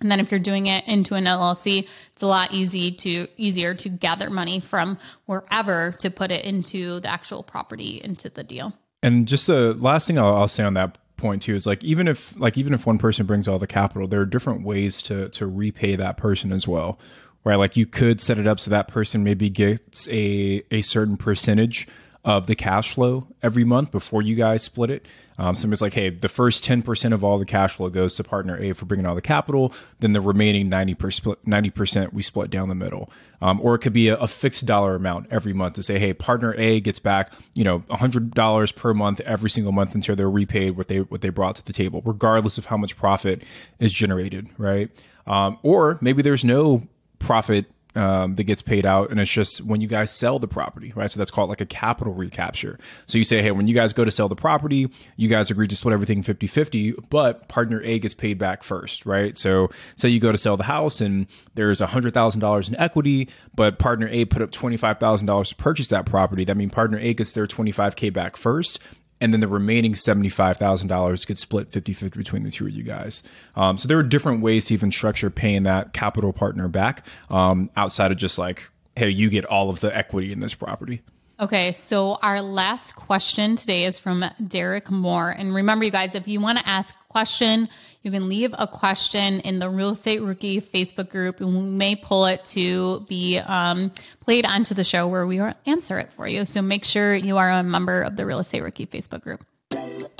And 0.00 0.10
then 0.10 0.20
if 0.20 0.30
you're 0.30 0.40
doing 0.40 0.66
it 0.66 0.86
into 0.86 1.14
an 1.14 1.24
LLC, 1.24 1.88
it's 2.12 2.22
a 2.22 2.26
lot 2.26 2.52
easy 2.52 2.92
to 2.92 3.26
easier 3.36 3.74
to 3.74 3.88
gather 3.88 4.30
money 4.30 4.60
from 4.60 4.98
wherever 5.26 5.92
to 5.98 6.10
put 6.10 6.30
it 6.30 6.44
into 6.44 7.00
the 7.00 7.08
actual 7.08 7.42
property 7.42 8.00
into 8.02 8.28
the 8.28 8.44
deal. 8.44 8.74
And 9.02 9.26
just 9.26 9.46
the 9.46 9.74
last 9.74 10.06
thing 10.06 10.18
I'll, 10.18 10.36
I'll 10.36 10.48
say 10.48 10.64
on 10.64 10.74
that 10.74 10.98
point 11.16 11.42
too 11.42 11.54
is 11.54 11.66
like 11.66 11.82
even 11.84 12.08
if 12.08 12.38
like 12.38 12.56
even 12.56 12.72
if 12.74 12.86
one 12.86 12.98
person 12.98 13.26
brings 13.26 13.46
all 13.46 13.58
the 13.58 13.66
capital, 13.66 14.08
there 14.08 14.20
are 14.20 14.26
different 14.26 14.62
ways 14.62 15.02
to 15.02 15.28
to 15.30 15.46
repay 15.46 15.96
that 15.96 16.16
person 16.16 16.52
as 16.52 16.66
well. 16.66 16.98
Right, 17.44 17.56
like 17.56 17.76
you 17.76 17.86
could 17.86 18.20
set 18.20 18.38
it 18.38 18.46
up 18.46 18.60
so 18.60 18.70
that 18.70 18.88
person 18.88 19.22
maybe 19.22 19.48
gets 19.48 20.08
a 20.08 20.62
a 20.70 20.82
certain 20.82 21.16
percentage 21.16 21.86
of 22.24 22.46
the 22.46 22.54
cash 22.54 22.94
flow 22.94 23.26
every 23.42 23.64
month 23.64 23.90
before 23.90 24.22
you 24.22 24.34
guys 24.34 24.62
split 24.62 24.90
it. 24.90 25.06
Um, 25.38 25.54
so 25.54 25.70
it's 25.70 25.80
like, 25.80 25.94
hey, 25.94 26.10
the 26.10 26.28
first 26.28 26.64
10% 26.64 27.12
of 27.12 27.22
all 27.22 27.38
the 27.38 27.44
cash 27.44 27.76
flow 27.76 27.88
goes 27.90 28.16
to 28.16 28.24
partner 28.24 28.58
A 28.58 28.72
for 28.72 28.86
bringing 28.86 29.06
all 29.06 29.14
the 29.14 29.22
capital. 29.22 29.72
Then 30.00 30.12
the 30.12 30.20
remaining 30.20 30.68
90%, 30.68 31.36
90% 31.46 32.12
we 32.12 32.22
split 32.22 32.50
down 32.50 32.68
the 32.68 32.74
middle. 32.74 33.08
Um, 33.40 33.60
or 33.62 33.76
it 33.76 33.78
could 33.78 33.92
be 33.92 34.08
a, 34.08 34.16
a, 34.16 34.26
fixed 34.26 34.66
dollar 34.66 34.96
amount 34.96 35.28
every 35.30 35.52
month 35.52 35.74
to 35.74 35.82
say, 35.84 36.00
hey, 36.00 36.12
partner 36.12 36.54
A 36.58 36.80
gets 36.80 36.98
back, 36.98 37.32
you 37.54 37.62
know, 37.62 37.80
$100 37.88 38.74
per 38.74 38.92
month 38.94 39.20
every 39.20 39.48
single 39.48 39.70
month 39.70 39.94
until 39.94 40.16
they're 40.16 40.28
repaid 40.28 40.76
what 40.76 40.88
they, 40.88 40.98
what 41.02 41.20
they 41.20 41.28
brought 41.28 41.54
to 41.54 41.64
the 41.64 41.72
table, 41.72 42.02
regardless 42.04 42.58
of 42.58 42.66
how 42.66 42.76
much 42.76 42.96
profit 42.96 43.44
is 43.78 43.92
generated, 43.92 44.48
right? 44.58 44.90
Um, 45.28 45.58
or 45.62 45.98
maybe 46.00 46.20
there's 46.20 46.44
no 46.44 46.88
profit 47.20 47.66
um, 47.94 48.34
that 48.36 48.44
gets 48.44 48.62
paid 48.62 48.86
out, 48.86 49.10
and 49.10 49.18
it's 49.18 49.30
just 49.30 49.60
when 49.62 49.80
you 49.80 49.88
guys 49.88 50.10
sell 50.10 50.38
the 50.38 50.48
property, 50.48 50.92
right? 50.94 51.10
So 51.10 51.18
that's 51.18 51.30
called 51.30 51.48
like 51.48 51.60
a 51.60 51.66
capital 51.66 52.12
recapture. 52.12 52.78
So 53.06 53.18
you 53.18 53.24
say, 53.24 53.42
hey, 53.42 53.50
when 53.50 53.66
you 53.66 53.74
guys 53.74 53.92
go 53.92 54.04
to 54.04 54.10
sell 54.10 54.28
the 54.28 54.36
property, 54.36 54.88
you 55.16 55.28
guys 55.28 55.50
agree 55.50 55.66
to 55.68 55.76
split 55.76 55.92
everything 55.92 56.22
50 56.22 56.46
50, 56.46 56.92
but 57.10 57.48
partner 57.48 57.80
A 57.82 57.98
gets 57.98 58.14
paid 58.14 58.38
back 58.38 58.62
first, 58.62 59.06
right? 59.06 59.36
So 59.38 59.70
say 59.96 60.08
you 60.08 60.20
go 60.20 60.32
to 60.32 60.38
sell 60.38 60.56
the 60.56 60.64
house 60.64 61.00
and 61.00 61.26
there's 61.54 61.80
$100,000 61.80 62.68
in 62.68 62.76
equity, 62.76 63.28
but 63.54 63.78
partner 63.78 64.08
A 64.08 64.24
put 64.26 64.42
up 64.42 64.50
$25,000 64.50 65.48
to 65.48 65.54
purchase 65.56 65.88
that 65.88 66.06
property. 66.06 66.44
That 66.44 66.56
means 66.56 66.72
partner 66.72 66.98
A 66.98 67.14
gets 67.14 67.32
their 67.32 67.46
25K 67.46 68.12
back 68.12 68.36
first, 68.36 68.78
and 69.20 69.32
then 69.32 69.40
the 69.40 69.48
remaining 69.48 69.94
$75,000 69.94 71.26
gets 71.26 71.40
split 71.40 71.72
50 71.72 71.92
50 71.92 72.18
between 72.18 72.44
the 72.44 72.50
two 72.50 72.66
of 72.66 72.72
you 72.72 72.82
guys. 72.82 73.22
Um, 73.56 73.78
so 73.78 73.88
there 73.88 73.98
are 73.98 74.02
different 74.02 74.42
ways 74.42 74.66
to 74.66 74.74
even 74.74 74.90
structure 74.90 75.30
paying 75.30 75.64
that 75.64 75.92
capital 75.92 76.32
partner 76.32 76.68
back 76.68 77.06
um, 77.30 77.70
outside 77.76 78.12
of 78.12 78.18
just 78.18 78.38
like, 78.38 78.70
hey, 78.96 79.08
you 79.08 79.30
get 79.30 79.44
all 79.44 79.70
of 79.70 79.80
the 79.80 79.94
equity 79.96 80.32
in 80.32 80.40
this 80.40 80.54
property. 80.54 81.02
Okay, 81.40 81.70
so 81.70 82.18
our 82.20 82.42
last 82.42 82.96
question 82.96 83.54
today 83.54 83.84
is 83.84 84.00
from 84.00 84.24
Derek 84.44 84.90
Moore. 84.90 85.30
And 85.30 85.54
remember, 85.54 85.84
you 85.84 85.92
guys, 85.92 86.16
if 86.16 86.26
you 86.26 86.40
want 86.40 86.58
to 86.58 86.68
ask 86.68 86.92
a 86.92 87.12
question, 87.12 87.68
you 88.02 88.10
can 88.10 88.28
leave 88.28 88.52
a 88.58 88.66
question 88.66 89.38
in 89.40 89.60
the 89.60 89.70
Real 89.70 89.90
Estate 89.90 90.20
Rookie 90.20 90.60
Facebook 90.60 91.10
group, 91.10 91.40
and 91.40 91.54
we 91.54 91.62
may 91.62 91.94
pull 91.94 92.24
it 92.24 92.44
to 92.46 93.06
be 93.08 93.38
um, 93.38 93.92
played 94.18 94.46
onto 94.46 94.74
the 94.74 94.82
show 94.82 95.06
where 95.06 95.28
we 95.28 95.38
will 95.38 95.54
answer 95.64 95.96
it 95.98 96.10
for 96.10 96.26
you. 96.26 96.44
So 96.44 96.60
make 96.60 96.84
sure 96.84 97.14
you 97.14 97.38
are 97.38 97.50
a 97.50 97.62
member 97.62 98.02
of 98.02 98.16
the 98.16 98.26
Real 98.26 98.40
Estate 98.40 98.64
Rookie 98.64 98.86
Facebook 98.86 99.22
group. 99.22 99.44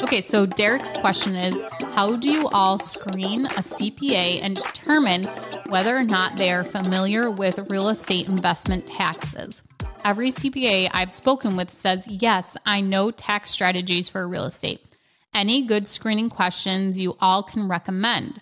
Okay, 0.00 0.20
so 0.20 0.46
Derek's 0.46 0.92
question 0.92 1.34
is 1.34 1.60
How 1.92 2.14
do 2.14 2.30
you 2.30 2.48
all 2.50 2.78
screen 2.78 3.46
a 3.46 3.60
CPA 3.60 4.38
and 4.40 4.56
determine 4.56 5.24
whether 5.66 5.96
or 5.96 6.04
not 6.04 6.36
they 6.36 6.52
are 6.52 6.62
familiar 6.62 7.28
with 7.30 7.68
real 7.68 7.88
estate 7.88 8.28
investment 8.28 8.86
taxes? 8.86 9.62
Every 10.04 10.30
CPA 10.30 10.90
I've 10.94 11.10
spoken 11.10 11.56
with 11.56 11.72
says, 11.72 12.06
Yes, 12.06 12.56
I 12.64 12.80
know 12.80 13.10
tax 13.10 13.50
strategies 13.50 14.08
for 14.08 14.26
real 14.28 14.44
estate. 14.44 14.80
Any 15.34 15.62
good 15.66 15.88
screening 15.88 16.30
questions 16.30 16.96
you 16.96 17.16
all 17.20 17.42
can 17.42 17.68
recommend? 17.68 18.40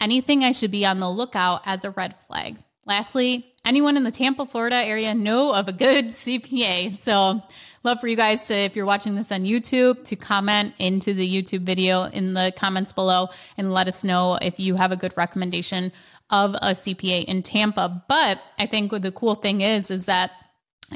Anything 0.00 0.44
I 0.44 0.52
should 0.52 0.70
be 0.70 0.86
on 0.86 0.98
the 0.98 1.10
lookout 1.10 1.60
as 1.66 1.84
a 1.84 1.90
red 1.90 2.16
flag? 2.20 2.56
Lastly, 2.86 3.52
anyone 3.66 3.98
in 3.98 4.04
the 4.04 4.10
Tampa, 4.10 4.46
Florida 4.46 4.76
area 4.76 5.14
know 5.14 5.52
of 5.52 5.68
a 5.68 5.72
good 5.72 6.06
CPA? 6.08 6.96
So, 6.96 7.42
love 7.86 8.00
for 8.00 8.08
you 8.08 8.16
guys 8.16 8.44
to, 8.48 8.52
if 8.52 8.74
you're 8.74 8.84
watching 8.84 9.14
this 9.14 9.30
on 9.30 9.44
YouTube, 9.44 10.04
to 10.04 10.16
comment 10.16 10.74
into 10.80 11.14
the 11.14 11.42
YouTube 11.42 11.60
video 11.60 12.02
in 12.02 12.34
the 12.34 12.52
comments 12.56 12.92
below 12.92 13.28
and 13.56 13.72
let 13.72 13.86
us 13.86 14.02
know 14.02 14.34
if 14.42 14.58
you 14.58 14.74
have 14.74 14.90
a 14.90 14.96
good 14.96 15.16
recommendation 15.16 15.92
of 16.28 16.54
a 16.56 16.72
CPA 16.72 17.24
in 17.26 17.44
Tampa. 17.44 18.04
But 18.08 18.40
I 18.58 18.66
think 18.66 18.90
the 18.90 19.12
cool 19.12 19.36
thing 19.36 19.60
is, 19.60 19.92
is 19.92 20.06
that 20.06 20.32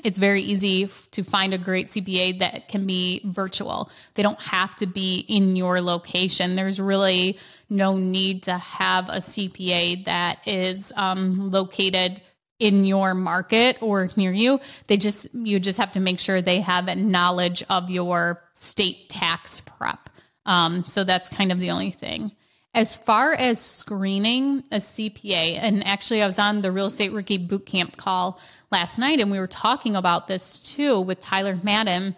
it's 0.02 0.18
very 0.18 0.40
easy 0.40 0.90
to 1.12 1.22
find 1.22 1.54
a 1.54 1.58
great 1.58 1.86
CPA 1.86 2.40
that 2.40 2.66
can 2.66 2.88
be 2.88 3.20
virtual. 3.24 3.88
They 4.14 4.24
don't 4.24 4.40
have 4.40 4.74
to 4.76 4.86
be 4.86 5.24
in 5.28 5.54
your 5.54 5.80
location. 5.80 6.56
There's 6.56 6.80
really 6.80 7.38
no 7.68 7.96
need 7.96 8.42
to 8.44 8.58
have 8.58 9.08
a 9.08 9.18
CPA 9.18 10.06
that 10.06 10.40
is 10.44 10.92
um, 10.96 11.52
located 11.52 12.20
in 12.60 12.84
your 12.84 13.14
market 13.14 13.78
or 13.80 14.08
near 14.16 14.32
you. 14.32 14.60
They 14.86 14.96
just 14.96 15.26
you 15.34 15.58
just 15.58 15.78
have 15.78 15.92
to 15.92 16.00
make 16.00 16.20
sure 16.20 16.40
they 16.40 16.60
have 16.60 16.86
a 16.86 16.94
knowledge 16.94 17.64
of 17.68 17.90
your 17.90 18.42
state 18.52 19.08
tax 19.08 19.60
prep. 19.60 20.10
Um, 20.46 20.84
so 20.86 21.02
that's 21.02 21.28
kind 21.28 21.50
of 21.50 21.58
the 21.58 21.70
only 21.70 21.90
thing. 21.90 22.32
As 22.72 22.94
far 22.94 23.32
as 23.32 23.60
screening 23.60 24.62
a 24.70 24.76
CPA, 24.76 25.58
and 25.58 25.84
actually, 25.84 26.22
I 26.22 26.26
was 26.26 26.38
on 26.38 26.62
the 26.62 26.70
Real 26.70 26.86
Estate 26.86 27.12
Rookie 27.12 27.44
Bootcamp 27.44 27.96
call 27.96 28.38
last 28.70 28.96
night, 28.96 29.18
and 29.18 29.30
we 29.30 29.40
were 29.40 29.48
talking 29.48 29.96
about 29.96 30.28
this 30.28 30.60
too 30.60 31.00
with 31.00 31.20
Tyler 31.20 31.58
Madden. 31.64 32.14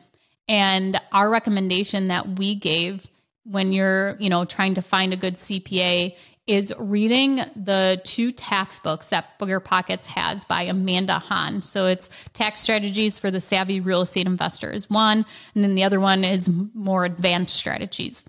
And 0.49 1.01
our 1.12 1.30
recommendation 1.30 2.09
that 2.09 2.38
we 2.38 2.55
gave 2.55 3.07
when 3.45 3.72
you're, 3.72 4.16
you 4.18 4.28
know, 4.28 4.45
trying 4.45 4.74
to 4.74 4.82
find 4.82 5.14
a 5.14 5.16
good 5.16 5.36
CPA 5.36 6.14
is 6.47 6.72
reading 6.76 7.36
the 7.55 8.01
two 8.05 8.32
tax 8.32 8.80
books 8.80 9.09
that 9.09 9.38
Bigger 9.38 9.61
Pockets 9.61 10.07
has 10.07 10.45
by 10.45 10.62
Amanda 10.62 11.18
Han. 11.18 11.62
So 11.62 11.86
it's 11.86 12.11
Tax 12.32 12.61
Strategies 12.61 13.18
for 13.18 13.30
the 13.30 13.40
Savvy 13.40 13.80
Real 13.80 14.03
Estate 14.03 14.26
Investor 14.26 14.70
is 14.70 14.90
one, 14.90 15.24
and 15.55 15.62
then 15.62 15.74
the 15.74 15.84
other 15.84 16.01
one 16.01 16.24
is 16.24 16.51
more 16.74 17.05
advanced 17.05 17.55
strategies. 17.55 18.24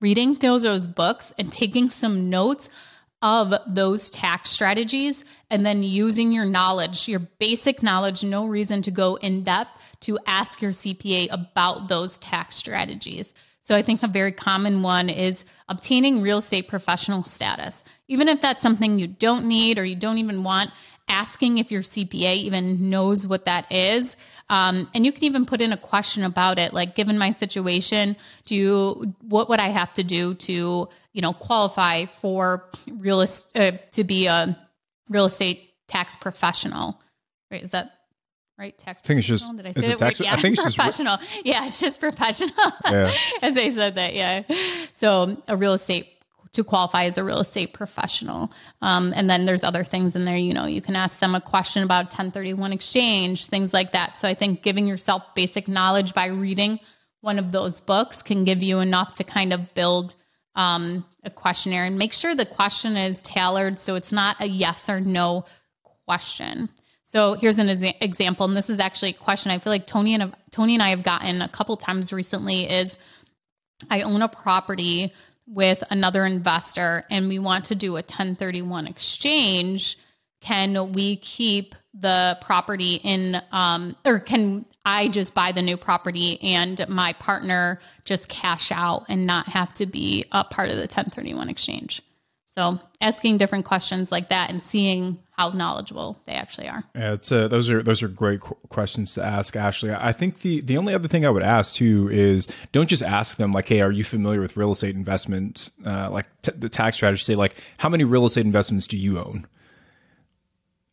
Reading 0.00 0.34
those 0.34 0.86
books 0.86 1.34
and 1.38 1.52
taking 1.52 1.90
some 1.90 2.30
notes 2.30 2.70
of 3.22 3.54
those 3.66 4.10
tax 4.10 4.50
strategies 4.50 5.24
and 5.50 5.64
then 5.64 5.82
using 5.82 6.32
your 6.32 6.44
knowledge, 6.44 7.08
your 7.08 7.18
basic 7.18 7.82
knowledge, 7.82 8.22
no 8.22 8.46
reason 8.46 8.82
to 8.82 8.90
go 8.90 9.16
in 9.16 9.42
depth 9.42 9.70
to 10.00 10.18
ask 10.26 10.60
your 10.60 10.72
CPA 10.72 11.28
about 11.30 11.88
those 11.88 12.18
tax 12.18 12.56
strategies. 12.56 13.32
So 13.66 13.74
I 13.74 13.82
think 13.82 14.04
a 14.04 14.06
very 14.06 14.30
common 14.30 14.82
one 14.82 15.10
is 15.10 15.44
obtaining 15.68 16.22
real 16.22 16.38
estate 16.38 16.68
professional 16.68 17.24
status. 17.24 17.82
Even 18.06 18.28
if 18.28 18.40
that's 18.40 18.62
something 18.62 19.00
you 19.00 19.08
don't 19.08 19.44
need 19.46 19.76
or 19.76 19.84
you 19.84 19.96
don't 19.96 20.18
even 20.18 20.44
want, 20.44 20.70
asking 21.08 21.58
if 21.58 21.72
your 21.72 21.82
CPA 21.82 22.36
even 22.36 22.90
knows 22.90 23.26
what 23.26 23.46
that 23.46 23.66
is. 23.72 24.16
Um, 24.48 24.88
and 24.94 25.04
you 25.04 25.10
can 25.10 25.24
even 25.24 25.44
put 25.44 25.60
in 25.60 25.72
a 25.72 25.76
question 25.76 26.22
about 26.22 26.60
it, 26.60 26.74
like 26.74 26.94
given 26.94 27.18
my 27.18 27.32
situation, 27.32 28.14
do 28.44 28.54
you 28.54 29.14
what 29.22 29.48
would 29.48 29.58
I 29.58 29.70
have 29.70 29.92
to 29.94 30.04
do 30.04 30.34
to 30.34 30.88
you 31.12 31.20
know 31.20 31.32
qualify 31.32 32.04
for 32.04 32.70
real 32.88 33.18
uh, 33.56 33.72
to 33.90 34.04
be 34.04 34.26
a 34.26 34.56
real 35.08 35.24
estate 35.24 35.72
tax 35.88 36.14
professional? 36.14 37.00
Right? 37.50 37.64
Is 37.64 37.72
that 37.72 37.95
right? 38.58 38.76
Tax. 38.76 39.00
I 39.04 39.06
think 39.06 39.18
it's 39.18 39.26
just. 39.26 39.56
Did 39.56 39.66
I 39.66 39.72
say 39.72 39.92
it? 39.92 39.98
Tax, 39.98 40.20
yeah, 40.20 40.34
I 40.34 40.36
think 40.36 40.58
it's 40.58 40.62
professional. 40.74 41.16
Just, 41.18 41.46
yeah, 41.46 41.66
it's 41.66 41.80
just 41.80 42.00
professional. 42.00 42.50
Yeah. 42.86 43.12
as 43.42 43.56
I 43.56 43.70
said 43.70 43.96
that. 43.96 44.14
Yeah. 44.14 44.42
So 44.94 45.42
a 45.48 45.56
real 45.56 45.72
estate 45.72 46.08
to 46.52 46.64
qualify 46.64 47.04
as 47.04 47.18
a 47.18 47.24
real 47.24 47.40
estate 47.40 47.72
professional. 47.72 48.50
Um, 48.80 49.12
and 49.14 49.28
then 49.28 49.44
there's 49.44 49.64
other 49.64 49.84
things 49.84 50.16
in 50.16 50.24
there. 50.24 50.36
You 50.36 50.54
know, 50.54 50.66
you 50.66 50.80
can 50.80 50.96
ask 50.96 51.18
them 51.18 51.34
a 51.34 51.40
question 51.40 51.82
about 51.82 52.06
1031 52.06 52.72
exchange, 52.72 53.46
things 53.46 53.74
like 53.74 53.92
that. 53.92 54.16
So 54.18 54.28
I 54.28 54.34
think 54.34 54.62
giving 54.62 54.86
yourself 54.86 55.22
basic 55.34 55.68
knowledge 55.68 56.14
by 56.14 56.26
reading 56.26 56.80
one 57.20 57.38
of 57.38 57.52
those 57.52 57.80
books 57.80 58.22
can 58.22 58.44
give 58.44 58.62
you 58.62 58.78
enough 58.78 59.16
to 59.16 59.24
kind 59.24 59.52
of 59.52 59.74
build 59.74 60.14
um, 60.54 61.04
a 61.24 61.30
questionnaire 61.30 61.84
and 61.84 61.98
make 61.98 62.12
sure 62.12 62.34
the 62.34 62.46
question 62.46 62.96
is 62.96 63.22
tailored 63.22 63.78
so 63.78 63.94
it's 63.94 64.12
not 64.12 64.36
a 64.40 64.46
yes 64.46 64.88
or 64.88 65.00
no 65.00 65.44
question. 66.06 66.70
So 67.06 67.34
here's 67.34 67.60
an 67.60 67.68
exa- 67.68 67.96
example, 68.00 68.46
and 68.46 68.56
this 68.56 68.68
is 68.68 68.80
actually 68.80 69.10
a 69.10 69.14
question 69.14 69.52
I 69.52 69.58
feel 69.58 69.72
like 69.72 69.86
Tony 69.86 70.14
and 70.14 70.34
Tony 70.50 70.74
and 70.74 70.82
I 70.82 70.90
have 70.90 71.04
gotten 71.04 71.40
a 71.40 71.48
couple 71.48 71.76
times 71.76 72.12
recently. 72.12 72.68
Is 72.68 72.96
I 73.88 74.02
own 74.02 74.22
a 74.22 74.28
property 74.28 75.12
with 75.46 75.84
another 75.90 76.26
investor, 76.26 77.04
and 77.08 77.28
we 77.28 77.38
want 77.38 77.66
to 77.66 77.76
do 77.76 77.92
a 77.92 78.02
1031 78.02 78.88
exchange. 78.88 79.96
Can 80.40 80.92
we 80.92 81.16
keep 81.16 81.76
the 81.94 82.38
property 82.40 82.96
in, 82.96 83.40
um, 83.52 83.96
or 84.04 84.18
can 84.18 84.66
I 84.84 85.06
just 85.06 85.32
buy 85.32 85.52
the 85.52 85.62
new 85.62 85.76
property 85.76 86.40
and 86.42 86.86
my 86.88 87.12
partner 87.14 87.80
just 88.04 88.28
cash 88.28 88.70
out 88.72 89.06
and 89.08 89.26
not 89.26 89.46
have 89.48 89.72
to 89.74 89.86
be 89.86 90.24
a 90.32 90.44
part 90.44 90.70
of 90.70 90.76
the 90.76 90.82
1031 90.82 91.48
exchange? 91.48 92.02
So 92.56 92.80
asking 93.02 93.36
different 93.36 93.66
questions 93.66 94.10
like 94.10 94.30
that 94.30 94.48
and 94.50 94.62
seeing 94.62 95.18
how 95.32 95.50
knowledgeable 95.50 96.18
they 96.24 96.32
actually 96.32 96.68
are. 96.68 96.82
Yeah, 96.94 97.12
it's 97.12 97.30
uh, 97.30 97.48
those 97.48 97.68
are 97.68 97.82
those 97.82 98.02
are 98.02 98.08
great 98.08 98.40
qu- 98.40 98.56
questions 98.70 99.12
to 99.14 99.24
ask, 99.24 99.54
Ashley. 99.54 99.92
I 99.92 100.12
think 100.12 100.40
the 100.40 100.62
the 100.62 100.78
only 100.78 100.94
other 100.94 101.08
thing 101.08 101.26
I 101.26 101.30
would 101.30 101.42
ask 101.42 101.74
too 101.74 102.08
is 102.10 102.48
don't 102.72 102.88
just 102.88 103.02
ask 103.02 103.36
them 103.36 103.52
like, 103.52 103.68
"Hey, 103.68 103.82
are 103.82 103.92
you 103.92 104.04
familiar 104.04 104.40
with 104.40 104.56
real 104.56 104.72
estate 104.72 104.96
investments?" 104.96 105.70
Uh, 105.84 106.10
like 106.10 106.26
t- 106.40 106.52
the 106.56 106.70
tax 106.70 106.96
strategy. 106.96 107.22
Say 107.22 107.34
like, 107.34 107.54
"How 107.76 107.90
many 107.90 108.04
real 108.04 108.24
estate 108.24 108.46
investments 108.46 108.86
do 108.86 108.96
you 108.96 109.18
own?" 109.18 109.46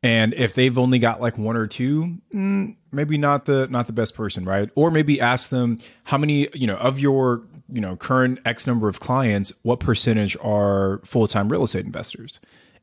And 0.01 0.33
if 0.33 0.53
they've 0.53 0.77
only 0.77 0.99
got 0.99 1.21
like 1.21 1.37
one 1.37 1.55
or 1.55 1.65
two, 1.65 2.17
mm, 2.33 2.75
maybe 2.93 3.17
not 3.17 3.45
the 3.45 3.67
not 3.67 3.87
the 3.87 3.93
best 3.93 4.15
person, 4.15 4.45
right? 4.45 4.69
Or 4.75 4.91
maybe 4.91 5.19
ask 5.19 5.49
them 5.49 5.79
how 6.05 6.17
many 6.17 6.47
you 6.53 6.67
know 6.67 6.77
of 6.77 6.99
your 6.99 7.43
you 7.69 7.81
know 7.81 7.95
current 7.95 8.39
X 8.45 8.67
number 8.67 8.87
of 8.87 8.99
clients, 8.99 9.51
what 9.63 9.79
percentage 9.79 10.37
are 10.41 11.01
full 11.03 11.27
time 11.27 11.49
real 11.49 11.63
estate 11.63 11.85
investors? 11.85 12.39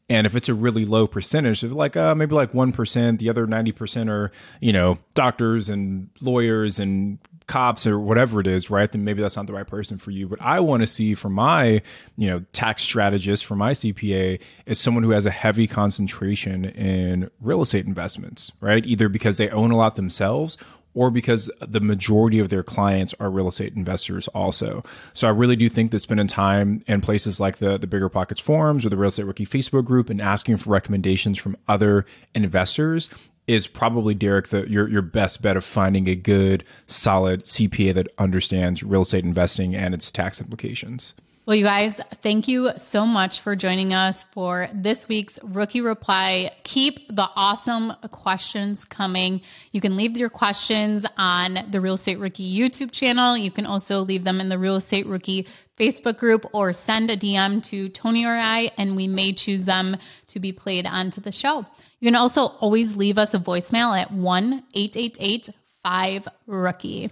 And 0.09 0.27
if 0.27 0.35
it's 0.35 0.49
a 0.49 0.55
really 0.55 0.85
low 0.85 1.07
percentage, 1.07 1.63
of 1.63 1.71
like 1.71 1.97
uh, 1.97 2.15
maybe 2.17 2.35
like 2.35 2.53
one 2.53 2.73
percent, 2.73 3.21
the 3.21 3.31
other 3.31 3.47
ninety 3.47 3.73
percent 3.73 4.11
are 4.11 4.33
you 4.61 4.73
know 4.73 4.99
doctors 5.15 5.69
and 5.69 6.11
lawyers 6.21 6.79
and 6.79 7.19
cops 7.51 7.86
or 7.86 7.98
whatever 7.98 8.40
it 8.40 8.46
is, 8.46 8.70
right? 8.70 8.90
Then 8.90 9.05
maybe 9.05 9.20
that's 9.20 9.36
not 9.36 9.46
the 9.46 9.53
right 9.53 9.66
person 9.66 9.98
for 9.98 10.12
you. 10.12 10.28
But 10.28 10.40
I 10.40 10.61
want 10.61 10.82
to 10.82 10.86
see 10.86 11.14
for 11.14 11.28
my, 11.28 11.82
you 12.16 12.28
know, 12.28 12.44
tax 12.53 12.82
strategist 12.82 13.44
for 13.44 13.57
my 13.57 13.72
CPA 13.72 14.40
is 14.66 14.78
someone 14.78 15.03
who 15.03 15.11
has 15.11 15.26
a 15.26 15.30
heavy 15.30 15.66
concentration 15.66 16.64
in 16.64 17.28
real 17.40 17.61
estate 17.61 17.86
investments, 17.86 18.53
right? 18.61 18.86
Either 18.86 19.09
because 19.09 19.36
they 19.36 19.51
own 19.51 19.72
a 19.72 19.76
lot 19.76 19.96
themselves 19.96 20.57
or 20.94 21.11
because 21.11 21.51
the 21.61 21.80
majority 21.80 22.38
of 22.38 22.48
their 22.48 22.62
clients 22.62 23.14
are 23.20 23.30
real 23.30 23.48
estate 23.48 23.74
investors 23.74 24.28
also. 24.28 24.82
So 25.12 25.28
I 25.28 25.30
really 25.30 25.57
do 25.57 25.68
think 25.68 25.90
that 25.90 26.01
spending 26.01 26.26
time 26.26 26.82
in 26.86 27.01
places 27.01 27.40
like 27.40 27.59
the, 27.59 27.78
the 27.78 27.86
Bigger 27.86 28.09
Pockets 28.09 28.40
forums 28.40 28.86
or 28.86 28.88
the 28.88 28.96
Real 28.96 29.09
Estate 29.09 29.26
Rookie 29.26 29.46
Facebook 29.46 29.84
group 29.84 30.11
and 30.11 30.20
asking 30.20 30.57
for 30.57 30.70
recommendations 30.70 31.38
from 31.38 31.57
other 31.68 32.07
investors 32.34 33.09
is 33.51 33.66
probably 33.66 34.14
Derek 34.14 34.48
the 34.48 34.68
your 34.70 34.88
your 34.88 35.03
best 35.03 35.42
bet 35.42 35.57
of 35.57 35.64
finding 35.64 36.09
a 36.09 36.14
good 36.14 36.64
solid 36.86 37.44
CPA 37.44 37.94
that 37.94 38.09
understands 38.16 38.82
real 38.82 39.03
estate 39.03 39.24
investing 39.24 39.74
and 39.74 39.92
its 39.92 40.11
tax 40.11 40.40
implications. 40.40 41.14
Well, 41.46 41.57
you 41.57 41.64
guys, 41.64 42.01
thank 42.22 42.46
you 42.46 42.70
so 42.76 43.05
much 43.05 43.40
for 43.40 43.57
joining 43.57 43.92
us 43.92 44.22
for 44.22 44.68
this 44.72 45.09
week's 45.09 45.40
Rookie 45.42 45.80
Reply. 45.80 46.53
Keep 46.62 47.16
the 47.16 47.28
awesome 47.34 47.92
questions 48.12 48.84
coming. 48.84 49.40
You 49.72 49.80
can 49.80 49.96
leave 49.96 50.16
your 50.16 50.28
questions 50.28 51.05
on 51.18 51.59
the 51.68 51.80
Real 51.80 51.94
Estate 51.94 52.20
Rookie 52.20 52.48
YouTube 52.48 52.92
channel. 52.92 53.36
You 53.36 53.51
can 53.51 53.66
also 53.66 54.03
leave 54.03 54.22
them 54.22 54.40
in 54.40 54.48
the 54.48 54.59
Real 54.59 54.76
Estate 54.76 55.07
Rookie 55.07 55.48
Facebook 55.76 56.18
group 56.18 56.46
or 56.53 56.72
send 56.72 57.11
a 57.11 57.16
DM 57.16 57.62
to 57.64 57.88
Tony 57.88 58.24
or 58.24 58.36
I, 58.36 58.70
and 58.76 58.94
we 58.94 59.09
may 59.09 59.32
choose 59.32 59.64
them 59.64 59.96
to 60.28 60.38
be 60.38 60.53
played 60.53 60.86
onto 60.86 61.20
the 61.20 61.32
show. 61.32 61.66
You 62.01 62.07
can 62.07 62.16
also 62.16 62.46
always 62.61 62.96
leave 62.96 63.18
us 63.18 63.34
a 63.34 63.38
voicemail 63.38 63.98
at 63.98 64.11
1 64.11 64.64
888 64.74 65.51
5 65.82 66.28
Rookie. 66.46 67.11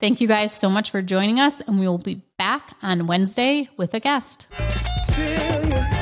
Thank 0.00 0.20
you 0.20 0.28
guys 0.28 0.52
so 0.52 0.68
much 0.68 0.90
for 0.90 1.02
joining 1.02 1.38
us, 1.38 1.60
and 1.60 1.78
we 1.78 1.86
will 1.86 1.98
be 1.98 2.22
back 2.38 2.72
on 2.82 3.06
Wednesday 3.06 3.68
with 3.76 3.94
a 3.94 4.00
guest. 4.00 4.48
The 4.50 6.01